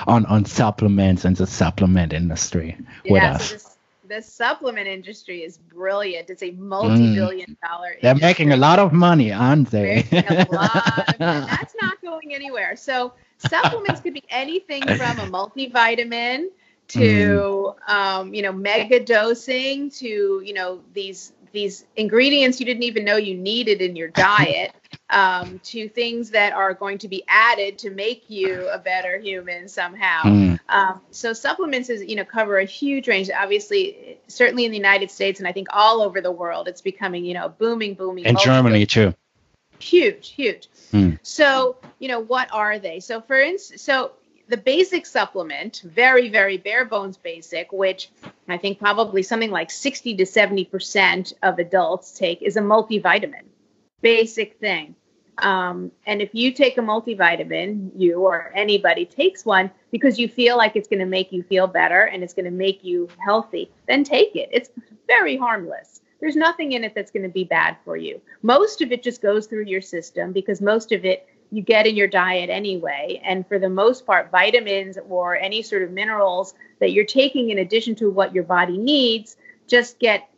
on 0.08 0.26
on 0.26 0.44
supplements 0.46 1.24
and 1.24 1.36
the 1.36 1.46
supplement 1.46 2.12
industry 2.12 2.76
yeah, 3.04 3.12
with 3.12 3.22
us. 3.22 3.62
So 3.62 3.71
the 4.12 4.22
supplement 4.22 4.86
industry 4.86 5.42
is 5.42 5.56
brilliant. 5.56 6.28
It's 6.28 6.42
a 6.42 6.50
multi-billion 6.52 7.56
dollar. 7.62 7.96
They're 8.02 8.14
making 8.14 8.52
a 8.52 8.56
lot 8.56 8.78
of 8.78 8.92
money, 8.92 9.32
aren't 9.32 9.70
they? 9.70 10.06
a 10.12 10.46
lot 10.52 11.14
That's 11.18 11.74
not 11.80 12.00
going 12.02 12.34
anywhere. 12.34 12.76
So 12.76 13.14
supplements 13.38 14.00
could 14.00 14.14
be 14.14 14.24
anything 14.28 14.82
from 14.82 15.18
a 15.18 15.26
multivitamin 15.30 16.48
to 16.88 17.74
mm. 17.88 17.90
um, 17.90 18.34
you 18.34 18.42
know 18.42 18.52
mega 18.52 19.00
dosing 19.00 19.90
to 19.90 20.42
you 20.44 20.52
know 20.52 20.80
these 20.92 21.32
these 21.52 21.84
ingredients 21.96 22.60
you 22.60 22.66
didn't 22.66 22.82
even 22.82 23.04
know 23.04 23.16
you 23.16 23.34
needed 23.34 23.80
in 23.80 23.96
your 23.96 24.08
diet 24.08 24.72
um, 25.12 25.60
to 25.64 25.88
things 25.88 26.30
that 26.30 26.54
are 26.54 26.74
going 26.74 26.98
to 26.98 27.08
be 27.08 27.22
added 27.28 27.78
to 27.78 27.90
make 27.90 28.28
you 28.28 28.68
a 28.68 28.78
better 28.78 29.18
human 29.18 29.68
somehow. 29.68 30.22
Mm. 30.22 30.58
Um, 30.68 31.00
so 31.10 31.32
supplements 31.34 31.90
is 31.90 32.02
you 32.02 32.16
know 32.16 32.24
cover 32.24 32.58
a 32.58 32.64
huge 32.64 33.06
range. 33.06 33.30
Obviously, 33.30 34.18
certainly 34.26 34.64
in 34.64 34.70
the 34.70 34.76
United 34.76 35.10
States 35.10 35.38
and 35.38 35.46
I 35.46 35.52
think 35.52 35.68
all 35.70 36.00
over 36.00 36.20
the 36.20 36.32
world, 36.32 36.66
it's 36.66 36.80
becoming 36.80 37.24
you 37.24 37.34
know 37.34 37.50
booming, 37.50 37.94
booming. 37.94 38.24
In 38.24 38.36
Germany 38.42 38.86
too. 38.86 39.14
Huge, 39.78 40.30
huge. 40.30 40.68
Mm. 40.92 41.18
So 41.22 41.76
you 41.98 42.08
know 42.08 42.20
what 42.20 42.48
are 42.52 42.78
they? 42.78 43.00
So 43.00 43.20
for 43.20 43.38
instance, 43.38 43.82
so 43.82 44.12
the 44.48 44.56
basic 44.56 45.06
supplement, 45.06 45.82
very, 45.84 46.28
very 46.28 46.56
bare 46.56 46.84
bones 46.84 47.16
basic, 47.16 47.72
which 47.72 48.10
I 48.48 48.56
think 48.56 48.78
probably 48.78 49.22
something 49.22 49.50
like 49.50 49.70
60 49.70 50.16
to 50.16 50.24
70% 50.24 51.32
of 51.42 51.58
adults 51.58 52.12
take, 52.12 52.42
is 52.42 52.56
a 52.56 52.60
multivitamin. 52.60 53.44
Basic 54.02 54.58
thing. 54.58 54.94
Um, 55.38 55.90
and 56.06 56.20
if 56.20 56.30
you 56.32 56.52
take 56.52 56.78
a 56.78 56.82
multivitamin, 56.82 57.90
you 57.96 58.20
or 58.20 58.52
anybody 58.54 59.04
takes 59.06 59.44
one 59.44 59.70
because 59.90 60.18
you 60.18 60.28
feel 60.28 60.56
like 60.56 60.76
it's 60.76 60.88
going 60.88 61.00
to 61.00 61.06
make 61.06 61.32
you 61.32 61.42
feel 61.42 61.66
better 61.66 62.02
and 62.02 62.22
it's 62.22 62.34
going 62.34 62.44
to 62.44 62.50
make 62.50 62.84
you 62.84 63.08
healthy, 63.24 63.70
then 63.88 64.04
take 64.04 64.36
it. 64.36 64.48
It's 64.52 64.70
very 65.06 65.36
harmless. 65.36 66.00
There's 66.20 66.36
nothing 66.36 66.72
in 66.72 66.84
it 66.84 66.94
that's 66.94 67.10
going 67.10 67.24
to 67.24 67.28
be 67.28 67.44
bad 67.44 67.76
for 67.84 67.96
you. 67.96 68.20
Most 68.42 68.80
of 68.82 68.92
it 68.92 69.02
just 69.02 69.22
goes 69.22 69.46
through 69.46 69.64
your 69.64 69.80
system 69.80 70.32
because 70.32 70.60
most 70.60 70.92
of 70.92 71.04
it 71.04 71.26
you 71.50 71.62
get 71.62 71.86
in 71.86 71.96
your 71.96 72.08
diet 72.08 72.48
anyway. 72.48 73.20
And 73.24 73.46
for 73.46 73.58
the 73.58 73.68
most 73.68 74.06
part, 74.06 74.30
vitamins 74.30 74.96
or 75.08 75.36
any 75.36 75.62
sort 75.62 75.82
of 75.82 75.90
minerals 75.90 76.54
that 76.80 76.92
you're 76.92 77.04
taking 77.04 77.50
in 77.50 77.58
addition 77.58 77.94
to 77.96 78.10
what 78.10 78.34
your 78.34 78.44
body 78.44 78.78
needs 78.78 79.36
just 79.66 79.98
get 79.98 80.28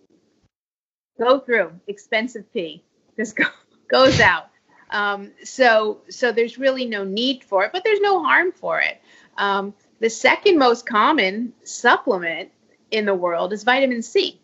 go 1.18 1.38
through 1.38 1.72
expensive 1.86 2.50
pee 2.52 2.82
just 3.16 3.36
go, 3.36 3.44
goes 3.88 4.20
out 4.20 4.48
um, 4.94 5.30
so 5.42 6.00
so 6.08 6.32
there's 6.32 6.58
really 6.58 6.86
no 6.86 7.04
need 7.04 7.44
for 7.44 7.64
it 7.64 7.72
but 7.72 7.84
there's 7.84 8.00
no 8.00 8.22
harm 8.22 8.52
for 8.52 8.80
it 8.80 9.00
um, 9.36 9.74
the 10.00 10.10
second 10.10 10.58
most 10.58 10.86
common 10.86 11.52
supplement 11.64 12.50
in 12.90 13.04
the 13.04 13.14
world 13.14 13.52
is 13.52 13.64
vitamin 13.64 14.02
c 14.02 14.40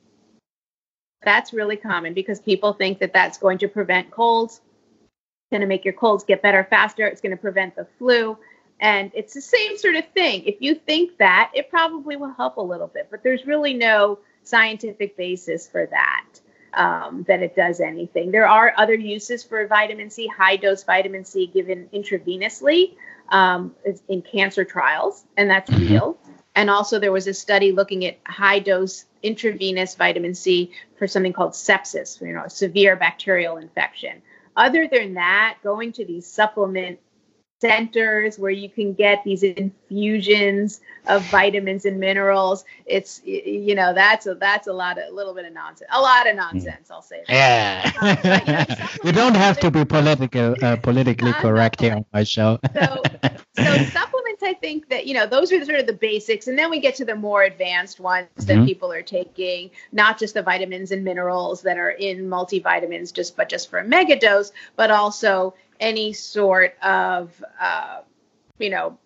that's 1.22 1.52
really 1.52 1.76
common 1.76 2.14
because 2.14 2.40
people 2.40 2.72
think 2.72 2.98
that 2.98 3.12
that's 3.12 3.38
going 3.38 3.58
to 3.58 3.68
prevent 3.68 4.10
colds 4.10 4.60
going 5.50 5.60
to 5.60 5.66
make 5.66 5.84
your 5.84 5.94
colds 5.94 6.24
get 6.24 6.42
better 6.42 6.66
faster. 6.68 7.06
It's 7.06 7.20
going 7.20 7.36
to 7.36 7.40
prevent 7.40 7.76
the 7.76 7.86
flu. 7.98 8.38
And 8.78 9.10
it's 9.14 9.34
the 9.34 9.42
same 9.42 9.76
sort 9.76 9.96
of 9.96 10.08
thing. 10.14 10.44
If 10.44 10.56
you 10.60 10.74
think 10.74 11.18
that, 11.18 11.50
it 11.54 11.68
probably 11.68 12.16
will 12.16 12.32
help 12.32 12.56
a 12.56 12.62
little 12.62 12.86
bit, 12.86 13.08
but 13.10 13.22
there's 13.22 13.46
really 13.46 13.74
no 13.74 14.20
scientific 14.42 15.16
basis 15.18 15.68
for 15.68 15.86
that, 15.86 16.26
um, 16.74 17.24
that 17.28 17.42
it 17.42 17.56
does 17.56 17.80
anything. 17.80 18.30
There 18.30 18.46
are 18.46 18.72
other 18.76 18.94
uses 18.94 19.42
for 19.42 19.66
vitamin 19.66 20.10
C, 20.10 20.26
high 20.26 20.56
dose 20.56 20.84
vitamin 20.84 21.24
C 21.24 21.46
given 21.46 21.88
intravenously 21.92 22.94
um, 23.28 23.74
in 24.08 24.22
cancer 24.22 24.64
trials, 24.64 25.24
and 25.36 25.50
that's 25.50 25.70
mm-hmm. 25.70 25.92
real. 25.92 26.18
And 26.54 26.68
also, 26.68 26.98
there 26.98 27.12
was 27.12 27.26
a 27.26 27.34
study 27.34 27.72
looking 27.72 28.04
at 28.04 28.18
high 28.26 28.58
dose 28.58 29.04
intravenous 29.22 29.94
vitamin 29.94 30.34
C 30.34 30.72
for 30.98 31.06
something 31.06 31.32
called 31.32 31.52
sepsis, 31.52 32.20
you 32.20 32.32
know, 32.32 32.44
a 32.44 32.50
severe 32.50 32.96
bacterial 32.96 33.56
infection 33.56 34.22
other 34.56 34.86
than 34.86 35.14
that, 35.14 35.58
going 35.62 35.92
to 35.92 36.04
these 36.04 36.26
supplement 36.26 36.98
centers 37.60 38.38
where 38.38 38.50
you 38.50 38.68
can 38.68 38.94
get 38.94 39.22
these 39.24 39.42
infusions 39.42 40.80
of 41.06 41.22
vitamins 41.26 41.84
and 41.84 41.98
minerals. 42.00 42.64
It's 42.86 43.20
you 43.24 43.74
know 43.74 43.92
that's 43.94 44.26
a 44.26 44.34
that's 44.34 44.66
a 44.66 44.72
lot 44.72 44.98
of 44.98 45.04
a 45.10 45.14
little 45.14 45.34
bit 45.34 45.44
of 45.44 45.52
nonsense 45.52 45.90
a 45.92 46.00
lot 46.00 46.28
of 46.28 46.36
nonsense 46.36 46.90
i'll 46.90 47.02
say 47.02 47.22
that. 47.26 47.32
yeah. 47.32 47.92
Um, 48.00 48.16
you, 48.24 48.52
know, 48.52 48.88
you 49.04 49.12
don't 49.12 49.34
have 49.34 49.58
to 49.60 49.70
be 49.70 49.84
political 49.84 50.54
uh, 50.62 50.76
politically 50.76 51.32
correct 51.34 51.80
here 51.80 51.94
on 51.94 52.04
my 52.12 52.24
show 52.24 52.58
so 52.74 53.02
so 53.56 53.76
supplements 53.84 54.42
i 54.42 54.54
think 54.60 54.88
that 54.88 55.06
you 55.06 55.14
know 55.14 55.26
those 55.26 55.52
are 55.52 55.64
sort 55.64 55.80
of 55.80 55.86
the 55.86 55.92
basics 55.92 56.46
and 56.46 56.58
then 56.58 56.70
we 56.70 56.80
get 56.80 56.94
to 56.96 57.04
the 57.04 57.14
more 57.14 57.42
advanced 57.42 58.00
ones 58.00 58.28
that 58.36 58.56
mm-hmm. 58.56 58.64
people 58.64 58.92
are 58.92 59.02
taking 59.02 59.70
not 59.92 60.18
just 60.18 60.34
the 60.34 60.42
vitamins 60.42 60.92
and 60.92 61.04
minerals 61.04 61.62
that 61.62 61.78
are 61.78 61.90
in 61.90 62.28
multivitamins 62.28 63.12
just 63.12 63.36
but 63.36 63.48
just 63.48 63.68
for 63.70 63.78
a 63.78 63.84
mega 63.84 64.18
dose 64.18 64.52
but 64.76 64.90
also 64.90 65.54
any 65.80 66.12
sort 66.12 66.76
of 66.82 67.42
uh, 67.60 68.02
you 68.58 68.70
know 68.70 68.98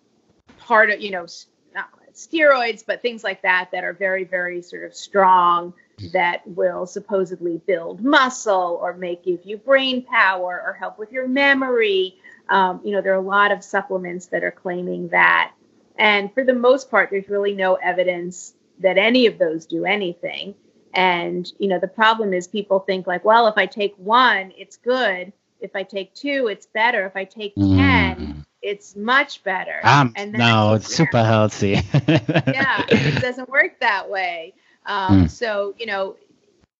part 0.59 0.91
of 0.91 1.01
you 1.01 1.11
know 1.11 1.25
not 1.73 1.89
steroids 2.13 2.83
but 2.85 3.01
things 3.01 3.23
like 3.23 3.41
that 3.41 3.69
that 3.71 3.83
are 3.83 3.93
very 3.93 4.23
very 4.23 4.61
sort 4.61 4.83
of 4.83 4.95
strong 4.95 5.73
that 6.11 6.45
will 6.45 6.85
supposedly 6.85 7.61
build 7.65 8.03
muscle 8.03 8.77
or 8.81 8.93
make 8.93 9.23
give 9.23 9.39
you 9.45 9.57
brain 9.57 10.01
power 10.03 10.61
or 10.65 10.73
help 10.73 10.99
with 10.99 11.11
your 11.11 11.27
memory. 11.27 12.17
Um, 12.49 12.81
you 12.83 12.91
know 12.91 13.01
there 13.01 13.13
are 13.13 13.17
a 13.17 13.21
lot 13.21 13.51
of 13.51 13.63
supplements 13.63 14.27
that 14.27 14.43
are 14.43 14.51
claiming 14.51 15.09
that. 15.09 15.53
And 15.97 16.33
for 16.33 16.43
the 16.43 16.53
most 16.53 16.91
part 16.91 17.09
there's 17.09 17.29
really 17.29 17.53
no 17.53 17.75
evidence 17.75 18.53
that 18.79 18.97
any 18.97 19.25
of 19.25 19.37
those 19.37 19.65
do 19.65 19.85
anything. 19.85 20.55
And 20.93 21.51
you 21.59 21.69
know 21.69 21.79
the 21.79 21.87
problem 21.87 22.33
is 22.33 22.47
people 22.47 22.79
think 22.79 23.07
like 23.07 23.23
well 23.25 23.47
if 23.47 23.57
i 23.57 23.65
take 23.65 23.93
one 23.97 24.53
it's 24.57 24.77
good 24.77 25.33
if 25.59 25.75
I 25.75 25.83
take 25.83 26.13
two, 26.13 26.47
it's 26.47 26.65
better. 26.65 27.05
If 27.05 27.15
I 27.15 27.23
take 27.23 27.55
mm. 27.55 27.77
10, 27.77 28.45
it's 28.61 28.95
much 28.95 29.43
better. 29.43 29.79
Um, 29.83 30.13
and 30.15 30.33
no, 30.33 30.73
it's 30.73 30.93
super 30.93 31.23
healthy. 31.23 31.81
yeah, 32.07 32.83
it 32.89 33.21
doesn't 33.21 33.49
work 33.49 33.79
that 33.79 34.09
way. 34.09 34.53
Um, 34.85 35.25
mm. 35.25 35.29
So, 35.29 35.73
you 35.77 35.85
know, 35.85 36.15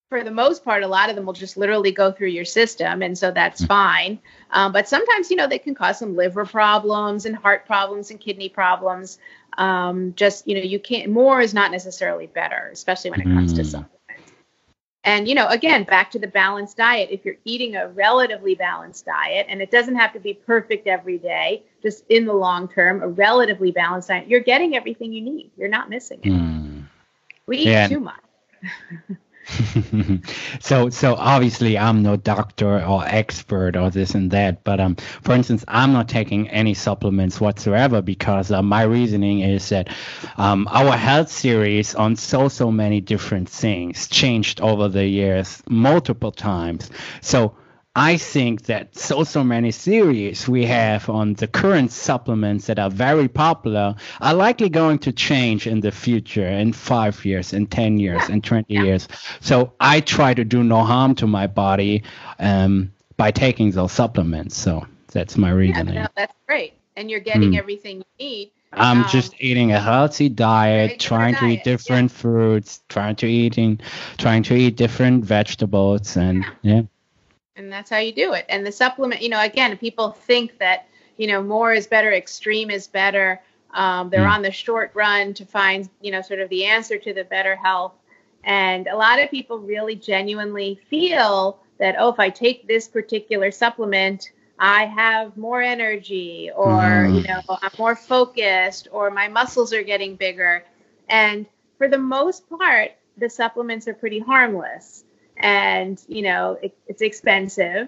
for 0.09 0.23
the 0.23 0.31
most 0.31 0.63
part, 0.63 0.83
a 0.83 0.87
lot 0.87 1.09
of 1.09 1.15
them 1.15 1.25
will 1.25 1.33
just 1.33 1.57
literally 1.57 1.91
go 1.91 2.11
through 2.11 2.29
your 2.29 2.45
system, 2.45 3.01
and 3.01 3.17
so 3.17 3.31
that's 3.31 3.61
mm. 3.61 3.67
fine. 3.67 4.19
Um, 4.51 4.71
but 4.71 4.87
sometimes, 4.87 5.29
you 5.29 5.37
know, 5.37 5.47
they 5.47 5.59
can 5.59 5.75
cause 5.75 5.99
some 5.99 6.15
liver 6.15 6.45
problems 6.45 7.25
and 7.25 7.35
heart 7.35 7.65
problems 7.65 8.11
and 8.11 8.19
kidney 8.19 8.49
problems. 8.49 9.17
Um, 9.57 10.13
just, 10.15 10.47
you 10.47 10.55
know, 10.55 10.61
you 10.61 10.79
can't, 10.79 11.11
more 11.11 11.41
is 11.41 11.53
not 11.53 11.71
necessarily 11.71 12.27
better, 12.27 12.69
especially 12.71 13.11
when 13.11 13.21
it 13.21 13.25
comes 13.25 13.53
to 13.53 13.61
mm. 13.61 13.85
And, 15.05 15.27
you 15.27 15.35
know, 15.35 15.47
again, 15.47 15.83
back 15.83 16.09
to 16.11 16.19
the 16.19 16.27
balanced 16.27 16.77
diet. 16.77 17.09
If 17.11 17.23
you're 17.23 17.37
eating 17.45 17.75
a 17.75 17.87
relatively 17.89 18.55
balanced 18.55 19.05
diet, 19.05 19.45
and 19.47 19.61
it 19.61 19.69
doesn't 19.69 19.95
have 19.95 20.13
to 20.13 20.19
be 20.19 20.33
perfect 20.33 20.87
every 20.87 21.19
day, 21.19 21.63
just 21.83 22.03
in 22.09 22.25
the 22.25 22.33
long 22.33 22.67
term, 22.67 23.03
a 23.03 23.07
relatively 23.07 23.71
balanced 23.71 24.07
diet, 24.07 24.27
you're 24.27 24.39
getting 24.39 24.75
everything 24.75 25.13
you 25.13 25.21
need. 25.21 25.51
You're 25.55 25.69
not 25.69 25.91
missing 25.91 26.21
it. 26.23 26.29
Mm. 26.29 26.85
We 27.45 27.57
eat 27.59 27.67
yeah. 27.67 27.87
too 27.87 27.99
much. 27.99 28.19
so 30.59 30.89
so 30.89 31.15
obviously 31.15 31.77
I'm 31.77 32.01
no 32.01 32.15
doctor 32.17 32.83
or 32.83 33.03
expert 33.05 33.75
or 33.75 33.89
this 33.89 34.15
and 34.15 34.31
that, 34.31 34.63
but 34.63 34.79
um 34.79 34.95
for 35.21 35.33
instance 35.33 35.63
I'm 35.67 35.93
not 35.93 36.09
taking 36.09 36.49
any 36.49 36.73
supplements 36.73 37.39
whatsoever 37.39 38.01
because 38.01 38.51
uh, 38.51 38.61
my 38.61 38.83
reasoning 38.83 39.41
is 39.41 39.69
that 39.69 39.89
um, 40.37 40.67
our 40.71 40.97
health 40.97 41.29
series 41.29 41.95
on 41.95 42.15
so 42.15 42.47
so 42.47 42.71
many 42.71 43.01
different 43.01 43.49
things 43.49 44.07
changed 44.07 44.61
over 44.61 44.87
the 44.87 45.05
years 45.05 45.61
multiple 45.69 46.31
times. 46.31 46.89
So 47.21 47.55
I 47.97 48.17
think 48.17 48.63
that 48.63 48.93
so 48.93 49.23
so 49.23 49.41
many 49.41 49.71
series 49.71 50.49
we 50.49 50.65
have 50.65 51.09
on 51.09 51.35
the 51.35 51.47
current 51.47 51.93
supplements 51.93 52.67
that 52.67 52.77
are 52.77 52.89
very 52.89 53.29
popular 53.29 53.95
are 54.19 54.33
likely 54.33 54.67
going 54.67 54.99
to 54.99 55.13
change 55.13 55.65
in 55.65 55.79
the 55.79 55.91
future 55.91 56.45
in 56.45 56.73
five 56.73 57.23
years, 57.23 57.53
in 57.53 57.67
ten 57.67 57.97
years, 57.97 58.21
yeah. 58.27 58.35
in 58.35 58.41
twenty 58.41 58.73
yeah. 58.73 58.83
years. 58.83 59.07
So 59.39 59.71
I 59.79 60.01
try 60.01 60.33
to 60.33 60.43
do 60.43 60.61
no 60.61 60.83
harm 60.83 61.15
to 61.15 61.27
my 61.27 61.47
body 61.47 62.03
um, 62.37 62.91
by 63.15 63.31
taking 63.31 63.71
those 63.71 63.93
supplements. 63.93 64.57
So 64.57 64.85
that's 65.13 65.37
my 65.37 65.51
reasoning. 65.51 65.95
Yeah, 65.95 66.03
no, 66.03 66.09
that's 66.17 66.35
great, 66.47 66.73
and 66.97 67.09
you're 67.09 67.21
getting 67.21 67.53
mm. 67.53 67.57
everything 67.57 67.99
you 67.99 68.05
need. 68.19 68.51
I'm 68.73 69.03
um, 69.03 69.09
just 69.09 69.35
eating 69.39 69.71
a 69.71 69.79
healthy 69.79 70.27
diet, 70.27 70.99
trying 70.99 71.35
diet. 71.35 71.43
to 71.43 71.47
eat 71.47 71.63
different 71.63 72.11
yeah. 72.11 72.17
fruits, 72.17 72.81
trying 72.89 73.15
to 73.17 73.25
eating, 73.25 73.79
trying 74.17 74.43
to 74.43 74.53
eat 74.53 74.75
different 74.75 75.23
vegetables, 75.23 76.17
and 76.17 76.45
yeah 76.61 76.81
and 77.55 77.71
that's 77.71 77.89
how 77.89 77.97
you 77.97 78.11
do 78.11 78.33
it. 78.33 78.45
And 78.49 78.65
the 78.65 78.71
supplement, 78.71 79.21
you 79.21 79.29
know, 79.29 79.41
again, 79.41 79.77
people 79.77 80.11
think 80.11 80.57
that 80.59 80.87
you 81.17 81.27
know 81.27 81.41
more 81.41 81.73
is 81.73 81.87
better, 81.87 82.11
extreme 82.11 82.69
is 82.69 82.87
better. 82.87 83.41
Um, 83.73 84.09
they're 84.09 84.21
mm. 84.21 84.31
on 84.31 84.41
the 84.41 84.51
short 84.51 84.91
run 84.93 85.33
to 85.35 85.45
find 85.45 85.89
you 86.01 86.11
know 86.11 86.21
sort 86.21 86.39
of 86.39 86.49
the 86.49 86.65
answer 86.65 86.97
to 86.97 87.13
the 87.13 87.23
better 87.23 87.55
health. 87.55 87.93
And 88.43 88.87
a 88.87 88.95
lot 88.95 89.19
of 89.19 89.31
people 89.31 89.59
really 89.59 89.95
genuinely 89.95 90.79
feel 90.89 91.59
that 91.79 91.95
oh, 91.97 92.09
if 92.09 92.19
I 92.19 92.29
take 92.29 92.67
this 92.67 92.87
particular 92.87 93.51
supplement, 93.51 94.31
I 94.59 94.85
have 94.85 95.35
more 95.37 95.61
energy, 95.61 96.51
or 96.55 96.67
mm. 96.67 97.15
you 97.15 97.27
know, 97.27 97.41
I'm 97.49 97.71
more 97.77 97.95
focused, 97.95 98.87
or 98.91 99.09
my 99.11 99.27
muscles 99.27 99.73
are 99.73 99.83
getting 99.83 100.15
bigger. 100.15 100.63
And 101.07 101.45
for 101.77 101.87
the 101.87 101.97
most 101.97 102.49
part, 102.49 102.91
the 103.17 103.29
supplements 103.29 103.87
are 103.87 103.93
pretty 103.93 104.19
harmless 104.19 105.04
and 105.45 106.03
you 106.07 106.23
know 106.23 106.57
it, 106.61 106.75
it's 106.87 107.01
expensive. 107.01 107.87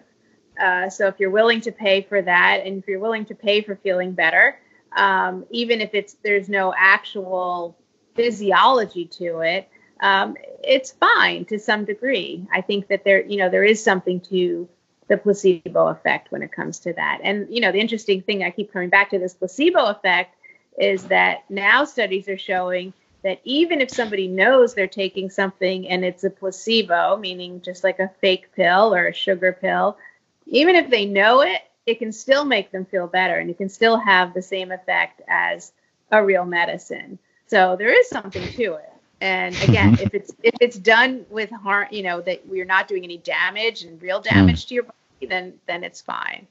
Uh, 0.62 0.90
so 0.90 1.08
if 1.08 1.16
you're 1.20 1.32
willing 1.32 1.62
to 1.62 1.72
pay 1.72 2.02
for 2.02 2.22
that, 2.22 2.62
and 2.66 2.78
if 2.80 2.88
you're 2.88 3.00
willing 3.00 3.26
to 3.26 3.36
pay 3.36 3.62
for 3.62 3.76
feeling 3.76 4.14
better, 4.14 4.60
um, 4.96 5.46
even 5.50 5.82
if 5.82 5.94
it's 5.94 6.16
there's 6.24 6.48
no 6.48 6.74
actual 6.78 7.76
physiology 8.16 9.06
to 9.06 9.40
it, 9.40 9.70
um, 10.02 10.36
it's 10.64 10.92
fine 10.92 11.46
to 11.46 11.58
some 11.58 11.84
degree. 11.86 12.46
I 12.54 12.62
think 12.62 12.88
that 12.90 13.04
there, 13.04 13.26
you 13.26 13.38
know, 13.38 13.50
there 13.50 13.64
is 13.64 13.84
something 13.84 14.22
to 14.22 14.70
the 15.08 15.18
placebo 15.18 15.88
effect 15.88 16.32
when 16.32 16.44
it 16.44 16.52
comes 16.52 16.80
to 16.80 16.94
that. 16.94 17.22
And 17.24 17.48
you 17.50 17.62
know, 17.62 17.72
the 17.72 17.80
interesting 17.80 18.22
thing 18.22 18.44
I 18.44 18.52
keep 18.52 18.72
coming 18.72 18.90
back 18.90 19.10
to 19.12 19.20
this 19.20 19.34
placebo 19.34 19.86
effect 19.86 20.36
is 20.78 21.06
that 21.06 21.50
now 21.50 21.86
studies 21.86 22.30
are 22.30 22.38
showing 22.38 22.94
that 23.28 23.42
even 23.44 23.82
if 23.82 23.92
somebody 23.92 24.30
knows 24.30 24.74
they're 24.74 24.88
taking 24.88 25.30
something 25.30 25.90
and 25.90 26.06
it's 26.06 26.24
a 26.24 26.30
placebo, 26.30 27.18
meaning 27.18 27.62
just 27.62 27.84
like 27.84 28.00
a 28.00 28.10
fake 28.22 28.54
pill 28.56 28.96
or 28.96 29.08
a 29.08 29.14
sugar 29.14 29.52
pill, 29.52 29.98
even 30.46 30.78
if 30.78 30.90
they 30.90 31.06
know 31.06 31.42
it, 31.42 31.62
it 31.86 32.00
can 32.00 32.14
still 32.14 32.46
make 32.46 32.72
them 32.72 32.86
feel 32.86 33.06
better 33.06 33.36
and 33.38 33.50
it 33.50 33.58
can 33.58 33.68
still 33.68 33.98
have 33.98 34.34
the 34.34 34.42
same 34.42 34.72
effect 34.72 35.22
as 35.28 35.74
a 36.10 36.24
real 36.24 36.46
medicine. 36.46 37.20
So 37.48 37.76
there 37.76 37.92
is 38.00 38.08
something 38.08 38.48
to 38.54 38.76
it. 38.76 38.94
And 39.20 39.54
again, 39.64 39.98
if 40.00 40.14
it's 40.14 40.32
if 40.42 40.56
it's 40.62 40.78
done 40.78 41.26
with 41.30 41.50
harm, 41.50 41.88
you 41.92 42.04
know, 42.04 42.22
that 42.22 42.48
we're 42.48 42.64
not 42.64 42.88
doing 42.88 43.04
any 43.04 43.18
damage 43.18 43.84
and 43.84 44.02
real 44.02 44.22
damage 44.22 44.66
mm. 44.66 44.68
to 44.70 44.74
your 44.76 44.84
body, 44.84 45.28
then 45.28 45.54
then 45.66 45.84
it's 45.84 46.00
fine. 46.00 46.48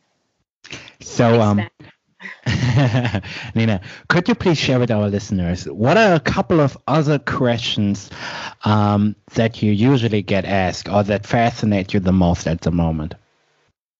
So 1.01 1.41
um 1.41 1.67
Nina, 3.55 3.81
could 4.09 4.29
you 4.29 4.35
please 4.35 4.59
share 4.59 4.79
with 4.79 4.91
our 4.91 5.09
listeners 5.09 5.65
what 5.65 5.97
are 5.97 6.15
a 6.15 6.21
couple 6.21 6.61
of 6.61 6.77
other 6.87 7.19
questions 7.19 8.11
um, 8.65 9.17
that 9.35 9.63
you 9.63 9.73
usually 9.73 10.23
get 10.23 10.45
asked 10.45 10.89
or 10.89 11.03
that 11.05 11.27
fascinate 11.27 11.95
you 11.95 12.01
the 12.01 12.13
most 12.13 12.47
at 12.47 12.61
the 12.61 12.71
moment? 12.71 13.15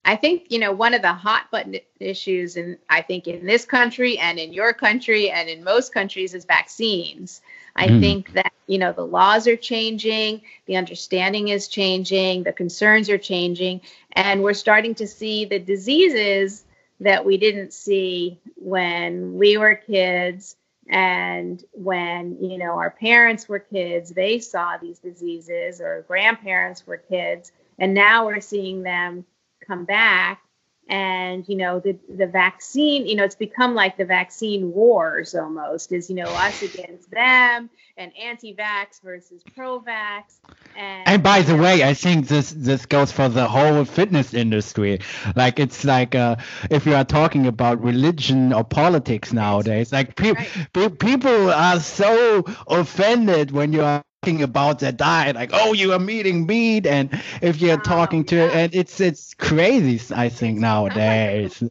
I 0.05 0.15
think 0.15 0.47
you 0.51 0.61
know 0.61 0.73
one 0.73 0.95
of 0.95 1.03
the 1.03 1.13
hot 1.13 1.51
button 1.51 1.77
issues, 1.99 2.57
and 2.57 2.79
I 2.89 3.03
think 3.03 3.27
in 3.27 3.45
this 3.45 3.65
country 3.65 4.19
and 4.19 4.39
in 4.39 4.53
your 4.53 4.73
country 4.73 5.31
and 5.31 5.49
in 5.49 5.65
most 5.65 5.93
countries, 5.93 6.33
is 6.33 6.45
vaccines. 6.45 7.41
I 7.75 7.89
mm. 7.89 8.01
think 8.01 8.33
that 8.35 8.53
you 8.69 8.79
know 8.79 8.93
the 8.93 9.07
laws 9.07 9.49
are 9.49 9.57
changing, 9.57 10.43
the 10.67 10.77
understanding 10.77 11.49
is 11.49 11.67
changing, 11.67 12.45
the 12.45 12.53
concerns 12.53 13.11
are 13.11 13.19
changing, 13.19 13.81
and 14.13 14.45
we're 14.45 14.55
starting 14.55 14.95
to 14.97 15.09
see 15.09 15.45
the 15.45 15.59
diseases 15.59 16.63
that 17.01 17.25
we 17.25 17.37
didn't 17.37 17.73
see 17.73 18.41
when 18.57 19.35
we 19.35 19.59
were 19.59 19.75
kids 19.75 20.57
and 20.89 21.65
when 21.73 22.39
you 22.41 22.59
know 22.59 22.79
our 22.79 22.91
parents 22.91 23.49
were 23.49 23.59
kids 23.59 24.11
they 24.11 24.39
saw 24.39 24.77
these 24.77 24.99
diseases 25.01 25.81
or 25.81 26.05
grandparents 26.07 26.87
were 26.87 26.97
kids 26.97 27.51
and 27.79 27.93
now 27.93 28.27
we're 28.27 28.41
seeing 28.41 28.83
them 28.83 29.25
come 29.67 29.85
back 29.85 30.43
and 30.89 31.49
you 31.49 31.57
know 31.57 31.81
the 31.81 31.99
the 32.09 32.27
vaccine 32.27 33.07
you 33.07 33.17
know 33.17 33.25
it's 33.25 33.35
become 33.35 33.75
like 33.75 33.97
the 33.97 34.05
vaccine 34.05 34.73
wars 34.73 35.35
almost 35.35 35.91
is 35.91 36.09
you 36.09 36.15
know 36.15 36.29
us 36.29 36.63
against 36.63 37.11
them 37.11 37.69
and 37.97 38.13
anti-vax 38.17 39.03
versus 39.03 39.43
pro-vax. 39.55 40.39
And, 40.77 41.09
and 41.09 41.23
by 41.23 41.43
the 41.43 41.57
way 41.57 41.83
i 41.83 41.95
think 41.95 42.29
this 42.29 42.53
this 42.57 42.87
goes 42.87 43.11
for 43.11 43.29
the 43.29 43.49
whole 43.49 43.85
fitness 43.85 44.33
industry. 44.35 45.01
Like 45.35 45.59
it's 45.59 45.85
like 45.85 46.15
uh, 46.15 46.37
if 46.71 46.87
you 46.87 46.95
are 46.95 47.05
talking 47.05 47.47
about 47.47 47.83
religion 47.83 48.53
or 48.53 48.63
politics 48.63 49.33
nowadays 49.33 49.93
like 49.93 50.15
pe- 50.15 50.33
right. 50.33 50.69
pe- 50.73 50.91
people 50.91 51.51
are 51.51 51.81
so 51.81 52.45
offended 52.69 53.51
when 53.51 53.73
you 53.73 53.83
are 53.83 54.03
talking 54.23 54.43
about 54.43 54.81
their 54.81 54.93
diet, 54.93 55.37
like, 55.37 55.51
oh, 55.53 55.73
you 55.73 55.93
are 55.93 56.11
eating 56.11 56.47
meat, 56.47 56.87
and 56.87 57.11
if 57.43 57.61
you're 57.61 57.79
oh, 57.79 57.83
talking 57.83 58.25
to, 58.27 58.37
yeah. 58.37 58.51
and 58.51 58.75
it's 58.75 59.01
it's 59.01 59.35
crazy, 59.35 60.01
I 60.15 60.29
think 60.29 60.59
nowadays. 60.59 61.63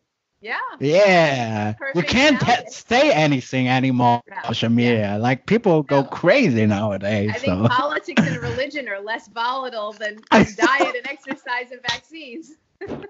Yeah. 0.45 0.59
Yeah. 0.79 1.73
you 1.95 2.03
can't 2.03 2.39
t- 2.39 2.69
say 2.69 3.11
anything 3.11 3.67
anymore, 3.67 4.21
yeah. 4.27 4.43
Shamir. 4.43 4.97
Yeah. 4.99 5.17
Like 5.17 5.47
people 5.47 5.81
go 5.81 6.01
no. 6.01 6.07
crazy 6.07 6.67
nowadays. 6.67 7.31
I 7.33 7.39
think 7.39 7.67
politics 7.71 8.21
and 8.21 8.37
religion 8.43 8.87
are 8.87 9.01
less 9.01 9.27
volatile 9.27 9.93
than, 9.93 10.19
than 10.31 10.45
diet 10.55 10.95
and 10.95 11.07
exercise 11.07 11.71
and 11.71 11.81
vaccines. 11.89 12.53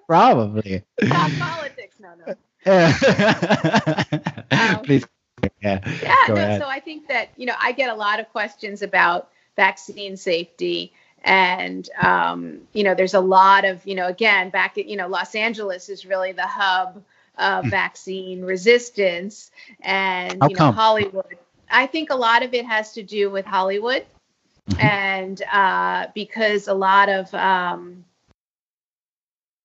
Probably. 0.08 0.84
Not 1.02 1.32
politics, 1.38 1.98
no, 2.00 2.14
no. 2.26 2.36
Yeah. 2.66 4.04
um, 4.52 4.84
Please. 4.86 5.06
Yeah. 5.66 5.80
Yeah. 6.04 6.16
No, 6.30 6.60
so 6.60 6.68
I 6.68 6.80
think 6.80 7.08
that 7.08 7.30
you 7.36 7.46
know 7.46 7.56
I 7.60 7.72
get 7.72 7.90
a 7.90 7.96
lot 7.96 8.20
of 8.20 8.30
questions 8.30 8.82
about 8.82 9.30
vaccine 9.56 10.18
safety 10.18 10.94
and 11.26 11.90
um, 12.02 12.62
you 12.74 12.84
know 12.84 12.94
there's 12.94 13.16
a 13.16 13.20
lot 13.20 13.66
of 13.66 13.86
you 13.86 13.96
know 13.96 14.08
again 14.08 14.50
back 14.50 14.78
at 14.78 14.86
you 14.86 14.96
know 14.96 15.08
los 15.08 15.36
angeles 15.36 15.90
is 15.90 16.06
really 16.06 16.32
the 16.32 16.46
hub 16.46 17.04
of 17.38 17.66
mm. 17.66 17.70
vaccine 17.70 18.44
resistance 18.44 19.52
and 19.82 20.38
How 20.42 20.48
you 20.48 20.56
know 20.56 20.58
come? 20.58 20.74
hollywood 20.76 21.38
i 21.70 21.88
think 21.88 22.12
a 22.12 22.16
lot 22.16 22.44
of 22.44 22.54
it 22.54 22.66
has 22.66 22.94
to 22.94 23.04
do 23.04 23.30
with 23.30 23.46
hollywood 23.46 24.06
mm-hmm. 24.70 24.82
and 24.82 25.42
uh, 25.52 26.08
because 26.14 26.68
a 26.68 26.74
lot 26.74 27.10
of 27.10 27.34
um, 27.34 28.06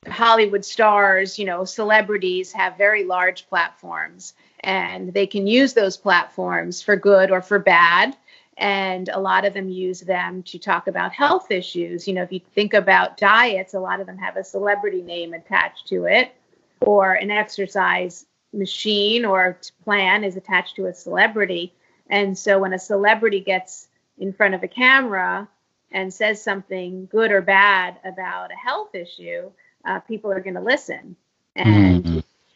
hollywood 0.09 0.65
stars 0.65 1.39
you 1.39 1.45
know 1.45 1.65
celebrities 1.65 2.53
have 2.53 2.79
very 2.79 3.05
large 3.05 3.49
platforms 3.49 4.33
and 4.61 5.13
they 5.13 5.27
can 5.27 5.47
use 5.47 5.73
those 5.73 5.97
platforms 5.97 6.83
for 6.83 6.97
good 6.97 7.31
or 7.31 7.41
for 7.43 7.59
bad 7.59 8.17
and 8.61 9.09
a 9.09 9.19
lot 9.19 9.47
of 9.47 9.55
them 9.55 9.71
use 9.71 10.01
them 10.01 10.43
to 10.43 10.59
talk 10.59 10.87
about 10.87 11.13
health 11.13 11.51
issues. 11.51 12.07
You 12.07 12.13
know, 12.13 12.23
if 12.23 12.31
you 12.31 12.41
think 12.55 12.75
about 12.75 13.17
diets, 13.17 13.73
a 13.73 13.81
lot 13.81 14.01
of 14.01 14.07
them 14.07 14.19
have 14.19 14.37
a 14.37 14.45
celebrity 14.45 15.01
name 15.01 15.33
attached 15.33 15.89
to 15.89 16.05
it, 16.05 16.35
or 16.83 17.15
an 17.15 17.31
exercise 17.31 18.27
machine 18.53 19.25
or 19.25 19.59
plan 19.85 20.25
is 20.25 20.37
attached 20.37 20.77
to 20.77 20.87
a 20.87 20.95
celebrity. 20.95 21.73
And 22.09 22.37
so 22.37 22.59
when 22.59 22.75
a 22.75 22.79
celebrity 22.79 23.41
gets 23.41 23.89
in 24.19 24.33
front 24.33 24.55
of 24.55 24.63
a 24.63 24.69
camera 24.69 25.49
and 25.91 26.13
says 26.13 26.43
something 26.43 27.07
good 27.07 27.33
or 27.33 27.41
bad 27.41 27.97
about 28.05 28.53
a 28.53 28.57
health 28.57 28.95
issue, 28.95 29.51
uh, 29.87 30.01
people 30.01 30.31
are 30.31 30.41
going 30.41 30.55
to 30.55 30.61
listen. 30.61 31.17
And 31.57 32.05
mm-hmm. 32.05 32.10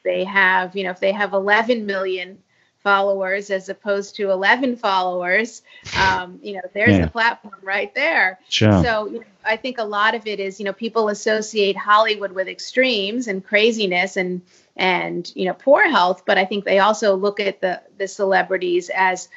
They 0.05 0.25
have, 0.25 0.77
you 0.77 0.85
know, 0.85 0.91
if 0.91 1.01
they 1.01 1.13
have 1.13 1.33
11 1.33 1.87
million 1.87 2.39
followers 2.85 3.51
as 3.51 3.71
opposed 3.71 4.17
to 4.17 4.31
11 4.31 4.77
followers, 4.77 5.63
um, 5.99 6.39
you 6.43 6.53
know, 6.53 6.61
there's 6.75 6.91
yeah. 6.91 7.07
the 7.07 7.11
platform 7.11 7.55
right 7.63 7.95
there. 7.95 8.39
Sure. 8.49 8.83
So 8.85 9.07
you 9.07 9.21
know, 9.21 9.27
I 9.45 9.57
think 9.57 9.79
a 9.79 9.85
lot 9.85 10.15
of 10.15 10.27
it 10.27 10.39
is, 10.39 10.61
you 10.61 10.67
know, 10.67 10.73
people 10.73 11.09
associate 11.09 11.77
Hollywood 11.77 12.33
with 12.33 12.47
extremes 12.47 13.27
and 13.27 13.45
craziness 13.45 14.17
and 14.17 14.43
and 14.77 15.31
you 15.35 15.47
know 15.47 15.55
poor 15.55 15.89
health, 15.89 16.25
but 16.27 16.37
I 16.37 16.45
think 16.45 16.65
they 16.65 16.79
also 16.79 17.17
look 17.17 17.41
at 17.41 17.61
the 17.61 17.81
the 17.97 18.07
celebrities 18.07 18.91
as 18.95 19.29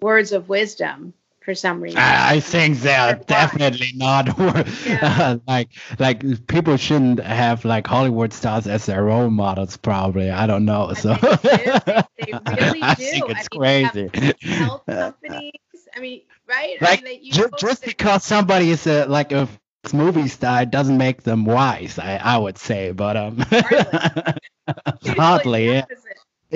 words 0.00 0.32
of 0.32 0.48
wisdom 0.48 1.12
for 1.46 1.54
some 1.54 1.80
reason. 1.80 2.00
I 2.02 2.40
think 2.40 2.78
they 2.78 2.96
are 2.96 3.14
definitely 3.14 3.92
not 3.94 4.36
yeah. 4.86 5.36
like 5.46 5.68
like 6.00 6.46
people 6.48 6.76
shouldn't 6.76 7.20
have 7.20 7.64
like 7.64 7.86
Hollywood 7.86 8.32
stars 8.32 8.66
as 8.66 8.86
their 8.86 9.04
role 9.04 9.30
models. 9.30 9.76
Probably, 9.76 10.28
I 10.28 10.48
don't 10.48 10.64
know. 10.64 10.92
So 10.94 11.14
they, 11.14 11.56
they, 12.18 12.32
really 12.48 12.82
I 12.82 12.94
think 12.94 13.30
it's 13.30 13.48
I 13.52 13.58
mean, 13.58 14.10
crazy. 14.10 14.34
Health 14.42 14.82
companies. 14.86 15.52
I 15.96 16.00
mean, 16.00 16.22
right? 16.48 16.82
Like 16.82 17.00
I 17.00 17.04
mean, 17.04 17.32
just, 17.32 17.52
just 17.60 17.84
because 17.84 18.24
somebody 18.24 18.70
is 18.70 18.88
a, 18.88 19.06
like 19.06 19.30
a 19.30 19.48
movie 19.92 20.26
star 20.26 20.66
doesn't 20.66 20.98
make 20.98 21.22
them 21.22 21.44
wise. 21.44 21.96
I 22.00 22.16
I 22.16 22.38
would 22.38 22.58
say, 22.58 22.90
but 22.90 23.16
um, 23.16 23.38
hardly, 23.38 25.14
hardly 25.16 25.66
yeah. 25.66 25.84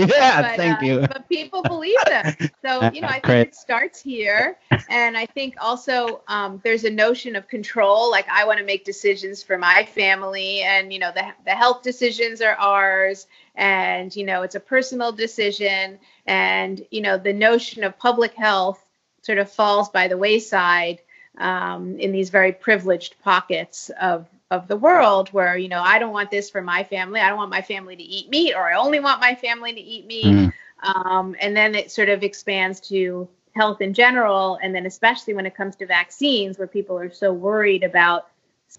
Yeah, 0.10 0.42
but, 0.42 0.56
thank 0.56 0.82
uh, 0.82 0.84
you. 0.84 1.00
But 1.00 1.28
people 1.28 1.62
believe 1.62 1.98
them. 2.06 2.34
So, 2.64 2.90
you 2.94 3.00
know, 3.00 3.08
I 3.08 3.14
think 3.14 3.24
Great. 3.24 3.48
it 3.48 3.54
starts 3.54 4.00
here. 4.00 4.58
And 4.88 5.16
I 5.16 5.26
think 5.26 5.54
also 5.60 6.22
um, 6.28 6.60
there's 6.64 6.84
a 6.84 6.90
notion 6.90 7.36
of 7.36 7.48
control. 7.48 8.10
Like, 8.10 8.28
I 8.28 8.44
want 8.44 8.58
to 8.58 8.64
make 8.64 8.84
decisions 8.84 9.42
for 9.42 9.58
my 9.58 9.84
family, 9.94 10.62
and, 10.62 10.92
you 10.92 10.98
know, 10.98 11.12
the, 11.14 11.32
the 11.44 11.52
health 11.52 11.82
decisions 11.82 12.40
are 12.40 12.54
ours. 12.54 13.26
And, 13.54 14.14
you 14.14 14.24
know, 14.24 14.42
it's 14.42 14.54
a 14.54 14.60
personal 14.60 15.12
decision. 15.12 15.98
And, 16.26 16.84
you 16.90 17.02
know, 17.02 17.18
the 17.18 17.32
notion 17.32 17.84
of 17.84 17.98
public 17.98 18.34
health 18.34 18.84
sort 19.22 19.38
of 19.38 19.50
falls 19.50 19.88
by 19.90 20.08
the 20.08 20.16
wayside 20.16 21.00
um, 21.38 21.98
in 21.98 22.12
these 22.12 22.30
very 22.30 22.52
privileged 22.52 23.16
pockets 23.22 23.90
of 24.00 24.28
of 24.50 24.66
the 24.66 24.76
world 24.76 25.28
where 25.28 25.56
you 25.56 25.68
know 25.68 25.80
I 25.80 25.98
don't 25.98 26.12
want 26.12 26.30
this 26.30 26.50
for 26.50 26.60
my 26.60 26.84
family. 26.84 27.20
I 27.20 27.28
don't 27.28 27.38
want 27.38 27.50
my 27.50 27.62
family 27.62 27.96
to 27.96 28.02
eat 28.02 28.28
meat, 28.28 28.54
or 28.54 28.68
I 28.68 28.76
only 28.76 29.00
want 29.00 29.20
my 29.20 29.34
family 29.34 29.72
to 29.72 29.80
eat 29.80 30.06
meat. 30.06 30.26
Mm. 30.26 30.52
Um, 30.82 31.36
and 31.40 31.56
then 31.56 31.74
it 31.74 31.90
sort 31.90 32.08
of 32.08 32.22
expands 32.22 32.80
to 32.88 33.28
health 33.54 33.80
in 33.80 33.94
general, 33.94 34.58
and 34.62 34.74
then 34.74 34.86
especially 34.86 35.34
when 35.34 35.46
it 35.46 35.54
comes 35.54 35.76
to 35.76 35.86
vaccines, 35.86 36.58
where 36.58 36.66
people 36.66 36.98
are 36.98 37.12
so 37.12 37.32
worried 37.32 37.84
about 37.84 38.28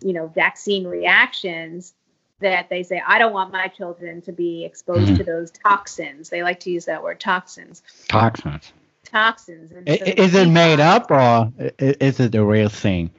you 0.01 0.13
know 0.13 0.28
vaccine 0.28 0.86
reactions 0.86 1.93
that 2.39 2.69
they 2.69 2.84
say 2.84 3.01
I 3.05 3.19
don't 3.19 3.34
want 3.34 3.51
my 3.51 3.67
children 3.67 4.22
to 4.24 4.32
be 4.32 4.65
exposed 4.65 5.11
mm. 5.11 5.17
to 5.17 5.24
those 5.24 5.51
toxins. 5.51 6.30
They 6.30 6.43
like 6.43 6.59
to 6.61 6.72
use 6.72 6.86
that 6.86 7.01
word 7.01 7.19
toxins. 7.19 7.82
Toxins. 8.09 8.74
Toxins. 9.05 9.72
So 9.72 9.78
is 9.88 10.34
it 10.34 10.49
made 10.49 10.80
up 10.80 11.11
or 11.11 11.51
is 11.80 12.19
it 12.19 12.32
the 12.32 12.43
real 12.43 12.69
thing? 12.69 13.11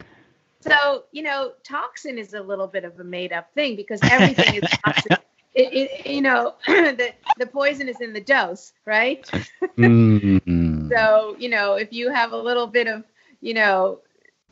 So, 0.63 1.05
you 1.13 1.23
know, 1.23 1.53
toxin 1.65 2.19
is 2.19 2.35
a 2.35 2.41
little 2.41 2.69
bit 2.69 2.85
of 2.85 2.99
a 3.01 3.05
made 3.05 3.33
up 3.33 3.53
thing 3.55 3.77
because 3.77 4.01
everything 4.03 4.63
is 4.63 4.71
toxic. 4.85 5.13
It, 5.55 5.73
it, 5.75 6.07
you 6.07 6.23
know, 6.23 6.55
the, 6.67 7.13
the 7.39 7.47
poison 7.47 7.89
is 7.89 8.01
in 8.01 8.13
the 8.13 8.21
dose, 8.21 8.73
right? 8.87 9.23
mm-hmm. 9.77 10.89
So, 10.89 11.37
you 11.39 11.49
know, 11.49 11.75
if 11.75 11.93
you 11.93 12.11
have 12.11 12.33
a 12.33 12.37
little 12.37 12.67
bit 12.67 12.87
of, 12.87 13.05
you 13.41 13.55
know, 13.55 13.99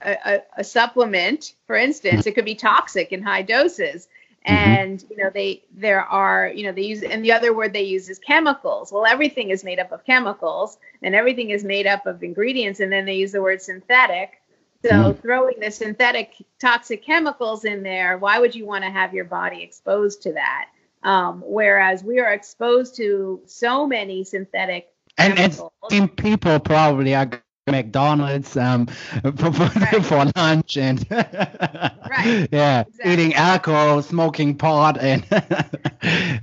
a, 0.03 0.17
a, 0.25 0.43
a, 0.59 0.65
supplement, 0.65 1.55
for 1.67 1.77
instance, 1.77 2.27
it 2.27 2.35
could 2.35 2.45
be 2.45 2.55
toxic 2.55 3.13
in 3.13 3.23
high 3.23 3.43
doses. 3.43 4.09
Mm-hmm. 4.47 4.55
And 4.55 5.05
you 5.11 5.19
know 5.19 5.29
they 5.29 5.63
there 5.77 6.01
are 6.03 6.49
you 6.49 6.65
know 6.65 6.73
they 6.73 6.85
use 6.85 7.03
and 7.03 7.23
the 7.23 7.33
other 7.33 7.53
word 7.53 7.75
they 7.75 7.83
use 7.83 8.09
is 8.09 8.19
chemicals. 8.19 8.91
Well, 8.91 9.05
everything 9.05 9.51
is 9.51 9.63
made 9.65 9.79
up 9.79 9.93
of 9.93 10.03
chemicals, 10.07 10.79
and 11.03 11.15
everything 11.15 11.51
is 11.51 11.63
made 11.63 11.87
up 11.87 12.07
of 12.07 12.23
ingredients, 12.23 12.81
and 12.81 12.91
then 12.91 13.05
they 13.05 13.17
use 13.17 13.33
the 13.33 13.43
word 13.43 13.61
synthetic 13.61 14.40
so 14.83 14.91
mm. 14.91 15.23
throwing 15.23 15.61
the 15.61 15.71
synthetic 15.71 16.35
toxic 16.59 17.05
chemicals 17.05 17.65
in 17.65 17.83
there, 17.83 18.17
why 18.19 18.39
would 18.39 18.55
you 18.55 18.67
want 18.67 18.85
to 18.85 18.91
have 18.91 19.13
your 19.15 19.25
body 19.25 19.63
exposed 19.63 20.23
to 20.23 20.33
that? 20.33 20.69
Um, 21.03 21.43
whereas 21.47 22.05
we 22.05 22.19
are 22.19 22.33
exposed 22.33 22.97
to 22.97 23.41
so 23.47 23.87
many 23.87 24.25
synthetic 24.25 24.89
and, 25.19 25.37
chemicals. 25.37 25.73
and 25.91 26.17
people 26.17 26.61
probably 26.61 27.15
are 27.15 27.31
McDonald's 27.67 28.57
um, 28.57 28.87
for, 29.37 29.51
right. 29.51 30.05
for 30.05 30.31
lunch 30.37 30.77
and 30.77 31.07
right. 31.11 32.49
yeah, 32.51 32.81
exactly. 32.81 33.13
eating 33.13 33.35
alcohol, 33.35 34.03
smoking 34.03 34.57
pot, 34.57 34.99
and 34.99 35.25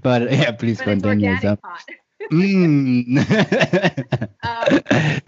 but 0.01 0.31
yeah, 0.31 0.51
please 0.51 0.77
but 0.77 0.85
continue. 0.85 1.37
so. 1.37 1.57
mm. 2.31 3.17
um, 4.43 5.21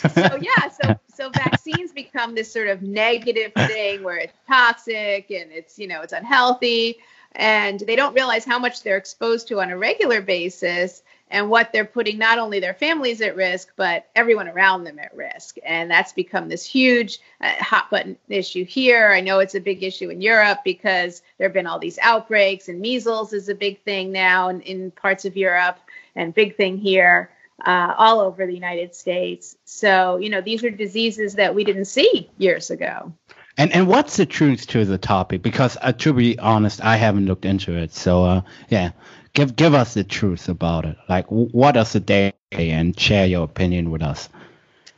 so 0.00 0.38
yeah, 0.40 0.68
so 0.68 0.98
so 1.14 1.30
vaccines 1.30 1.92
become 1.92 2.34
this 2.34 2.52
sort 2.52 2.68
of 2.68 2.82
negative 2.82 3.52
thing 3.54 4.02
where 4.02 4.16
it's 4.16 4.36
toxic 4.46 5.30
and 5.30 5.52
it's 5.52 5.78
you 5.78 5.86
know 5.86 6.02
it's 6.02 6.12
unhealthy, 6.12 6.98
and 7.32 7.80
they 7.80 7.96
don't 7.96 8.14
realize 8.14 8.44
how 8.44 8.58
much 8.58 8.82
they're 8.82 8.96
exposed 8.96 9.48
to 9.48 9.60
on 9.60 9.70
a 9.70 9.76
regular 9.76 10.20
basis 10.20 11.02
and 11.30 11.48
what 11.48 11.72
they're 11.72 11.84
putting 11.84 12.18
not 12.18 12.38
only 12.38 12.58
their 12.58 12.74
families 12.74 13.20
at 13.20 13.36
risk 13.36 13.68
but 13.76 14.08
everyone 14.16 14.48
around 14.48 14.84
them 14.84 14.98
at 14.98 15.14
risk. 15.14 15.56
And 15.64 15.90
that's 15.90 16.12
become 16.12 16.48
this 16.48 16.64
huge 16.64 17.20
uh, 17.40 17.52
hot 17.60 17.88
button 17.90 18.16
issue 18.28 18.64
here. 18.64 19.12
I 19.12 19.20
know 19.20 19.38
it's 19.38 19.54
a 19.54 19.60
big 19.60 19.82
issue 19.82 20.10
in 20.10 20.20
europe 20.20 20.58
because 20.64 21.22
there 21.38 21.46
have 21.46 21.54
been 21.54 21.66
all 21.66 21.78
these 21.78 21.98
outbreaks 22.02 22.68
and 22.68 22.80
measles 22.80 23.32
is 23.32 23.48
a 23.48 23.54
big 23.54 23.80
thing 23.82 24.10
now 24.10 24.48
in, 24.48 24.60
in 24.62 24.90
parts 24.90 25.24
of 25.24 25.36
europe 25.36 25.78
and 26.16 26.34
big 26.34 26.56
thing 26.56 26.76
here 26.76 27.30
uh, 27.64 27.94
all 27.96 28.20
over 28.20 28.46
the 28.46 28.54
United 28.54 28.94
States. 28.94 29.56
So, 29.64 30.16
you 30.16 30.30
know, 30.30 30.40
these 30.40 30.64
are 30.64 30.70
diseases 30.70 31.34
that 31.34 31.54
we 31.54 31.64
didn't 31.64 31.86
see 31.86 32.30
years 32.38 32.70
ago. 32.70 33.12
And 33.56 33.72
and 33.72 33.88
what's 33.88 34.16
the 34.16 34.26
truth 34.26 34.66
to 34.68 34.84
the 34.84 34.96
topic? 34.96 35.42
Because 35.42 35.76
uh, 35.82 35.92
to 35.92 36.12
be 36.12 36.38
honest, 36.38 36.82
I 36.82 36.96
haven't 36.96 37.26
looked 37.26 37.44
into 37.44 37.76
it. 37.76 37.92
So, 37.92 38.24
uh, 38.24 38.42
yeah, 38.68 38.92
give 39.34 39.56
give 39.56 39.74
us 39.74 39.94
the 39.94 40.04
truth 40.04 40.48
about 40.48 40.84
it. 40.84 40.96
Like, 41.08 41.26
what 41.28 41.76
is 41.76 41.92
the 41.92 42.00
day, 42.00 42.32
and 42.52 42.98
share 42.98 43.26
your 43.26 43.44
opinion 43.44 43.90
with 43.90 44.02
us. 44.02 44.28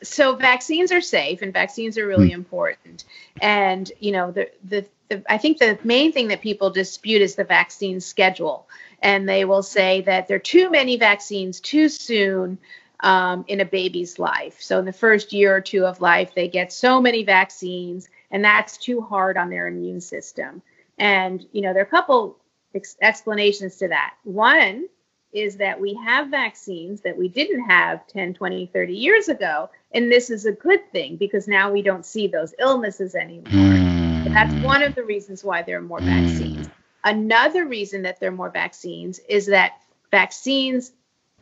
So, 0.03 0.37
vaccines 0.37 0.93
are 0.93 1.01
safe, 1.01 1.43
and 1.43 1.53
vaccines 1.53 1.97
are 1.97 2.07
really 2.07 2.31
mm. 2.31 2.35
important. 2.35 3.05
And 3.41 3.91
you 4.01 4.13
know, 4.13 4.31
the, 4.31 4.51
the 4.63 4.87
the 5.13 5.33
I 5.33 5.39
think 5.39 5.59
the 5.59 5.79
main 5.85 6.13
thing 6.13 6.29
that 6.29 6.41
people 6.41 6.71
dispute 6.71 7.23
is 7.23 7.35
the 7.35 7.45
vaccine 7.45 8.01
schedule 8.01 8.67
and 9.03 9.29
they 9.29 9.45
will 9.45 9.63
say 9.63 10.01
that 10.03 10.29
there 10.29 10.37
are 10.37 10.41
too 10.41 10.71
many 10.71 10.97
vaccines 10.97 11.61
too 11.61 11.89
soon 11.89 12.59
um, 13.01 13.45
in 13.49 13.61
a 13.61 13.65
baby's 13.65 14.19
life. 14.19 14.57
So 14.61 14.79
in 14.79 14.85
the 14.85 14.93
first 14.93 15.33
year 15.33 15.57
or 15.57 15.61
two 15.61 15.85
of 15.85 16.01
life, 16.01 16.35
they 16.35 16.49
get 16.49 16.73
so 16.73 17.01
many 17.01 17.25
vaccines, 17.25 18.09
and 18.31 18.45
that's 18.45 18.77
too 18.77 19.01
hard 19.01 19.37
on 19.37 19.51
their 19.51 19.67
immune 19.67 20.01
system. 20.01 20.63
And 20.99 21.45
you 21.53 21.63
know, 21.63 21.73
there 21.73 21.83
are 21.83 21.87
a 21.87 21.91
couple 21.91 22.39
ex- 22.75 22.97
explanations 23.03 23.77
to 23.79 23.89
that. 23.89 24.15
One 24.23 24.87
is 25.33 25.57
that 25.57 25.81
we 25.81 25.95
have 25.95 26.29
vaccines 26.29 27.01
that 27.01 27.17
we 27.17 27.27
didn't 27.27 27.65
have 27.69 28.07
10, 28.07 28.35
20, 28.35 28.67
30 28.67 28.95
years 28.95 29.29
ago. 29.29 29.71
And 29.93 30.13
this 30.13 30.29
is 30.29 30.45
a 30.45 30.53
good 30.53 30.93
thing 30.93 31.17
because 31.17 31.49
now 31.49 31.73
we 31.73 31.81
don't 31.81 32.05
see 32.05 32.29
those 32.29 32.55
illnesses 32.59 33.15
anymore. 33.15 33.45
Mm. 33.47 33.92
That's 34.33 34.55
mm. 34.55 34.65
one 34.65 34.83
of 34.83 34.95
the 34.95 35.05
reasons 35.05 35.45
why 35.45 35.63
there 35.63 35.79
are 35.79 35.83
more 35.83 36.01
mm. 36.01 36.07
vaccines. 36.07 36.69
Another 37.05 37.67
reason 37.67 38.03
that 38.03 38.21
there 38.21 38.31
are 38.31 38.35
more 38.35 38.51
vaccines 38.51 39.19
is 39.29 39.47
that 39.47 39.73
vaccines 40.11 40.93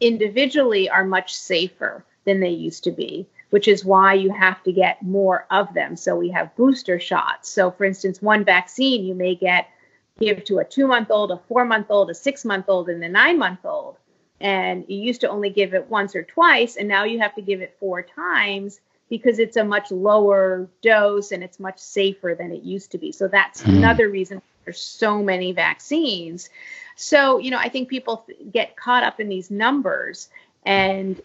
individually 0.00 0.88
are 0.88 1.04
much 1.04 1.34
safer 1.34 2.04
than 2.24 2.40
they 2.40 2.50
used 2.50 2.84
to 2.84 2.90
be, 2.90 3.26
which 3.50 3.68
is 3.68 3.84
why 3.84 4.14
you 4.14 4.30
have 4.30 4.62
to 4.64 4.72
get 4.72 5.02
more 5.02 5.46
of 5.50 5.72
them. 5.74 5.96
So 5.96 6.16
we 6.16 6.30
have 6.30 6.56
booster 6.56 6.98
shots. 6.98 7.50
So, 7.50 7.70
for 7.70 7.84
instance, 7.84 8.20
one 8.20 8.44
vaccine 8.44 9.04
you 9.04 9.14
may 9.14 9.34
get 9.34 9.68
give 10.18 10.44
to 10.44 10.58
a 10.58 10.64
two 10.64 10.86
month 10.86 11.10
old, 11.10 11.30
a 11.30 11.40
four 11.48 11.64
month 11.64 11.86
old, 11.90 12.10
a 12.10 12.14
six 12.14 12.44
month 12.44 12.66
old, 12.68 12.88
and 12.88 13.02
a 13.04 13.08
nine 13.08 13.38
month 13.38 13.64
old. 13.64 13.96
And 14.40 14.84
you 14.88 14.98
used 14.98 15.20
to 15.20 15.28
only 15.28 15.50
give 15.50 15.74
it 15.74 15.90
once 15.90 16.16
or 16.16 16.22
twice, 16.22 16.76
and 16.76 16.88
now 16.88 17.04
you 17.04 17.20
have 17.20 17.34
to 17.34 17.42
give 17.42 17.60
it 17.60 17.76
four 17.78 18.02
times 18.02 18.80
because 19.10 19.40
it's 19.40 19.56
a 19.56 19.64
much 19.64 19.90
lower 19.90 20.68
dose 20.80 21.32
and 21.32 21.42
it's 21.42 21.60
much 21.60 21.78
safer 21.78 22.34
than 22.38 22.52
it 22.52 22.62
used 22.62 22.92
to 22.92 22.98
be. 22.98 23.12
So 23.12 23.28
that's 23.28 23.62
mm. 23.62 23.76
another 23.76 24.08
reason 24.08 24.40
there's 24.64 24.80
so 24.80 25.22
many 25.22 25.52
vaccines. 25.52 26.48
So, 26.94 27.38
you 27.38 27.50
know, 27.50 27.58
I 27.58 27.68
think 27.68 27.88
people 27.88 28.24
get 28.52 28.76
caught 28.76 29.02
up 29.02 29.20
in 29.20 29.28
these 29.28 29.50
numbers 29.50 30.28
and 30.64 31.20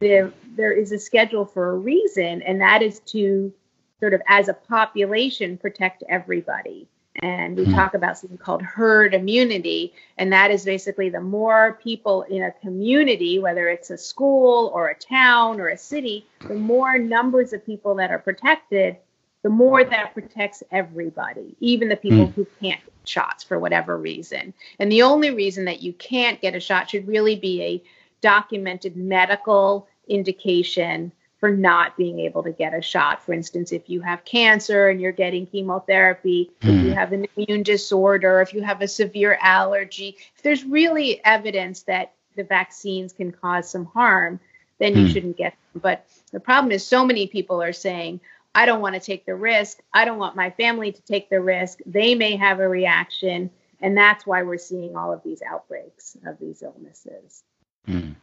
there 0.00 0.32
there 0.56 0.72
is 0.72 0.90
a 0.92 0.98
schedule 0.98 1.44
for 1.44 1.70
a 1.70 1.76
reason 1.76 2.42
and 2.42 2.60
that 2.60 2.82
is 2.82 2.98
to 3.00 3.52
sort 4.00 4.12
of 4.12 4.20
as 4.26 4.48
a 4.48 4.54
population 4.54 5.56
protect 5.56 6.02
everybody. 6.08 6.88
And 7.24 7.56
we 7.56 7.64
mm 7.64 7.74
talk 7.74 7.94
about 7.94 8.18
something 8.18 8.36
called 8.36 8.60
herd 8.60 9.14
immunity. 9.14 9.94
And 10.18 10.30
that 10.34 10.50
is 10.50 10.64
basically 10.64 11.08
the 11.08 11.22
more 11.22 11.78
people 11.82 12.22
in 12.22 12.42
a 12.42 12.52
community, 12.52 13.38
whether 13.38 13.66
it's 13.68 13.88
a 13.88 13.96
school 13.96 14.70
or 14.74 14.88
a 14.88 14.94
town 14.94 15.58
or 15.58 15.68
a 15.68 15.78
city, 15.78 16.26
the 16.46 16.54
more 16.54 16.98
numbers 16.98 17.54
of 17.54 17.64
people 17.64 17.94
that 17.94 18.10
are 18.10 18.18
protected, 18.18 18.98
the 19.42 19.48
more 19.48 19.82
that 19.82 20.12
protects 20.12 20.62
everybody, 20.70 21.56
even 21.60 21.88
the 21.88 21.96
people 21.96 22.26
mm. 22.26 22.34
who 22.34 22.46
can't 22.60 22.84
get 22.84 23.08
shots 23.08 23.42
for 23.42 23.58
whatever 23.58 23.96
reason. 23.96 24.52
And 24.78 24.92
the 24.92 25.02
only 25.02 25.30
reason 25.30 25.64
that 25.64 25.82
you 25.82 25.94
can't 25.94 26.42
get 26.42 26.54
a 26.54 26.60
shot 26.60 26.90
should 26.90 27.08
really 27.08 27.36
be 27.36 27.62
a 27.62 27.82
documented 28.20 28.96
medical 28.96 29.88
indication 30.08 31.10
for 31.44 31.50
not 31.50 31.94
being 31.98 32.20
able 32.20 32.42
to 32.42 32.52
get 32.52 32.72
a 32.72 32.80
shot. 32.80 33.22
For 33.22 33.34
instance, 33.34 33.70
if 33.70 33.90
you 33.90 34.00
have 34.00 34.24
cancer 34.24 34.88
and 34.88 34.98
you're 34.98 35.12
getting 35.12 35.44
chemotherapy, 35.44 36.50
mm. 36.62 36.68
if 36.70 36.82
you 36.82 36.88
hmm. 36.88 36.94
have 36.94 37.12
an 37.12 37.26
immune 37.36 37.62
disorder, 37.62 38.40
if 38.40 38.54
you 38.54 38.62
have 38.62 38.80
a 38.80 38.88
severe 38.88 39.36
allergy, 39.42 40.16
if 40.34 40.42
there's 40.42 40.64
really 40.64 41.22
evidence 41.22 41.82
that 41.82 42.14
the 42.34 42.44
vaccines 42.44 43.12
can 43.12 43.30
cause 43.30 43.68
some 43.68 43.84
harm, 43.84 44.40
then 44.78 44.96
you 44.96 45.06
mm. 45.06 45.12
shouldn't 45.12 45.36
get 45.36 45.52
them. 45.52 45.82
But 45.82 46.06
the 46.32 46.40
problem 46.40 46.72
is, 46.72 46.86
so 46.86 47.04
many 47.04 47.26
people 47.26 47.62
are 47.62 47.74
saying, 47.74 48.20
I 48.54 48.64
don't 48.64 48.80
want 48.80 48.94
to 48.94 49.00
take 49.02 49.26
the 49.26 49.34
risk. 49.34 49.80
I 49.92 50.06
don't 50.06 50.18
want 50.18 50.36
my 50.36 50.48
family 50.48 50.92
to 50.92 51.02
take 51.02 51.28
the 51.28 51.42
risk. 51.42 51.80
They 51.84 52.14
may 52.14 52.36
have 52.36 52.58
a 52.58 52.66
reaction. 52.66 53.50
And 53.82 53.94
that's 53.94 54.24
why 54.24 54.44
we're 54.44 54.56
seeing 54.56 54.96
all 54.96 55.12
of 55.12 55.22
these 55.22 55.42
outbreaks 55.42 56.16
of 56.24 56.38
these 56.38 56.62
illnesses. 56.62 57.42
Mm. 57.86 58.14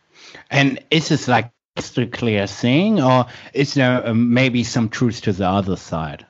And 0.50 0.84
is 0.90 1.10
this 1.10 1.28
like 1.28 1.52
strictly 1.82 2.38
a 2.38 2.48
thing, 2.48 3.02
or 3.02 3.26
is 3.54 3.74
there 3.74 4.06
uh, 4.08 4.14
maybe 4.14 4.64
some 4.64 4.90
truth 4.90 5.22
to 5.22 5.34
the 5.34 5.48
other 5.48 5.76
side 5.76 6.26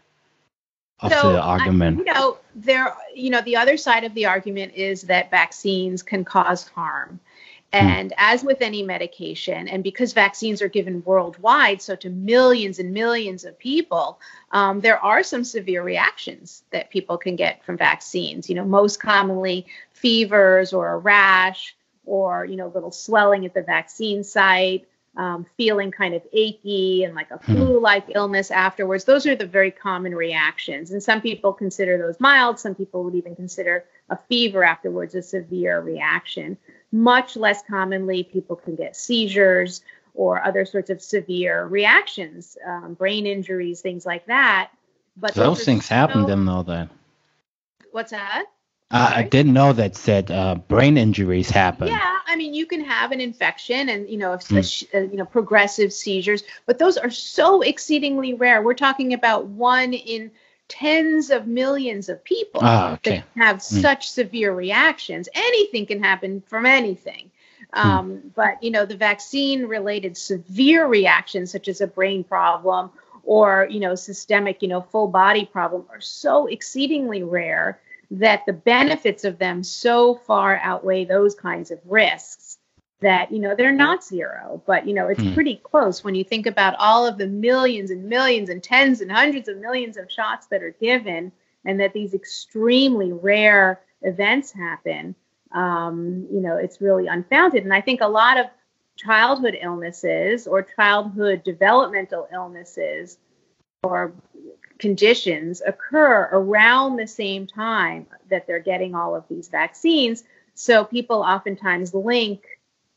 of 0.99 1.11
so, 1.11 1.33
the 1.33 1.41
argument? 1.41 1.97
I, 1.97 1.99
you 1.99 2.13
know, 2.13 2.37
there. 2.55 2.95
You 3.13 3.29
know, 3.29 3.41
the 3.41 3.57
other 3.57 3.77
side 3.77 4.03
of 4.03 4.13
the 4.13 4.25
argument 4.25 4.73
is 4.75 5.03
that 5.03 5.29
vaccines 5.31 6.03
can 6.03 6.23
cause 6.23 6.67
harm. 6.67 7.19
Hmm. 7.73 7.77
And 7.79 8.13
as 8.17 8.43
with 8.43 8.61
any 8.61 8.83
medication, 8.83 9.67
and 9.67 9.83
because 9.83 10.11
vaccines 10.11 10.61
are 10.61 10.67
given 10.67 11.03
worldwide, 11.05 11.81
so 11.81 11.95
to 11.95 12.09
millions 12.09 12.79
and 12.79 12.93
millions 12.93 13.45
of 13.45 13.57
people, 13.57 14.19
um, 14.51 14.81
there 14.81 14.99
are 14.99 15.23
some 15.23 15.43
severe 15.45 15.81
reactions 15.81 16.63
that 16.71 16.89
people 16.89 17.17
can 17.17 17.37
get 17.37 17.63
from 17.63 17.77
vaccines. 17.77 18.49
You 18.49 18.55
know, 18.55 18.65
most 18.65 18.99
commonly 18.99 19.67
fevers 19.93 20.73
or 20.73 20.91
a 20.91 20.97
rash, 20.97 21.75
or 22.05 22.43
you 22.45 22.57
know, 22.57 22.67
little 22.67 22.91
swelling 22.91 23.45
at 23.45 23.53
the 23.53 23.61
vaccine 23.61 24.23
site, 24.23 24.87
um, 25.17 25.45
feeling 25.57 25.91
kind 25.91 26.13
of 26.13 26.21
achy 26.31 27.03
and 27.03 27.15
like 27.15 27.31
a 27.31 27.37
hmm. 27.37 27.55
flu-like 27.55 28.05
illness 28.15 28.49
afterwards. 28.51 29.03
Those 29.03 29.27
are 29.27 29.35
the 29.35 29.45
very 29.45 29.71
common 29.71 30.15
reactions, 30.15 30.91
and 30.91 31.03
some 31.03 31.21
people 31.21 31.53
consider 31.53 31.97
those 31.97 32.19
mild. 32.19 32.59
Some 32.59 32.75
people 32.75 33.03
would 33.03 33.15
even 33.15 33.35
consider 33.35 33.85
a 34.09 34.17
fever 34.29 34.63
afterwards 34.63 35.15
a 35.15 35.21
severe 35.21 35.81
reaction. 35.81 36.57
Much 36.91 37.35
less 37.35 37.61
commonly, 37.63 38.23
people 38.23 38.55
can 38.55 38.75
get 38.75 38.95
seizures 38.95 39.81
or 40.13 40.43
other 40.43 40.65
sorts 40.65 40.89
of 40.89 41.01
severe 41.01 41.65
reactions, 41.65 42.57
um, 42.65 42.93
brain 42.95 43.25
injuries, 43.25 43.81
things 43.81 44.05
like 44.05 44.25
that. 44.25 44.71
But 45.15 45.33
those, 45.33 45.57
those 45.57 45.65
things 45.65 45.85
so, 45.85 45.95
happen, 45.95 46.21
didn't 46.21 46.45
know 46.45 46.63
that. 46.63 46.89
What's 47.91 48.11
that? 48.11 48.45
Uh, 48.91 49.13
I 49.15 49.23
didn't 49.23 49.53
know 49.53 49.71
that 49.73 49.95
said 49.95 50.31
uh, 50.31 50.55
brain 50.55 50.97
injuries 50.97 51.49
happen. 51.49 51.87
Yeah, 51.87 52.17
I 52.27 52.35
mean 52.35 52.53
you 52.53 52.65
can 52.65 52.83
have 52.83 53.11
an 53.11 53.21
infection 53.21 53.89
and 53.89 54.09
you 54.09 54.17
know 54.17 54.31
mm. 54.31 54.93
a, 54.93 55.07
you 55.07 55.15
know 55.15 55.25
progressive 55.25 55.93
seizures, 55.93 56.43
but 56.65 56.77
those 56.77 56.97
are 56.97 57.09
so 57.09 57.61
exceedingly 57.61 58.33
rare. 58.33 58.61
We're 58.61 58.73
talking 58.73 59.13
about 59.13 59.45
one 59.45 59.93
in 59.93 60.31
tens 60.67 61.29
of 61.29 61.47
millions 61.47 62.09
of 62.09 62.23
people 62.23 62.61
ah, 62.63 62.93
okay. 62.93 63.23
that 63.35 63.41
have 63.41 63.57
mm. 63.57 63.81
such 63.81 64.09
severe 64.09 64.53
reactions. 64.53 65.29
Anything 65.33 65.85
can 65.85 66.03
happen 66.03 66.41
from 66.47 66.65
anything. 66.65 67.31
Hmm. 67.73 67.79
Um, 67.79 68.11
mm. 68.11 68.21
But 68.35 68.61
you 68.61 68.71
know, 68.71 68.85
the 68.85 68.97
vaccine-related 68.97 70.17
severe 70.17 70.85
reactions, 70.85 71.51
such 71.51 71.69
as 71.69 71.79
a 71.79 71.87
brain 71.87 72.23
problem 72.23 72.91
or 73.23 73.67
you 73.69 73.79
know, 73.79 73.95
systemic, 73.95 74.61
you 74.61 74.67
know, 74.67 74.81
full 74.81 75.07
body 75.07 75.45
problem, 75.45 75.85
are 75.89 76.01
so 76.01 76.47
exceedingly 76.47 77.23
rare 77.23 77.79
that 78.11 78.45
the 78.45 78.53
benefits 78.53 79.23
of 79.23 79.37
them 79.37 79.63
so 79.63 80.15
far 80.15 80.57
outweigh 80.57 81.05
those 81.05 81.33
kinds 81.33 81.71
of 81.71 81.79
risks 81.85 82.57
that 82.99 83.31
you 83.31 83.39
know 83.39 83.55
they're 83.55 83.71
not 83.71 84.03
zero. 84.03 84.61
But 84.67 84.87
you 84.87 84.93
know 84.93 85.07
it's 85.07 85.21
hmm. 85.21 85.33
pretty 85.33 85.55
close. 85.55 86.03
When 86.03 86.15
you 86.15 86.23
think 86.23 86.45
about 86.45 86.75
all 86.77 87.07
of 87.07 87.17
the 87.17 87.27
millions 87.27 87.89
and 87.89 88.05
millions 88.05 88.49
and 88.49 88.61
tens 88.61 89.01
and 89.01 89.11
hundreds 89.11 89.47
of 89.47 89.57
millions 89.57 89.97
of 89.97 90.11
shots 90.11 90.47
that 90.47 90.61
are 90.61 90.75
given 90.79 91.31
and 91.65 91.79
that 91.79 91.93
these 91.93 92.13
extremely 92.13 93.11
rare 93.11 93.81
events 94.01 94.51
happen 94.51 95.15
um, 95.53 96.27
you 96.31 96.41
know 96.41 96.57
it's 96.57 96.81
really 96.81 97.07
unfounded. 97.07 97.63
And 97.63 97.73
i 97.73 97.81
think 97.81 98.01
a 98.01 98.07
lot 98.07 98.37
of 98.37 98.47
childhood 98.97 99.57
illnesses 99.59 100.47
or 100.47 100.61
childhood 100.63 101.43
developmental 101.43 102.27
illnesses 102.31 103.17
or 103.83 104.13
conditions 104.77 105.61
occur 105.65 106.29
around 106.31 106.95
the 106.95 107.07
same 107.07 107.47
time 107.47 108.05
that 108.29 108.47
they're 108.47 108.59
getting 108.59 108.95
all 108.95 109.15
of 109.15 109.23
these 109.27 109.47
vaccines 109.47 110.23
so 110.53 110.83
people 110.83 111.17
oftentimes 111.17 111.93
link 111.93 112.43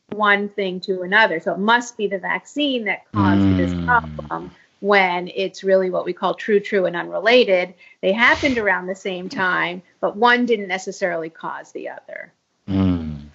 one 0.09 0.49
thing 0.49 0.79
to 0.81 1.01
another. 1.01 1.39
So 1.39 1.53
it 1.53 1.59
must 1.59 1.97
be 1.97 2.07
the 2.07 2.19
vaccine 2.19 2.85
that 2.85 3.11
caused 3.11 3.41
mm. 3.41 3.57
this 3.57 3.85
problem 3.85 4.51
when 4.81 5.29
it's 5.33 5.63
really 5.63 5.89
what 5.89 6.05
we 6.05 6.13
call 6.13 6.35
true, 6.35 6.59
true, 6.59 6.85
and 6.85 6.95
unrelated. 6.95 7.73
They 8.01 8.11
happened 8.11 8.57
around 8.57 8.85
the 8.85 8.95
same 8.95 9.29
time, 9.29 9.81
but 9.99 10.15
one 10.15 10.45
didn't 10.45 10.67
necessarily 10.67 11.29
cause 11.29 11.71
the 11.71 11.89
other. 11.89 12.31
Mm. 12.69 13.29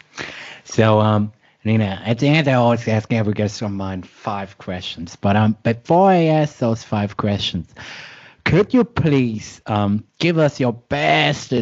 So, 0.64 1.00
um, 1.00 1.32
Nina, 1.64 2.02
at 2.04 2.18
the 2.18 2.28
end, 2.28 2.48
I 2.48 2.54
always 2.54 2.88
ask 2.88 3.12
every 3.12 3.34
guest 3.34 3.60
of 3.60 3.70
mine 3.70 4.02
five 4.02 4.56
questions. 4.56 5.16
But 5.16 5.36
um, 5.36 5.56
before 5.62 6.10
I 6.10 6.24
ask 6.24 6.58
those 6.58 6.82
five 6.82 7.16
questions, 7.16 7.74
could 8.44 8.72
you 8.72 8.84
please 8.84 9.60
um, 9.66 10.04
give 10.18 10.38
us 10.38 10.58
your 10.58 10.72
best 10.72 11.52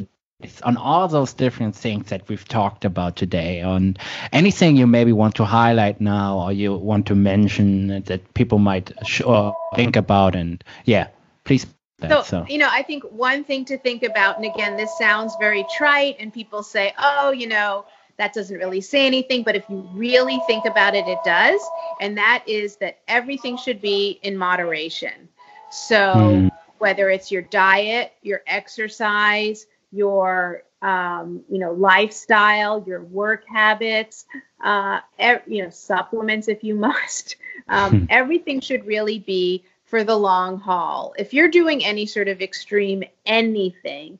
on 0.62 0.76
all 0.76 1.09
those 1.09 1.32
different 1.32 1.74
things 1.74 2.11
that 2.11 2.28
we've 2.28 2.46
talked 2.46 2.84
about 2.84 3.16
today 3.16 3.61
on 3.61 3.96
anything 4.32 4.76
you 4.76 4.86
maybe 4.86 5.12
want 5.12 5.34
to 5.34 5.44
highlight 5.44 6.01
now 6.01 6.38
or 6.38 6.53
you 6.53 6.72
want 6.76 7.07
to 7.07 7.16
mention 7.16 8.05
that 8.05 8.34
people 8.34 8.59
might 8.59 8.92
sure 9.05 9.57
think 9.74 9.96
about 9.96 10.36
and 10.36 10.62
yeah 10.84 11.09
please 11.42 11.66
so, 12.09 12.22
so, 12.22 12.46
you 12.49 12.59
know 12.59 12.68
i 12.70 12.82
think 12.82 13.03
one 13.11 13.42
thing 13.42 13.64
to 13.64 13.76
think 13.78 14.05
about 14.05 14.36
and 14.36 14.46
again 14.46 14.76
this 14.76 14.96
sounds 14.96 15.34
very 15.40 15.66
trite 15.76 16.14
and 16.20 16.32
people 16.32 16.62
say 16.62 16.94
oh 16.96 17.32
you 17.32 17.49
know 17.49 17.84
that 18.19 18.33
doesn't 18.33 18.59
really 18.59 18.81
say 18.81 19.07
anything 19.07 19.43
but 19.43 19.57
if 19.57 19.64
you 19.69 19.89
really 19.93 20.41
think 20.47 20.64
about 20.64 20.95
it 20.95 21.07
it 21.09 21.19
does 21.25 21.61
and 22.01 22.16
that 22.16 22.43
is 22.47 22.77
that 22.77 22.99
everything 23.09 23.57
should 23.57 23.81
be 23.81 24.19
in 24.23 24.37
moderation 24.37 25.29
so 25.71 25.97
mm. 25.97 26.51
whether 26.79 27.11
it's 27.11 27.31
your 27.31 27.43
diet 27.43 28.12
your 28.23 28.43
exercise 28.47 29.66
your 29.93 30.62
um, 30.83 31.43
you 31.51 31.59
know 31.59 31.73
lifestyle, 31.73 32.85
your 32.87 33.03
work 33.03 33.45
habits, 33.49 34.27
uh, 34.62 35.01
you 35.47 35.62
know 35.62 35.71
supplements 35.71 36.49
if 36.49 36.62
you 36.62 36.75
must. 36.89 37.37
Um, 37.69 38.01
hmm. 38.01 38.05
everything 38.09 38.61
should 38.61 38.87
really 38.87 39.19
be 39.19 39.64
for 39.85 40.05
the 40.05 40.16
long 40.16 40.59
haul. 40.59 41.14
If 41.19 41.35
you're 41.35 41.49
doing 41.49 41.85
any 41.85 42.07
sort 42.07 42.29
of 42.29 42.41
extreme 42.41 43.05
anything, 43.27 44.19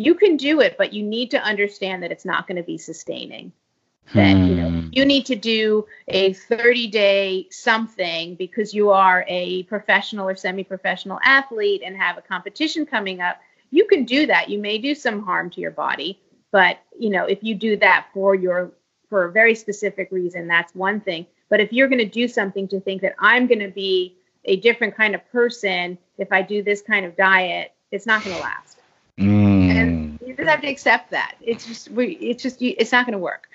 you 0.00 0.14
can 0.14 0.36
do 0.36 0.60
it, 0.60 0.76
but 0.78 0.92
you 0.92 1.02
need 1.02 1.30
to 1.32 1.42
understand 1.42 2.02
that 2.02 2.12
it's 2.12 2.24
not 2.24 2.46
going 2.46 2.56
to 2.56 2.62
be 2.62 2.78
sustaining. 2.78 3.52
That 4.14 4.38
you 4.38 4.54
know 4.54 4.70
hmm. 4.70 4.88
you 4.90 5.04
need 5.04 5.26
to 5.26 5.36
do 5.36 5.86
a 6.08 6.32
30 6.32 6.86
day 6.86 7.46
something 7.50 8.36
because 8.36 8.72
you 8.72 8.90
are 8.90 9.26
a 9.28 9.64
professional 9.64 10.26
or 10.26 10.34
semi 10.34 10.64
professional 10.64 11.20
athlete 11.22 11.82
and 11.84 11.94
have 11.94 12.16
a 12.16 12.22
competition 12.22 12.86
coming 12.86 13.20
up 13.20 13.36
you 13.70 13.86
can 13.86 14.04
do 14.04 14.26
that. 14.26 14.48
You 14.48 14.58
may 14.58 14.78
do 14.78 14.94
some 14.94 15.22
harm 15.22 15.50
to 15.50 15.60
your 15.60 15.70
body, 15.70 16.20
but 16.50 16.78
you 16.98 17.10
know, 17.10 17.24
if 17.24 17.42
you 17.42 17.54
do 17.54 17.76
that 17.76 18.06
for 18.14 18.34
your 18.34 18.72
for 19.08 19.24
a 19.24 19.32
very 19.32 19.54
specific 19.54 20.08
reason, 20.10 20.48
that's 20.48 20.74
one 20.74 21.00
thing. 21.00 21.26
But 21.48 21.60
if 21.60 21.72
you're 21.72 21.88
going 21.88 21.98
to 21.98 22.04
do 22.04 22.28
something 22.28 22.68
to 22.68 22.80
think 22.80 23.02
that 23.02 23.14
I'm 23.18 23.46
going 23.46 23.60
to 23.60 23.70
be 23.70 24.16
a 24.44 24.56
different 24.56 24.96
kind 24.96 25.14
of 25.14 25.30
person 25.30 25.98
if 26.18 26.32
I 26.32 26.42
do 26.42 26.62
this 26.62 26.82
kind 26.82 27.06
of 27.06 27.16
diet, 27.16 27.72
it's 27.90 28.06
not 28.06 28.24
going 28.24 28.36
to 28.36 28.42
last. 28.42 28.77
Just 30.38 30.48
have 30.48 30.60
to 30.62 30.68
accept 30.68 31.10
that. 31.10 31.34
It's 31.40 31.66
just 31.66 31.90
we 31.90 32.12
it's 32.12 32.42
just 32.42 32.62
it's 32.62 32.92
not 32.92 33.06
going 33.06 33.12
to 33.12 33.18
work. 33.18 33.48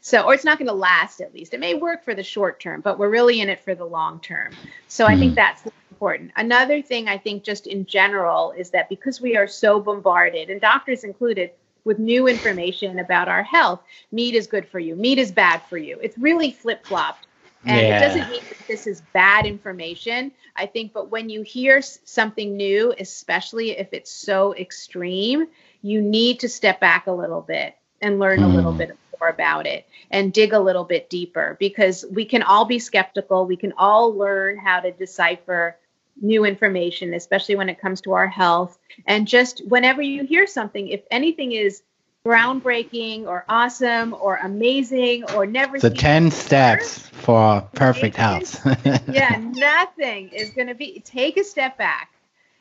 So, 0.00 0.22
or 0.22 0.32
it's 0.32 0.44
not 0.44 0.58
going 0.58 0.68
to 0.68 0.74
last 0.74 1.20
at 1.20 1.34
least. 1.34 1.52
It 1.52 1.60
may 1.60 1.74
work 1.74 2.04
for 2.04 2.14
the 2.14 2.22
short 2.22 2.60
term, 2.60 2.80
but 2.80 2.98
we're 2.98 3.10
really 3.10 3.40
in 3.40 3.48
it 3.48 3.60
for 3.60 3.74
the 3.74 3.84
long 3.84 4.20
term. 4.20 4.52
So, 4.86 5.04
mm. 5.04 5.08
I 5.10 5.18
think 5.18 5.32
mm. 5.32 5.36
that's 5.36 5.64
important. 5.90 6.30
Another 6.36 6.80
thing 6.80 7.08
I 7.08 7.18
think, 7.18 7.42
just 7.42 7.66
in 7.66 7.84
general, 7.84 8.52
is 8.52 8.70
that 8.70 8.88
because 8.88 9.20
we 9.20 9.36
are 9.36 9.48
so 9.48 9.80
bombarded, 9.80 10.48
and 10.48 10.60
doctors 10.60 11.02
included, 11.02 11.50
with 11.84 11.98
new 11.98 12.28
information 12.28 12.98
about 12.98 13.28
our 13.28 13.42
health, 13.42 13.80
meat 14.12 14.34
is 14.34 14.46
good 14.46 14.68
for 14.68 14.78
you, 14.78 14.94
meat 14.94 15.18
is 15.18 15.32
bad 15.32 15.62
for 15.68 15.78
you. 15.78 15.98
It's 16.02 16.16
really 16.18 16.52
flip 16.52 16.86
flopped. 16.86 17.26
And 17.64 17.80
yeah. 17.80 17.96
it 17.96 18.00
doesn't 18.00 18.30
mean 18.30 18.42
that 18.48 18.68
this 18.68 18.86
is 18.86 19.02
bad 19.12 19.44
information, 19.44 20.30
I 20.54 20.66
think, 20.66 20.92
but 20.92 21.10
when 21.10 21.28
you 21.28 21.42
hear 21.42 21.82
something 21.82 22.56
new, 22.56 22.94
especially 22.98 23.70
if 23.70 23.92
it's 23.92 24.12
so 24.12 24.54
extreme, 24.54 25.48
you 25.82 26.02
need 26.02 26.40
to 26.40 26.48
step 26.48 26.80
back 26.80 27.06
a 27.06 27.12
little 27.12 27.40
bit 27.40 27.76
and 28.00 28.18
learn 28.18 28.40
mm. 28.40 28.44
a 28.44 28.48
little 28.48 28.72
hmm. 28.72 28.78
bit 28.78 28.98
more 29.18 29.28
about 29.28 29.66
it 29.66 29.86
and 30.10 30.32
dig 30.32 30.52
a 30.52 30.60
little 30.60 30.84
bit 30.84 31.10
deeper 31.10 31.56
because 31.58 32.04
we 32.10 32.24
can 32.24 32.42
all 32.42 32.64
be 32.64 32.78
skeptical. 32.78 33.46
We 33.46 33.56
can 33.56 33.72
all 33.76 34.14
learn 34.14 34.58
how 34.58 34.80
to 34.80 34.92
decipher 34.92 35.76
new 36.20 36.44
information, 36.44 37.14
especially 37.14 37.56
when 37.56 37.68
it 37.68 37.80
comes 37.80 38.00
to 38.02 38.12
our 38.12 38.26
health. 38.26 38.78
And 39.06 39.26
just 39.26 39.66
whenever 39.68 40.02
you 40.02 40.24
hear 40.24 40.46
something, 40.46 40.88
if 40.88 41.02
anything 41.10 41.52
is 41.52 41.82
groundbreaking 42.26 43.26
or 43.26 43.44
awesome 43.48 44.14
or 44.20 44.36
amazing 44.36 45.24
or 45.34 45.46
never. 45.46 45.78
The 45.78 45.90
10 45.90 46.30
steps 46.30 46.98
for 46.98 47.62
perfect 47.74 48.16
health 48.16 48.60
yeah, 49.08 49.40
nothing 49.54 50.28
is 50.30 50.50
going 50.50 50.68
to 50.68 50.74
be. 50.74 51.00
Take 51.00 51.36
a 51.36 51.44
step 51.44 51.78
back 51.78 52.10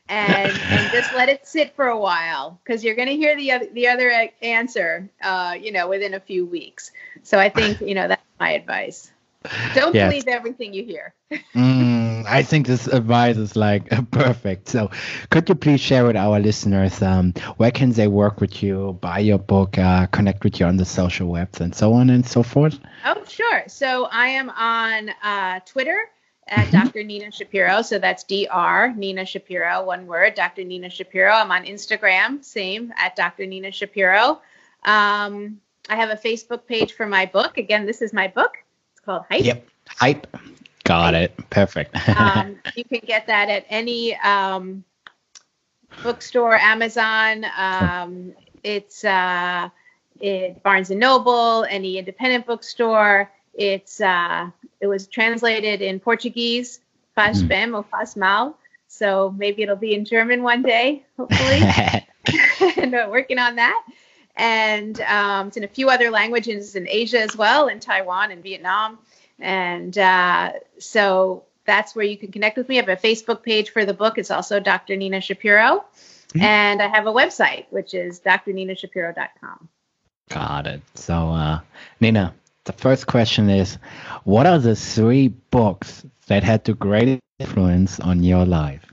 and, 0.10 0.64
and 0.70 0.92
just 0.92 1.14
let 1.14 1.30
it 1.30 1.48
sit 1.48 1.76
for 1.76 1.88
a 1.88 1.98
while 1.98 2.60
because 2.64 2.84
you're 2.84 2.96
going 2.96 3.10
to 3.10 3.16
hear 3.16 3.36
the 3.36 3.52
other, 3.52 3.68
the 3.72 3.88
other 3.88 4.30
answer, 4.42 5.10
uh, 5.22 5.56
you 5.60 5.72
know, 5.72 5.88
within 5.88 6.14
a 6.14 6.20
few 6.20 6.46
weeks. 6.46 6.92
So 7.24 7.40
I 7.40 7.50
think, 7.50 7.82
you 7.82 7.96
know, 7.96 8.08
that's 8.08 8.24
my 8.40 8.52
advice. 8.52 9.12
Don't 9.74 9.98
believe 9.98 10.28
everything 10.28 10.74
you 10.74 10.84
hear. 10.84 11.14
mm, 11.56 12.26
I 12.28 12.44
think 12.44 12.68
this 12.68 12.88
advice 12.88 13.38
is 13.38 13.56
like 13.56 13.88
perfect. 14.12 14.68
So, 14.70 14.90
could 15.30 15.48
you 15.50 15.56
please 15.56 15.80
share 15.80 16.06
with 16.06 16.16
our 16.16 16.40
listeners 16.40 17.02
um, 17.02 17.34
where 17.58 17.72
can 17.72 17.92
they 17.92 18.08
work 18.08 18.42
with 18.42 18.62
you, 18.62 18.98
buy 19.02 19.20
your 19.20 19.38
book, 19.38 19.78
uh, 19.78 20.08
connect 20.08 20.44
with 20.44 20.60
you 20.60 20.66
on 20.66 20.78
the 20.78 20.86
social 20.86 21.28
webs, 21.30 21.62
and 21.62 21.74
so 21.74 21.94
on 21.94 22.10
and 22.10 22.26
so 22.26 22.44
forth? 22.44 22.80
Oh, 23.06 23.24
sure. 23.28 23.64
So, 23.68 24.06
I 24.12 24.28
am 24.30 24.50
on 24.50 25.10
uh, 25.24 25.60
Twitter 25.66 26.10
at 26.48 26.68
mm-hmm. 26.68 26.86
Dr. 26.86 27.04
Nina 27.04 27.32
Shapiro. 27.32 27.82
So 27.82 28.00
that's 28.00 28.24
Dr. 28.24 28.94
Nina 28.96 29.26
Shapiro, 29.26 29.86
one 29.86 30.08
word, 30.08 30.36
Dr. 30.36 30.64
Nina 30.64 30.90
Shapiro. 30.90 31.32
I'm 31.32 31.52
on 31.52 31.66
Instagram, 31.66 32.44
same 32.44 32.94
at 32.98 33.16
Dr. 33.16 33.46
Nina 33.46 33.72
Shapiro. 33.72 34.42
Um, 34.84 35.60
I 35.90 35.96
have 35.96 36.10
a 36.10 36.16
Facebook 36.16 36.66
page 36.66 36.94
for 36.94 37.06
my 37.06 37.26
book. 37.26 37.58
Again, 37.58 37.86
this 37.86 38.02
is 38.02 38.14
my 38.14 38.28
book 38.28 38.58
It's 38.92 39.02
called 39.02 39.24
Hype. 39.30 39.46
Yep, 39.46 39.68
Hype. 39.90 40.28
Got 40.84 41.14
Hype. 41.14 41.40
it. 41.40 41.50
Perfect. 41.50 42.10
um, 42.20 42.58
you 42.76 42.84
can 42.84 43.02
get 43.06 43.28
that 43.28 43.50
at 43.50 43.66
any 43.70 44.16
um, 44.18 44.84
bookstore, 46.04 46.56
Amazon. 46.56 47.46
Um, 47.58 48.34
it's 48.64 49.04
uh, 49.04 49.70
it, 50.20 50.62
Barnes 50.64 50.92
and 50.92 51.00
Noble, 51.00 51.66
any 51.70 51.98
independent 51.98 52.46
bookstore. 52.46 53.32
It's 53.58 54.00
uh, 54.00 54.50
it 54.80 54.88
was 54.88 55.08
translated 55.08 55.82
in 55.82 56.00
Portuguese, 56.00 56.80
faz 57.18 57.44
mm. 57.44 57.48
bem 57.48 57.76
or 57.76 57.84
faz 57.84 58.16
mal. 58.16 58.58
So 58.88 59.34
maybe 59.36 59.64
it'll 59.64 59.76
be 59.76 59.94
in 59.94 60.06
German 60.06 60.44
one 60.44 60.62
day, 60.62 61.04
hopefully. 61.18 61.62
and 62.78 62.94
uh, 62.94 63.08
working 63.10 63.40
on 63.40 63.56
that 63.56 63.84
and 64.38 65.02
um, 65.02 65.48
it's 65.48 65.58
in 65.58 65.64
a 65.64 65.68
few 65.68 65.90
other 65.90 66.12
languages 66.12 66.76
in 66.76 66.88
Asia 66.88 67.20
as 67.20 67.36
well, 67.36 67.68
in 67.68 67.80
Taiwan 67.80 68.32
and 68.32 68.44
Vietnam. 68.44 69.00
And 69.40 69.98
uh, 69.98 70.54
so 70.78 71.44
that's 71.66 71.96
where 71.96 72.06
you 72.06 72.18
can 72.18 72.32
connect 72.32 72.56
with 72.56 72.70
me. 72.70 72.78
I 72.78 72.82
have 72.82 72.90
a 72.90 72.96
Facebook 72.96 73.42
page 73.42 73.72
for 73.72 73.84
the 73.84 73.94
book. 73.94 74.18
It's 74.18 74.32
also 74.32 74.60
Dr. 74.60 74.96
Nina 74.96 75.22
Shapiro. 75.22 75.84
Mm-hmm. 76.30 76.42
And 76.42 76.82
I 76.82 76.88
have 76.88 77.08
a 77.08 77.12
website, 77.12 77.66
which 77.72 77.94
is 77.94 78.20
drninashapiro.com. 78.20 79.70
Got 80.30 80.68
it. 80.68 80.82
So, 80.94 81.30
uh, 81.30 81.62
Nina, 82.00 82.36
the 82.68 82.74
first 82.74 83.08
question 83.08 83.50
is 83.50 83.80
What 84.24 84.46
are 84.46 84.60
the 84.60 84.76
three 84.76 85.30
books 85.30 86.06
that 86.28 86.44
had 86.44 86.64
the 86.64 86.76
greatest 86.76 87.22
influence 87.40 88.00
on 88.00 88.24
your 88.24 88.46
life? 88.46 88.86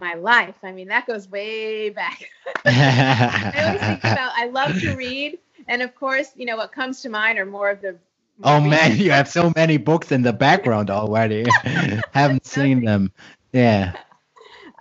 my 0.00 0.14
life. 0.14 0.54
I 0.62 0.72
mean, 0.72 0.88
that 0.88 1.06
goes 1.06 1.28
way 1.28 1.90
back. 1.90 2.30
I 2.64 3.64
always 3.66 3.80
think 3.80 3.98
about, 4.04 4.32
I 4.34 4.46
love 4.46 4.80
to 4.80 4.94
read. 4.96 5.38
And 5.68 5.82
of 5.82 5.94
course, 5.94 6.30
you 6.34 6.46
know, 6.46 6.56
what 6.56 6.72
comes 6.72 7.02
to 7.02 7.08
mind 7.08 7.38
are 7.38 7.46
more 7.46 7.70
of 7.70 7.80
the. 7.80 7.96
Oh, 8.42 8.60
man, 8.60 8.96
you 8.96 9.10
have 9.10 9.28
so 9.28 9.52
many 9.54 9.76
books 9.76 10.10
in 10.10 10.22
the 10.22 10.32
background 10.32 10.88
already. 10.88 11.44
Haven't 12.12 12.46
seen 12.46 12.84
them. 12.84 13.12
Yeah. 13.52 13.92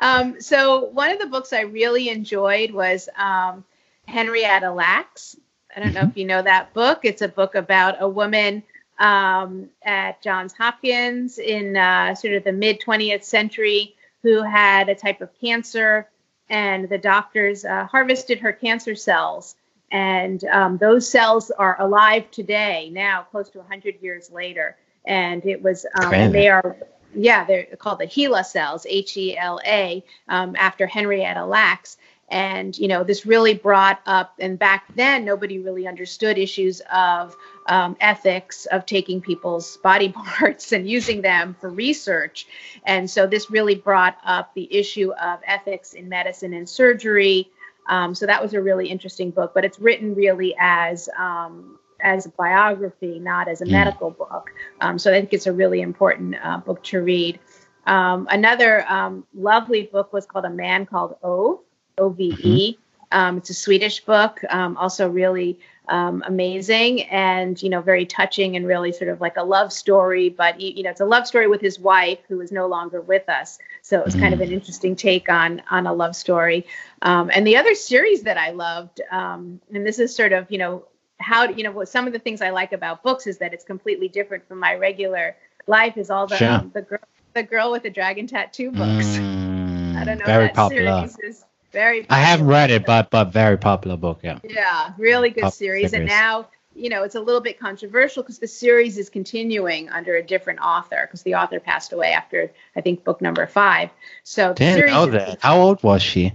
Um, 0.01 0.39
so, 0.39 0.85
one 0.85 1.11
of 1.11 1.19
the 1.19 1.25
books 1.25 1.51
I 1.51 1.61
really 1.61 2.07
enjoyed 2.07 2.71
was 2.71 3.09
um, 3.17 3.65
Henrietta 4.07 4.71
Lacks. 4.71 5.35
I 5.75 5.79
don't 5.79 5.93
know 5.93 6.01
if 6.01 6.17
you 6.17 6.25
know 6.25 6.41
that 6.41 6.73
book. 6.73 7.01
It's 7.03 7.21
a 7.21 7.27
book 7.27 7.55
about 7.55 8.01
a 8.01 8.09
woman 8.09 8.63
um, 8.97 9.69
at 9.83 10.21
Johns 10.21 10.53
Hopkins 10.53 11.37
in 11.37 11.77
uh, 11.77 12.15
sort 12.15 12.33
of 12.33 12.43
the 12.43 12.51
mid 12.51 12.81
20th 12.81 13.23
century 13.23 13.95
who 14.23 14.41
had 14.43 14.89
a 14.89 14.95
type 14.95 15.21
of 15.21 15.29
cancer, 15.39 16.09
and 16.49 16.89
the 16.89 16.97
doctors 16.97 17.63
uh, 17.63 17.85
harvested 17.85 18.39
her 18.39 18.51
cancer 18.51 18.95
cells. 18.95 19.55
And 19.91 20.43
um, 20.45 20.77
those 20.77 21.09
cells 21.09 21.51
are 21.51 21.81
alive 21.81 22.29
today, 22.31 22.89
now 22.91 23.23
close 23.31 23.49
to 23.51 23.59
100 23.59 24.01
years 24.01 24.29
later. 24.29 24.75
And 25.05 25.45
it 25.45 25.61
was, 25.61 25.85
um, 25.99 26.13
and 26.13 26.33
they 26.33 26.49
are, 26.49 26.75
yeah, 27.15 27.45
they're 27.45 27.65
called 27.77 27.99
the 27.99 28.05
HeLa 28.05 28.45
cells, 28.45 28.85
H 28.87 29.17
E 29.17 29.37
L 29.37 29.59
A, 29.65 30.03
um, 30.27 30.55
after 30.57 30.85
Henrietta 30.85 31.45
Lacks. 31.45 31.97
And, 32.29 32.77
you 32.77 32.87
know, 32.87 33.03
this 33.03 33.25
really 33.25 33.55
brought 33.55 34.01
up, 34.05 34.35
and 34.39 34.57
back 34.57 34.85
then 34.95 35.25
nobody 35.25 35.59
really 35.59 35.87
understood 35.87 36.37
issues 36.37 36.81
of 36.93 37.35
um, 37.67 37.95
ethics 37.99 38.65
of 38.67 38.85
taking 38.85 39.21
people's 39.21 39.77
body 39.77 40.09
parts 40.15 40.71
and 40.71 40.87
using 40.87 41.21
them 41.21 41.55
for 41.59 41.69
research. 41.69 42.47
And 42.85 43.09
so 43.09 43.25
this 43.25 43.49
really 43.49 43.75
brought 43.75 44.17
up 44.23 44.53
the 44.53 44.73
issue 44.73 45.11
of 45.13 45.39
ethics 45.45 45.93
in 45.93 46.09
medicine 46.09 46.53
and 46.53 46.69
surgery. 46.69 47.49
Um, 47.87 48.13
so 48.13 48.25
that 48.25 48.41
was 48.41 48.53
a 48.53 48.61
really 48.61 48.87
interesting 48.89 49.31
book, 49.31 49.53
but 49.55 49.65
it's 49.65 49.79
written 49.79 50.13
really 50.13 50.55
as 50.59 51.09
um, 51.17 51.79
as 52.01 52.25
a 52.25 52.29
biography, 52.29 53.19
not 53.19 53.47
as 53.47 53.61
a 53.61 53.65
mm. 53.65 53.71
medical 53.71 54.11
book. 54.11 54.51
Um, 54.81 54.99
so 54.99 55.11
I 55.11 55.19
think 55.19 55.33
it's 55.33 55.47
a 55.47 55.53
really 55.53 55.81
important 55.81 56.35
uh, 56.41 56.59
book 56.59 56.83
to 56.85 57.01
read. 57.01 57.39
Um, 57.85 58.27
another 58.29 58.85
um, 58.87 59.25
lovely 59.33 59.83
book 59.83 60.13
was 60.13 60.25
called 60.25 60.45
A 60.45 60.49
Man 60.49 60.85
Called 60.85 61.15
Ove, 61.23 61.59
O 61.99 62.09
V 62.09 62.35
E. 62.41 62.71
Mm-hmm. 62.73 62.81
Um, 63.11 63.37
it's 63.37 63.49
a 63.49 63.55
Swedish 63.55 64.01
book, 64.01 64.39
um, 64.49 64.77
also 64.77 65.09
really 65.09 65.59
um, 65.89 66.23
amazing 66.27 67.01
and 67.03 67.61
you 67.61 67.69
know 67.69 67.81
very 67.81 68.05
touching 68.05 68.55
and 68.55 68.67
really 68.67 68.91
sort 68.91 69.09
of 69.09 69.19
like 69.19 69.37
a 69.37 69.43
love 69.43 69.73
story. 69.73 70.29
But 70.29 70.61
you 70.61 70.83
know, 70.83 70.91
it's 70.91 71.01
a 71.01 71.05
love 71.05 71.27
story 71.27 71.47
with 71.47 71.61
his 71.61 71.79
wife 71.79 72.19
who 72.27 72.39
is 72.41 72.51
no 72.51 72.67
longer 72.67 73.01
with 73.01 73.27
us. 73.27 73.59
So 73.81 73.99
it 73.99 74.05
was 74.05 74.15
mm. 74.15 74.21
kind 74.21 74.33
of 74.33 74.41
an 74.41 74.49
mm. 74.49 74.53
interesting 74.53 74.95
take 74.95 75.29
on 75.29 75.61
on 75.69 75.87
a 75.87 75.93
love 75.93 76.15
story. 76.15 76.65
Um, 77.01 77.31
and 77.33 77.45
the 77.45 77.57
other 77.57 77.75
series 77.75 78.23
that 78.23 78.37
I 78.37 78.51
loved, 78.51 79.01
um, 79.11 79.59
and 79.73 79.85
this 79.85 79.99
is 79.99 80.15
sort 80.15 80.31
of 80.31 80.49
you 80.51 80.59
know 80.59 80.85
how 81.19 81.49
you 81.49 81.63
know 81.63 81.71
what 81.71 81.89
some 81.89 82.07
of 82.07 82.13
the 82.13 82.19
things 82.19 82.41
I 82.41 82.51
like 82.51 82.71
about 82.71 83.03
books 83.03 83.27
is 83.27 83.39
that 83.39 83.53
it's 83.53 83.65
completely 83.65 84.07
different 84.07 84.47
from 84.47 84.59
my 84.59 84.75
regular 84.75 85.35
life. 85.67 85.97
Is 85.97 86.09
all 86.09 86.27
the 86.27 86.37
sure. 86.37 86.49
um, 86.49 86.71
the 86.73 86.83
girl 86.83 86.99
the 87.33 87.43
girl 87.43 87.71
with 87.71 87.83
the 87.83 87.89
dragon 87.89 88.27
tattoo 88.27 88.71
books. 88.71 89.07
Mm, 89.07 89.95
I 89.95 90.03
don't 90.05 90.19
know. 90.19 90.25
Very 90.25 90.49
popular. 90.49 91.07
Is, 91.23 91.45
very. 91.71 92.01
Popular. 92.01 92.21
I 92.21 92.23
haven't 92.23 92.47
read 92.47 92.71
it, 92.71 92.85
but 92.85 93.09
but 93.09 93.25
very 93.31 93.57
popular 93.57 93.97
book. 93.97 94.19
Yeah. 94.23 94.39
Yeah, 94.43 94.93
really 94.97 95.29
good 95.29 95.53
series. 95.53 95.91
series, 95.91 95.93
and 95.93 96.05
now 96.05 96.47
you 96.75 96.89
know 96.89 97.03
it's 97.03 97.15
a 97.15 97.21
little 97.21 97.41
bit 97.41 97.59
controversial 97.59 98.23
because 98.23 98.39
the 98.39 98.47
series 98.47 98.97
is 98.97 99.09
continuing 99.09 99.89
under 99.89 100.15
a 100.15 100.23
different 100.23 100.59
author 100.59 101.01
because 101.05 101.23
the 101.23 101.35
author 101.35 101.59
passed 101.59 101.93
away 101.93 102.11
after 102.11 102.51
I 102.75 102.81
think 102.81 103.03
book 103.03 103.21
number 103.21 103.45
five. 103.47 103.89
So 104.23 104.53
didn't 104.53 104.87
know 104.87 105.05
that. 105.07 105.39
How 105.41 105.59
old 105.59 105.83
was 105.83 106.01
she? 106.01 106.33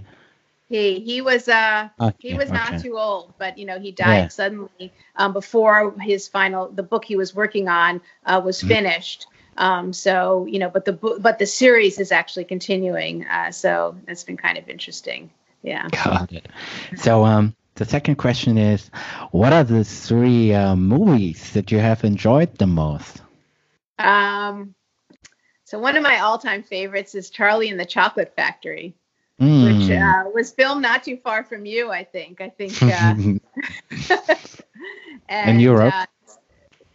He 0.67 0.99
he 0.99 1.21
was 1.21 1.47
uh 1.47 1.89
okay, 1.99 2.29
he 2.29 2.33
was 2.33 2.49
not 2.49 2.73
okay. 2.73 2.83
too 2.83 2.97
old, 2.97 3.33
but 3.37 3.57
you 3.57 3.65
know 3.65 3.79
he 3.79 3.91
died 3.91 4.15
yeah. 4.15 4.27
suddenly 4.29 4.91
um, 5.15 5.31
before 5.31 5.95
his 5.99 6.27
final 6.27 6.69
the 6.69 6.81
book 6.83 7.05
he 7.05 7.15
was 7.15 7.35
working 7.35 7.67
on 7.67 8.01
uh, 8.25 8.41
was 8.43 8.59
mm-hmm. 8.59 8.69
finished. 8.69 9.27
Um, 9.57 9.93
so 9.93 10.45
you 10.45 10.59
know, 10.59 10.69
but 10.69 10.85
the 10.85 10.93
but 10.93 11.39
the 11.39 11.45
series 11.45 11.99
is 11.99 12.11
actually 12.11 12.45
continuing. 12.45 13.25
Uh, 13.25 13.51
so 13.51 13.97
it's 14.07 14.23
been 14.23 14.37
kind 14.37 14.57
of 14.57 14.69
interesting. 14.69 15.29
Yeah. 15.61 15.87
Got 15.89 16.31
it. 16.31 16.47
So 16.97 17.25
um, 17.25 17.55
the 17.75 17.85
second 17.85 18.15
question 18.15 18.57
is, 18.57 18.89
what 19.31 19.51
are 19.51 19.63
the 19.63 19.83
three 19.83 20.53
uh, 20.53 20.75
movies 20.75 21.51
that 21.53 21.71
you 21.71 21.79
have 21.79 22.03
enjoyed 22.03 22.57
the 22.57 22.67
most? 22.67 23.21
Um, 23.97 24.75
so 25.63 25.79
one 25.79 25.97
of 25.97 26.03
my 26.03 26.19
all-time 26.19 26.61
favorites 26.61 27.15
is 27.15 27.29
Charlie 27.31 27.69
and 27.69 27.79
the 27.79 27.85
Chocolate 27.85 28.33
Factory, 28.35 28.95
mm. 29.41 29.63
which 29.63 29.91
uh, 29.91 30.29
was 30.33 30.51
filmed 30.51 30.83
not 30.83 31.03
too 31.03 31.17
far 31.17 31.43
from 31.43 31.65
you, 31.65 31.91
I 31.91 32.03
think. 32.03 32.41
I 32.41 32.49
think. 32.49 32.81
Uh, 32.83 33.15
and, 35.27 35.49
in 35.49 35.59
Europe. 35.59 35.93
Uh, 36.03 36.05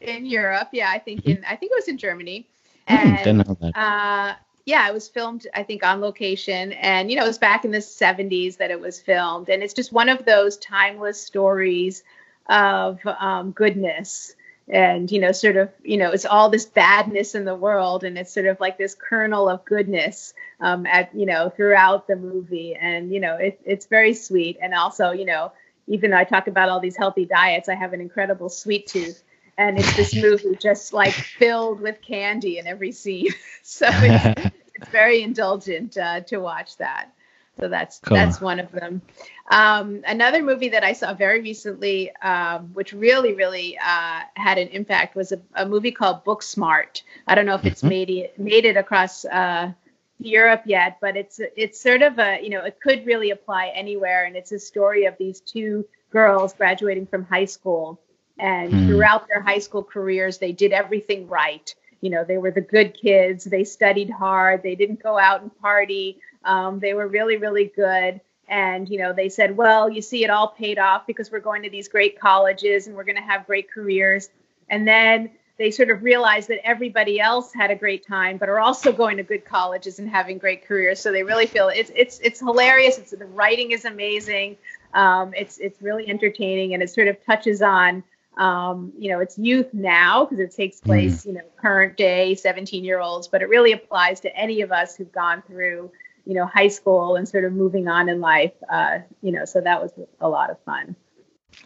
in 0.01 0.27
Europe. 0.27 0.69
Yeah, 0.73 0.91
I 0.91 0.99
think 0.99 1.27
in 1.27 1.45
I 1.47 1.57
think 1.57 1.73
it 1.73 1.77
was 1.77 1.89
in 1.89 1.99
Germany. 1.99 2.49
Hmm, 2.89 2.95
and 2.95 3.75
uh, 3.75 4.35
yeah, 4.67 4.89
it 4.89 4.93
was 4.93 5.09
filmed 5.09 5.47
I 5.55 5.63
think 5.63 5.85
on 5.85 6.01
location, 6.01 6.73
and 6.73 7.11
you 7.11 7.17
know 7.17 7.25
it 7.25 7.29
was 7.29 7.39
back 7.39 7.65
in 7.65 7.71
the 7.71 7.79
70s 7.79 8.57
that 8.59 8.71
it 8.71 8.81
was 8.81 9.01
filmed, 9.01 9.49
and 9.49 9.63
it's 9.63 9.75
just 9.75 9.93
one 9.93 10.09
of 10.09 10.25
those 10.25 10.57
timeless 10.59 11.21
stories 11.21 12.03
of 12.49 13.01
um, 13.07 13.53
goodness 13.53 14.35
and 14.69 15.11
you 15.11 15.19
know 15.21 15.33
sort 15.33 15.57
of 15.57 15.69
you 15.83 15.97
know 15.97 16.11
it's 16.11 16.25
all 16.25 16.49
this 16.49 16.65
badness 16.65 17.35
in 17.35 17.45
the 17.45 17.55
world 17.55 18.05
and 18.05 18.17
it's 18.17 18.33
sort 18.33 18.47
of 18.47 18.59
like 18.61 18.79
this 18.79 18.95
kernel 18.95 19.49
of 19.49 19.65
goodness 19.65 20.33
um, 20.61 20.87
at 20.87 21.15
you 21.15 21.27
know 21.27 21.51
throughout 21.51 22.07
the 22.07 22.17
movie. 22.17 22.75
And 22.75 23.13
you 23.13 23.21
know 23.21 23.37
it, 23.37 23.61
it's 23.65 23.87
very 23.87 24.15
sweet. 24.15 24.59
And 24.61 24.75
also 24.75 25.11
you 25.11 25.25
know 25.25 25.53
even 25.87 26.11
though 26.11 26.17
i 26.17 26.25
talk 26.25 26.47
about 26.47 26.69
all 26.69 26.81
these 26.81 26.97
healthy 26.97 27.25
diets 27.25 27.69
i 27.69 27.75
have 27.75 27.93
an 27.93 28.01
incredible 28.01 28.49
sweet 28.49 28.87
tooth 28.87 29.23
and 29.61 29.79
it's 29.79 29.95
this 29.95 30.15
movie 30.23 30.57
just 30.57 30.93
like 30.93 31.13
filled 31.13 31.81
with 31.81 32.01
candy 32.01 32.59
in 32.59 32.67
every 32.67 32.93
scene. 32.93 33.33
so 33.63 33.87
it's, 33.93 34.55
it's 34.75 34.89
very 34.89 35.23
indulgent 35.23 35.97
uh, 35.99 36.21
to 36.23 36.39
watch 36.39 36.79
that. 36.79 37.13
So 37.59 37.69
that's 37.69 37.99
cool. 37.99 38.17
that's 38.17 38.41
one 38.41 38.59
of 38.59 38.73
them. 38.73 39.03
Um, 39.51 40.03
another 40.07 40.43
movie 40.43 40.71
that 40.71 40.83
I 40.83 40.95
saw 40.95 41.13
very 41.13 41.43
recently, 41.43 42.11
um, 42.17 42.71
which 42.73 42.95
really 42.95 43.35
really 43.35 43.77
uh, 43.77 44.21
had 44.35 44.57
an 44.57 44.69
impact, 44.69 45.15
was 45.15 45.33
a, 45.33 45.41
a, 45.55 45.67
movie 45.67 45.93
called 45.93 46.25
Booksmart. 46.25 47.03
I 47.27 47.35
don't 47.35 47.45
know 47.45 47.57
if 47.57 47.67
it's 47.67 47.81
mm-hmm. 47.81 47.89
made 47.91 48.11
it 48.11 48.39
made 48.39 48.65
it 48.65 48.79
across 48.79 49.27
uh, 49.27 49.73
Europe 50.19 50.63
yet, 50.65 50.99
but 51.03 51.19
it's 51.19 51.39
it's 51.55 51.79
sort 51.79 52.01
of 52.01 52.19
a 52.19 52.41
you 52.43 52.49
know 52.49 52.65
it 52.65 52.81
could 52.81 53.05
really 53.05 53.31
apply 53.31 53.73
anywhere, 53.75 54.25
and 54.25 54.37
it's 54.37 54.53
a 54.53 54.59
story 54.59 55.05
of 55.05 55.19
these 55.19 55.41
two 55.41 55.87
girls 56.11 56.55
graduating 56.55 57.07
from 57.07 57.25
high 57.25 57.45
school, 57.45 58.01
and 58.41 58.73
mm. 58.73 58.87
throughout 58.87 59.29
their 59.29 59.41
high 59.41 59.59
school 59.59 59.85
careers, 59.85 60.39
they 60.39 60.53
did 60.53 60.73
everything 60.73 61.29
right. 61.29 61.75
You 62.01 62.11
know, 62.11 62.25
they 62.25 62.39
were 62.39 62.51
the 62.51 62.63
good 62.63 62.95
kids. 62.95 63.45
They 63.45 63.65
studied 63.65 64.11
hard. 64.11 64.63
They 64.63 64.75
didn't 64.75 65.03
go 65.03 65.19
out 65.19 65.43
and 65.43 65.57
party. 65.61 66.19
Um, 66.45 66.81
they 66.81 66.95
were 66.95 67.07
really 67.07 67.37
really 67.37 67.67
good. 67.67 68.21
And 68.49 68.89
you 68.89 68.99
know, 68.99 69.13
they 69.13 69.29
said, 69.29 69.57
well, 69.57 69.89
you 69.89 70.03
see, 70.03 70.25
it 70.25 70.31
all 70.31 70.49
paid 70.49 70.79
off 70.79 71.07
because 71.07 71.31
we're 71.31 71.41
going 71.41 71.63
to 71.63 71.71
these 71.71 71.89
great 71.89 72.19
colleges 72.19 72.87
and 72.87 72.97
we're 72.97 73.05
going 73.05 73.17
to 73.17 73.23
have 73.23 73.47
great 73.47 73.71
careers. 73.71 74.31
And 74.69 74.89
then 74.89 75.31
they 75.59 75.71
sort 75.71 75.91
of 75.91 76.03
realized 76.03 76.49
that 76.49 76.67
everybody 76.67 77.21
else 77.21 77.53
had 77.53 77.71
a 77.71 77.77
great 77.77 78.07
time, 78.07 78.39
but 78.39 78.49
are 78.49 78.59
also 78.59 78.93
going 78.93 79.19
to 79.19 79.23
good 79.23 79.45
colleges 79.45 79.99
and 79.99 80.09
having 80.09 80.39
great 80.39 80.67
careers. 80.67 80.99
So 80.99 81.13
they 81.13 81.23
really 81.23 81.47
feel 81.47 81.69
it's 81.69 81.93
it's 81.95 82.19
it's 82.21 82.41
hilarious. 82.41 82.97
It's 82.97 83.11
the 83.11 83.27
writing 83.27 83.73
is 83.73 83.85
amazing. 83.85 84.57
Um, 84.95 85.35
it's 85.37 85.59
it's 85.59 85.81
really 85.83 86.09
entertaining, 86.09 86.73
and 86.73 86.83
it 86.83 86.89
sort 86.89 87.09
of 87.09 87.23
touches 87.27 87.61
on 87.61 88.03
um, 88.41 88.93
you 88.99 89.11
know 89.11 89.21
it's 89.21 89.39
youth 89.39 89.73
now 89.73 90.25
because 90.25 90.41
it 90.41 90.51
takes 90.57 90.81
hmm. 90.81 90.87
place 90.87 91.23
mm. 91.23 91.27
you 91.27 91.33
know 91.35 91.43
current 91.57 91.97
day 91.97 92.35
17 92.35 92.83
year 92.83 92.99
olds, 92.99 93.29
but 93.29 93.43
it 93.43 93.49
really 93.49 93.73
applies 93.73 94.21
to 94.21 94.35
any 94.35 94.63
of 94.63 94.73
us 94.73 94.97
who've 94.97 95.13
gone 95.13 95.43
through 95.47 95.93
you 96.25 96.35
know 96.35 96.47
high 96.47 96.69
school 96.69 97.17
and 97.17 97.29
sort 97.29 97.45
of 97.45 97.53
moving 97.53 97.87
on 97.87 98.09
in 98.09 98.21
life. 98.21 98.55
Uh, 98.69 99.01
you 99.23 99.31
know, 99.31 99.45
so 99.45 99.61
that 99.61 99.81
was 99.81 99.93
a 100.21 100.29
lot 100.29 100.51
of 100.51 100.59
fun. 100.65 100.97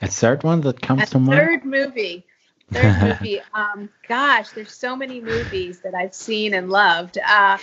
A 0.03 0.09
third 0.09 0.43
one 0.43 0.61
that 0.63 0.83
comes 0.83 1.05
a 1.05 1.07
to 1.07 1.19
mind. 1.21 1.41
Third 1.41 1.65
movie. 1.65 2.27
Third 2.73 3.03
movie. 3.03 3.41
Um, 3.55 3.89
gosh, 4.09 4.51
there's 4.51 4.73
so 4.73 4.97
many 4.97 5.21
movies 5.21 5.81
that 5.81 5.95
I've 5.95 6.15
seen 6.15 6.55
and 6.55 6.71
loved. 6.71 7.19
Uh, 7.19 7.59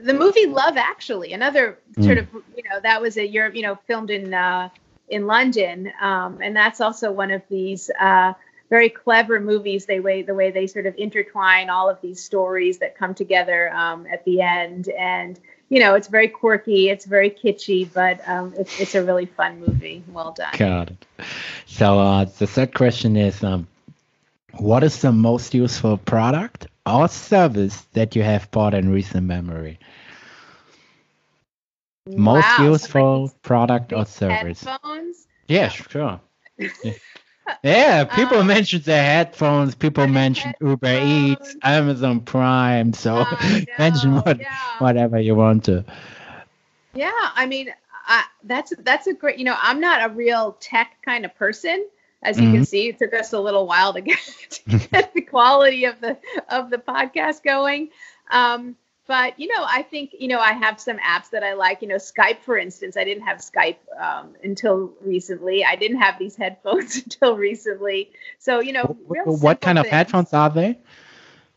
the 0.00 0.14
movie 0.14 0.46
Love 0.46 0.76
Actually, 0.76 1.32
another 1.32 1.78
sort 2.00 2.18
mm. 2.18 2.20
of, 2.20 2.28
you 2.56 2.62
know, 2.70 2.80
that 2.80 3.00
was 3.00 3.16
a 3.16 3.26
Europe, 3.26 3.56
you 3.56 3.62
know, 3.62 3.76
filmed 3.86 4.10
in 4.10 4.34
uh, 4.34 4.68
in 5.08 5.26
London, 5.26 5.92
um, 6.00 6.40
and 6.42 6.54
that's 6.56 6.80
also 6.80 7.12
one 7.12 7.30
of 7.30 7.42
these 7.48 7.90
uh, 8.00 8.32
very 8.68 8.88
clever 8.88 9.40
movies. 9.40 9.86
They 9.86 10.00
way 10.00 10.22
the 10.22 10.34
way 10.34 10.50
they 10.50 10.66
sort 10.66 10.86
of 10.86 10.94
intertwine 10.96 11.70
all 11.70 11.88
of 11.88 12.00
these 12.00 12.22
stories 12.22 12.78
that 12.78 12.96
come 12.96 13.14
together 13.14 13.72
um, 13.72 14.06
at 14.06 14.24
the 14.24 14.40
end, 14.40 14.88
and 14.88 15.38
you 15.68 15.80
know, 15.80 15.94
it's 15.94 16.08
very 16.08 16.28
quirky, 16.28 16.88
it's 16.88 17.04
very 17.04 17.30
kitschy, 17.30 17.88
but 17.92 18.26
um, 18.28 18.54
it's, 18.56 18.80
it's 18.80 18.94
a 18.94 19.04
really 19.04 19.26
fun 19.26 19.60
movie. 19.60 20.02
Well 20.08 20.32
done. 20.32 20.54
Got 20.56 20.90
it. 20.90 21.06
So 21.66 21.98
uh, 21.98 22.24
the 22.24 22.46
third 22.46 22.74
question 22.74 23.16
is, 23.16 23.42
um, 23.42 23.66
what 24.58 24.84
is 24.84 25.02
the 25.02 25.12
most 25.12 25.54
useful 25.54 25.96
product 25.98 26.68
or 26.86 27.08
service 27.08 27.82
that 27.94 28.14
you 28.14 28.22
have 28.22 28.50
bought 28.50 28.74
in 28.74 28.90
recent 28.90 29.26
memory? 29.26 29.78
Most 32.06 32.58
wow, 32.58 32.70
useful 32.70 33.32
product 33.42 33.92
or 33.92 34.06
service? 34.06 34.62
Headphones? 34.62 35.26
Yeah, 35.48 35.68
sure. 35.68 36.20
yeah. 36.58 36.68
yeah, 37.62 38.04
people 38.04 38.38
um, 38.38 38.46
mentioned 38.46 38.84
the 38.84 38.96
headphones. 38.96 39.74
People 39.74 40.06
mentioned 40.06 40.54
Uber 40.60 41.00
Eats, 41.02 41.56
Amazon 41.62 42.20
Prime. 42.20 42.92
So 42.92 43.16
uh, 43.16 43.60
mention 43.78 44.14
what, 44.16 44.40
yeah. 44.40 44.56
whatever 44.78 45.18
you 45.18 45.34
want 45.34 45.64
to. 45.64 45.84
Yeah, 46.94 47.10
I 47.12 47.46
mean, 47.46 47.72
I, 48.06 48.24
that's 48.44 48.72
that's 48.78 49.06
a 49.06 49.14
great. 49.14 49.38
You 49.38 49.44
know, 49.44 49.56
I'm 49.60 49.80
not 49.80 50.10
a 50.10 50.14
real 50.14 50.56
tech 50.60 50.96
kind 51.04 51.24
of 51.24 51.34
person, 51.36 51.86
as 52.22 52.38
you 52.38 52.44
mm-hmm. 52.44 52.54
can 52.54 52.64
see, 52.64 52.88
it 52.88 52.98
took 52.98 53.14
us 53.14 53.32
a 53.32 53.40
little 53.40 53.66
while 53.66 53.92
to 53.92 54.00
get, 54.02 54.18
to 54.50 54.78
get 54.88 55.14
the 55.14 55.20
quality 55.20 55.84
of 55.84 56.00
the 56.00 56.18
of 56.48 56.70
the 56.70 56.78
podcast 56.78 57.42
going. 57.42 57.90
Um, 58.30 58.76
but 59.06 59.38
you 59.38 59.48
know, 59.48 59.64
I 59.66 59.82
think 59.82 60.14
you 60.18 60.28
know 60.28 60.40
I 60.40 60.52
have 60.52 60.80
some 60.80 60.98
apps 60.98 61.30
that 61.30 61.42
I 61.42 61.54
like. 61.54 61.82
You 61.82 61.88
know, 61.88 61.96
Skype, 61.96 62.40
for 62.40 62.56
instance. 62.56 62.96
I 62.96 63.04
didn't 63.04 63.24
have 63.24 63.38
Skype 63.38 63.76
um, 64.00 64.34
until 64.42 64.92
recently. 65.00 65.64
I 65.64 65.76
didn't 65.76 66.00
have 66.00 66.18
these 66.18 66.36
headphones 66.42 66.96
until 66.96 67.36
recently. 67.36 68.10
So 68.38 68.60
you 68.60 68.72
know, 68.72 68.96
what, 69.06 69.26
what 69.26 69.60
kind 69.60 69.78
things. 69.78 69.86
of 69.86 69.90
headphones 69.92 70.32
are 70.32 70.50
they? 70.50 70.78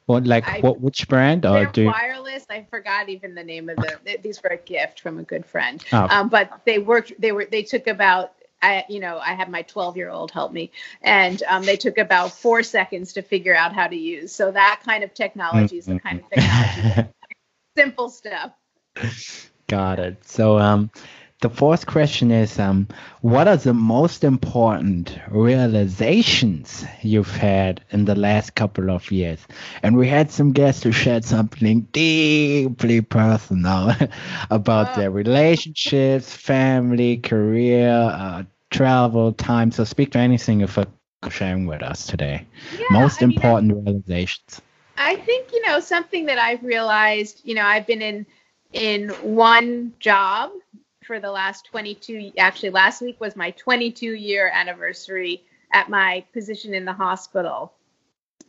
What 0.05 0.25
like 0.25 0.47
I, 0.47 0.59
what 0.59 0.79
which 0.79 1.07
brand 1.07 1.45
or 1.45 1.65
do 1.65 1.83
you... 1.83 1.87
wireless? 1.87 2.45
I 2.49 2.65
forgot 2.69 3.09
even 3.09 3.35
the 3.35 3.43
name 3.43 3.69
of 3.69 3.77
them. 3.77 3.99
These 4.23 4.41
were 4.41 4.49
a 4.49 4.57
gift 4.57 5.01
from 5.01 5.19
a 5.19 5.23
good 5.23 5.45
friend. 5.45 5.83
Oh. 5.91 6.07
Um, 6.09 6.29
but 6.29 6.61
they 6.65 6.79
worked. 6.79 7.13
They 7.19 7.31
were. 7.31 7.45
They 7.45 7.63
took 7.63 7.87
about 7.87 8.33
I, 8.61 8.85
you 8.89 8.99
know, 8.99 9.19
I 9.19 9.33
had 9.33 9.49
my 9.49 9.61
12 9.61 9.97
year 9.97 10.09
old 10.09 10.31
help 10.31 10.51
me, 10.51 10.71
and 11.01 11.41
um, 11.43 11.63
they 11.63 11.77
took 11.77 11.97
about 11.97 12.31
four 12.31 12.63
seconds 12.63 13.13
to 13.13 13.21
figure 13.21 13.55
out 13.55 13.73
how 13.73 13.87
to 13.87 13.95
use. 13.95 14.33
So 14.33 14.51
that 14.51 14.81
kind 14.83 15.03
of 15.03 15.13
technology 15.13 15.77
is 15.77 15.85
the 15.85 15.99
kind 15.99 16.19
of 16.21 16.29
technology. 16.29 17.09
Simple 17.79 18.09
stuff. 18.09 18.51
Got 19.67 19.99
it. 19.99 20.27
So, 20.27 20.59
um, 20.59 20.91
the 21.41 21.49
fourth 21.49 21.85
question 21.85 22.31
is, 22.31 22.59
um, 22.59 22.89
what 23.21 23.47
are 23.47 23.55
the 23.55 23.73
most 23.73 24.25
important 24.25 25.17
realizations 25.29 26.85
you've 27.01 27.33
had 27.33 27.81
in 27.91 28.03
the 28.03 28.15
last 28.15 28.55
couple 28.55 28.91
of 28.91 29.09
years? 29.09 29.39
And 29.81 29.95
we 29.95 30.09
had 30.09 30.31
some 30.31 30.51
guests 30.51 30.83
who 30.83 30.91
shared 30.91 31.23
something 31.23 31.87
deeply 31.93 32.99
personal 32.99 33.93
about 34.49 34.89
oh. 34.89 34.99
their 34.99 35.11
relationships, 35.11 36.35
family, 36.35 37.17
career, 37.17 37.89
uh, 37.89 38.43
travel, 38.69 39.31
time. 39.31 39.71
So 39.71 39.85
speak 39.85 40.11
to 40.11 40.19
anything 40.19 40.59
you're 40.59 41.29
sharing 41.29 41.67
with 41.67 41.81
us 41.81 42.05
today. 42.05 42.45
Yeah, 42.77 42.85
most 42.91 43.21
I 43.21 43.27
important 43.27 43.75
mean, 43.75 43.85
realizations. 43.85 44.61
I 45.09 45.15
think 45.15 45.51
you 45.53 45.65
know 45.65 45.79
something 45.79 46.27
that 46.27 46.37
I've 46.37 46.63
realized. 46.63 47.41
You 47.43 47.55
know, 47.55 47.63
I've 47.63 47.87
been 47.87 48.03
in 48.03 48.27
in 48.73 49.09
one 49.09 49.93
job 49.99 50.51
for 51.03 51.19
the 51.19 51.31
last 51.31 51.65
22 51.65 52.33
actually 52.37 52.69
last 52.69 53.01
week 53.01 53.19
was 53.19 53.35
my 53.35 53.49
22 53.49 54.13
year 54.13 54.51
anniversary 54.53 55.43
at 55.73 55.89
my 55.89 56.23
position 56.31 56.75
in 56.75 56.85
the 56.85 56.93
hospital. 56.93 57.73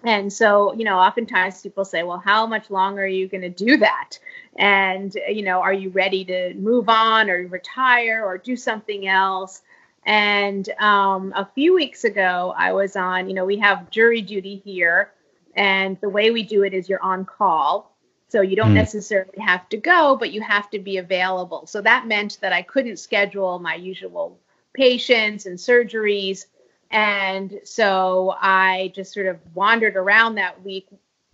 And 0.04 0.30
so 0.30 0.74
you 0.74 0.84
know 0.84 0.98
oftentimes 0.98 1.62
people 1.62 1.86
say 1.86 2.02
well 2.02 2.18
how 2.18 2.46
much 2.46 2.68
longer 2.70 3.04
are 3.04 3.06
you 3.06 3.26
going 3.26 3.40
to 3.40 3.48
do 3.48 3.78
that? 3.78 4.18
And 4.58 5.16
you 5.30 5.42
know 5.42 5.62
are 5.62 5.72
you 5.72 5.88
ready 5.88 6.26
to 6.26 6.52
move 6.52 6.90
on 6.90 7.30
or 7.30 7.46
retire 7.46 8.22
or 8.22 8.36
do 8.36 8.54
something 8.54 9.08
else? 9.08 9.62
And 10.04 10.68
um, 10.78 11.32
a 11.34 11.48
few 11.54 11.74
weeks 11.74 12.04
ago 12.04 12.54
i 12.56 12.72
was 12.72 12.96
on 12.96 13.28
you 13.28 13.34
know 13.34 13.46
we 13.46 13.58
have 13.58 13.90
jury 13.90 14.20
duty 14.20 14.56
here 14.64 15.10
and 15.54 15.98
the 16.00 16.08
way 16.08 16.30
we 16.30 16.42
do 16.42 16.62
it 16.62 16.74
is 16.74 16.88
you're 16.88 17.02
on 17.02 17.24
call 17.24 17.90
so 18.30 18.42
you 18.42 18.54
don't 18.54 18.70
mm. 18.70 18.74
necessarily 18.74 19.38
have 19.38 19.68
to 19.70 19.76
go, 19.76 20.16
but 20.16 20.30
you 20.32 20.40
have 20.40 20.70
to 20.70 20.78
be 20.78 20.98
available. 20.98 21.66
So 21.66 21.82
that 21.82 22.06
meant 22.06 22.38
that 22.40 22.52
I 22.52 22.62
couldn't 22.62 22.98
schedule 22.98 23.58
my 23.58 23.74
usual 23.74 24.38
patients 24.72 25.46
and 25.46 25.58
surgeries. 25.58 26.46
And 26.92 27.60
so 27.64 28.36
I 28.40 28.92
just 28.94 29.12
sort 29.12 29.26
of 29.26 29.38
wandered 29.52 29.96
around 29.96 30.36
that 30.36 30.62
week 30.62 30.86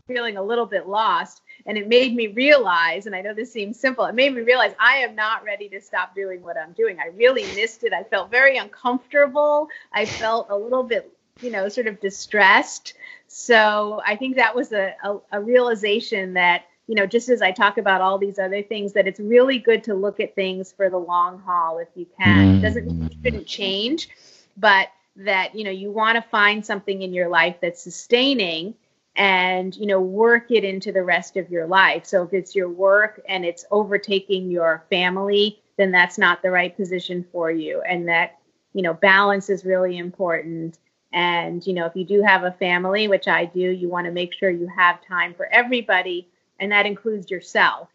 feeling 0.06 0.38
a 0.38 0.42
little 0.42 0.64
bit 0.64 0.88
lost. 0.88 1.42
And 1.66 1.76
it 1.76 1.86
made 1.86 2.14
me 2.14 2.28
realize, 2.28 3.04
and 3.04 3.14
I 3.14 3.20
know 3.20 3.34
this 3.34 3.52
seems 3.52 3.78
simple, 3.78 4.06
it 4.06 4.14
made 4.14 4.34
me 4.34 4.40
realize 4.40 4.72
I 4.80 4.98
am 4.98 5.14
not 5.14 5.44
ready 5.44 5.68
to 5.70 5.80
stop 5.82 6.14
doing 6.14 6.42
what 6.42 6.56
I'm 6.56 6.72
doing. 6.72 6.98
I 6.98 7.08
really 7.08 7.42
missed 7.54 7.84
it. 7.84 7.92
I 7.92 8.04
felt 8.04 8.30
very 8.30 8.56
uncomfortable. 8.56 9.68
I 9.92 10.06
felt 10.06 10.46
a 10.48 10.56
little 10.56 10.84
bit, 10.84 11.12
you 11.42 11.50
know, 11.50 11.68
sort 11.68 11.88
of 11.88 12.00
distressed. 12.00 12.94
So 13.38 14.00
I 14.06 14.16
think 14.16 14.36
that 14.36 14.54
was 14.54 14.72
a, 14.72 14.94
a, 15.04 15.18
a 15.32 15.40
realization 15.42 16.32
that 16.34 16.64
you 16.86 16.94
know, 16.94 17.06
just 17.06 17.28
as 17.28 17.42
I 17.42 17.50
talk 17.50 17.78
about 17.78 18.00
all 18.00 18.16
these 18.16 18.38
other 18.38 18.62
things, 18.62 18.92
that 18.92 19.06
it's 19.06 19.18
really 19.18 19.58
good 19.58 19.82
to 19.84 19.94
look 19.94 20.20
at 20.20 20.34
things 20.34 20.72
for 20.72 20.88
the 20.88 20.98
long 20.98 21.40
haul 21.40 21.78
if 21.78 21.88
you 21.94 22.06
can. 22.18 22.46
Mm-hmm. 22.46 22.58
It 22.58 22.62
doesn't 22.62 22.86
mean 22.86 23.04
it 23.06 23.16
shouldn't 23.24 23.46
change, 23.46 24.08
but 24.56 24.88
that, 25.16 25.54
you 25.54 25.64
know, 25.64 25.70
you 25.70 25.90
want 25.90 26.16
to 26.16 26.22
find 26.22 26.64
something 26.64 27.02
in 27.02 27.12
your 27.12 27.28
life 27.28 27.56
that's 27.60 27.82
sustaining 27.82 28.74
and, 29.16 29.76
you 29.76 29.86
know, 29.86 30.00
work 30.00 30.50
it 30.50 30.62
into 30.62 30.92
the 30.92 31.02
rest 31.02 31.36
of 31.36 31.50
your 31.50 31.66
life. 31.66 32.06
So 32.06 32.22
if 32.22 32.32
it's 32.32 32.54
your 32.54 32.68
work 32.68 33.20
and 33.28 33.44
it's 33.44 33.64
overtaking 33.70 34.50
your 34.50 34.84
family, 34.88 35.60
then 35.76 35.90
that's 35.90 36.18
not 36.18 36.40
the 36.42 36.50
right 36.50 36.76
position 36.76 37.26
for 37.32 37.50
you. 37.50 37.82
And 37.82 38.08
that, 38.08 38.38
you 38.74 38.82
know, 38.82 38.94
balance 38.94 39.50
is 39.50 39.64
really 39.64 39.98
important. 39.98 40.78
And, 41.16 41.66
you 41.66 41.72
know, 41.72 41.86
if 41.86 41.96
you 41.96 42.04
do 42.04 42.22
have 42.22 42.44
a 42.44 42.52
family, 42.52 43.08
which 43.08 43.26
I 43.26 43.46
do, 43.46 43.58
you 43.58 43.88
want 43.88 44.04
to 44.04 44.12
make 44.12 44.34
sure 44.34 44.50
you 44.50 44.68
have 44.76 45.00
time 45.06 45.32
for 45.32 45.46
everybody 45.50 46.28
and 46.58 46.72
that 46.72 46.84
includes 46.86 47.30
yourself. 47.30 47.88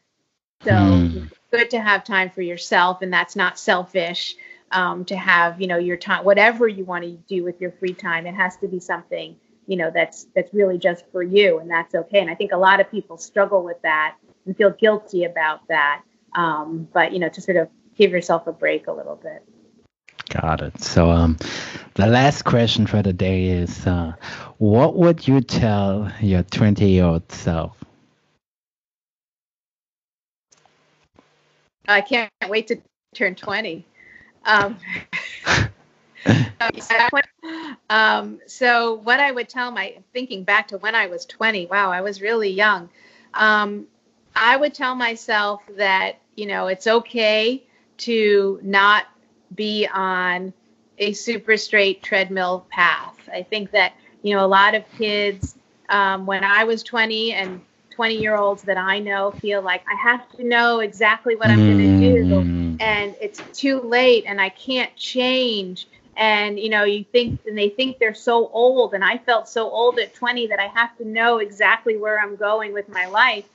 So 0.64 0.72
mm. 0.72 1.32
good 1.52 1.70
to 1.72 1.80
have 1.80 2.04
time 2.04 2.30
for 2.30 2.42
yourself, 2.42 3.02
and 3.02 3.12
that's 3.12 3.36
not 3.36 3.58
selfish. 3.58 4.36
Um, 4.74 5.04
to 5.06 5.18
have 5.18 5.60
you 5.60 5.68
know 5.68 5.78
your 5.78 5.98
time, 5.98 6.24
whatever 6.24 6.66
you 6.68 6.86
want 6.86 7.04
to 7.04 7.12
do 7.12 7.44
with 7.44 7.60
your 7.60 7.72
free 7.72 7.94
time, 7.94 8.26
it 8.26 8.34
has 8.36 8.56
to 8.58 8.68
be 8.68 8.80
something 8.80 9.36
you 9.68 9.76
know 9.76 9.92
that's 9.94 10.28
that's 10.36 10.54
really 10.54 10.78
just 10.78 11.04
for 11.12 11.22
you, 11.24 11.60
and 11.60 11.70
that's 11.70 11.94
okay. 11.94 12.20
And 12.20 12.30
I 12.30 12.36
think 12.36 12.52
a 12.52 12.58
lot 12.58 12.80
of 12.80 12.90
people 12.90 13.18
struggle 13.18 13.64
with 13.64 13.82
that 13.82 14.16
and 14.46 14.56
feel 14.56 14.70
guilty 14.70 15.26
about 15.26 15.68
that. 15.68 16.04
Um, 16.36 16.88
but 16.94 17.12
you 17.12 17.20
know, 17.20 17.30
to 17.30 17.42
sort 17.42 17.58
of 17.58 17.70
give 17.98 18.12
yourself 18.12 18.48
a 18.48 18.54
break 18.54 18.88
a 18.88 18.94
little 18.94 19.16
bit. 19.16 19.44
Got 20.42 20.62
it. 20.62 20.82
So, 20.82 21.12
um, 21.12 21.38
the 21.94 22.08
last 22.08 22.46
question 22.46 22.88
for 22.88 23.04
the 23.04 23.14
day 23.14 23.46
is, 23.46 23.86
uh, 23.86 24.14
what 24.58 24.96
would 24.96 25.28
you 25.28 25.40
tell 25.40 26.12
your 26.20 26.42
20 26.42 26.90
year 26.90 27.06
old 27.06 27.32
self? 27.32 27.78
I 31.88 32.02
can't 32.02 32.32
wait 32.48 32.68
to 32.70 32.82
turn 33.14 33.36
20. 33.36 33.86
Um, 34.44 34.80
um, 37.92 38.40
so 38.48 38.96
what 38.96 39.20
I 39.20 39.32
would 39.32 39.48
tell 39.48 39.70
my 39.70 39.98
thinking 40.12 40.44
back 40.44 40.70
to 40.70 40.80
when 40.80 40.96
I 40.96 41.06
was 41.06 41.28
20, 41.28 41.68
wow, 41.68 41.92
I 41.92 42.02
was 42.02 42.20
really 42.20 42.50
young. 42.50 42.90
Um, 43.36 43.86
I 44.36 44.58
would 44.58 44.74
tell 44.74 44.96
myself 44.96 45.62
that 45.78 46.16
you 46.36 46.48
know 46.48 46.66
it's 46.66 46.88
okay 46.88 47.64
to 47.98 48.60
not 48.64 49.06
be 49.56 49.88
on 49.88 50.54
a 50.98 51.14
super 51.14 51.58
straight 51.58 52.04
treadmill 52.04 52.66
path. 52.70 53.18
I 53.32 53.44
think 53.44 53.72
that 53.72 53.94
you 54.22 54.36
know 54.36 54.46
a 54.46 54.48
lot 54.48 54.76
of 54.76 54.84
kids 54.98 55.56
um, 55.90 56.26
when 56.26 56.44
I 56.44 56.64
was 56.64 56.84
20 56.84 57.34
and 57.34 57.62
20 57.92 58.16
year 58.16 58.36
olds 58.36 58.64
that 58.64 58.78
I 58.78 59.00
know 59.00 59.32
feel 59.32 59.62
like 59.62 59.84
I 59.92 59.96
have 59.96 60.30
to 60.38 60.44
know 60.44 60.80
exactly 60.80 61.36
what 61.36 61.50
I'm 61.50 61.60
going 61.60 61.78
to 61.78 62.00
do 62.00 62.26
mm. 62.26 62.82
and 62.82 63.16
it's 63.20 63.42
too 63.54 63.82
late 63.82 64.24
and 64.26 64.40
I 64.40 64.50
can't 64.50 64.96
change 64.96 65.88
and 66.18 66.60
you 66.60 66.70
know 66.70 66.84
you 66.84 67.04
think 67.04 67.40
and 67.46 67.58
they 67.58 67.70
think 67.70 67.98
they're 67.98 68.14
so 68.14 68.50
old 68.50 68.94
and 68.94 69.04
i 69.04 69.18
felt 69.18 69.48
so 69.48 69.70
old 69.70 69.98
at 70.00 70.14
20 70.14 70.48
that 70.48 70.60
i 70.60 70.68
have 70.68 70.96
to 70.98 71.06
know 71.06 71.38
exactly 71.38 71.98
where 71.98 72.20
i'm 72.20 72.36
going 72.36 72.74
with 72.74 72.88
my 72.90 73.06
life 73.08 73.46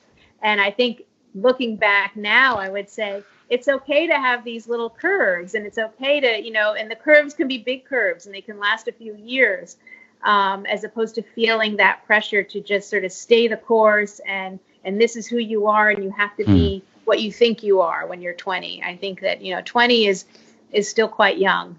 and 0.41 0.59
i 0.59 0.71
think 0.71 1.03
looking 1.35 1.75
back 1.75 2.15
now 2.15 2.57
i 2.57 2.69
would 2.69 2.89
say 2.89 3.23
it's 3.49 3.67
okay 3.67 4.07
to 4.07 4.13
have 4.13 4.43
these 4.43 4.67
little 4.67 4.89
curves 4.89 5.55
and 5.55 5.65
it's 5.65 5.77
okay 5.77 6.19
to 6.19 6.43
you 6.43 6.51
know 6.51 6.73
and 6.73 6.89
the 6.89 6.95
curves 6.95 7.33
can 7.33 7.47
be 7.47 7.57
big 7.57 7.85
curves 7.85 8.25
and 8.25 8.35
they 8.35 8.41
can 8.41 8.59
last 8.59 8.87
a 8.87 8.91
few 8.91 9.15
years 9.15 9.77
um, 10.23 10.65
as 10.65 10.83
opposed 10.83 11.15
to 11.15 11.21
feeling 11.21 11.77
that 11.77 12.03
pressure 12.05 12.43
to 12.43 12.59
just 12.59 12.89
sort 12.89 13.05
of 13.05 13.11
stay 13.11 13.47
the 13.47 13.57
course 13.57 14.19
and 14.27 14.59
and 14.83 14.99
this 14.99 15.15
is 15.15 15.27
who 15.27 15.37
you 15.37 15.67
are 15.67 15.89
and 15.89 16.03
you 16.03 16.09
have 16.11 16.35
to 16.37 16.45
be 16.45 16.79
hmm. 16.79 16.99
what 17.05 17.21
you 17.21 17.31
think 17.31 17.63
you 17.63 17.81
are 17.81 18.07
when 18.07 18.21
you're 18.21 18.33
20 18.33 18.83
i 18.83 18.95
think 18.95 19.21
that 19.21 19.41
you 19.41 19.53
know 19.53 19.61
20 19.63 20.07
is 20.07 20.25
is 20.71 20.89
still 20.89 21.07
quite 21.07 21.37
young 21.37 21.75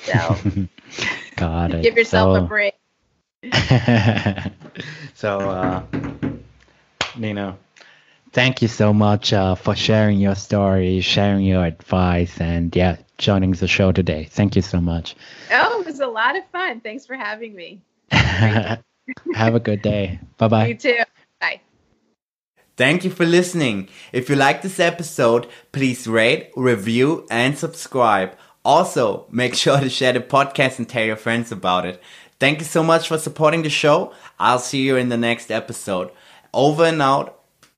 so, 0.00 0.36
got 1.36 1.74
it. 1.74 1.82
Give 1.82 1.96
yourself 1.96 2.36
so, 2.36 2.44
a 2.44 2.46
break. 2.46 2.74
so, 5.14 5.38
uh, 5.38 5.82
Nina, 7.16 7.56
thank 8.34 8.60
you 8.60 8.68
so 8.68 8.92
much 8.92 9.32
uh, 9.32 9.54
for 9.54 9.74
sharing 9.74 10.18
your 10.18 10.34
story, 10.34 11.00
sharing 11.00 11.44
your 11.44 11.64
advice, 11.64 12.40
and 12.40 12.74
yeah, 12.76 12.96
joining 13.16 13.52
the 13.52 13.68
show 13.68 13.92
today. 13.92 14.24
Thank 14.24 14.56
you 14.56 14.62
so 14.62 14.80
much. 14.80 15.14
Oh, 15.50 15.80
it 15.80 15.86
was 15.86 16.00
a 16.00 16.06
lot 16.06 16.36
of 16.36 16.44
fun. 16.48 16.80
Thanks 16.80 17.06
for 17.06 17.14
having 17.14 17.54
me. 17.54 17.80
Have 18.10 19.54
a 19.54 19.60
good 19.60 19.80
day. 19.82 20.18
Bye 20.36 20.48
bye. 20.48 20.66
You 20.66 20.74
too. 20.74 20.98
Bye. 21.40 21.60
Thank 22.76 23.04
you 23.04 23.10
for 23.10 23.24
listening. 23.24 23.88
If 24.12 24.28
you 24.28 24.36
like 24.36 24.62
this 24.62 24.80
episode, 24.80 25.46
please 25.72 26.06
rate, 26.06 26.50
review, 26.56 27.26
and 27.30 27.56
subscribe. 27.56 28.36
Also, 28.64 29.26
make 29.30 29.54
sure 29.54 29.78
to 29.78 29.88
share 29.88 30.12
the 30.12 30.20
podcast 30.20 30.78
and 30.78 30.88
tell 30.88 31.04
your 31.04 31.16
friends 31.16 31.52
about 31.52 31.86
it. 31.86 32.02
Thank 32.40 32.58
you 32.58 32.64
so 32.64 32.82
much 32.82 33.08
for 33.08 33.16
supporting 33.16 33.62
the 33.62 33.70
show. 33.70 34.12
I'll 34.40 34.58
see 34.58 34.82
you 34.82 34.96
in 34.96 35.08
the 35.08 35.16
next 35.16 35.50
episode. 35.52 36.10
Over 36.52 36.84
and 36.86 37.00
out. 37.00 37.43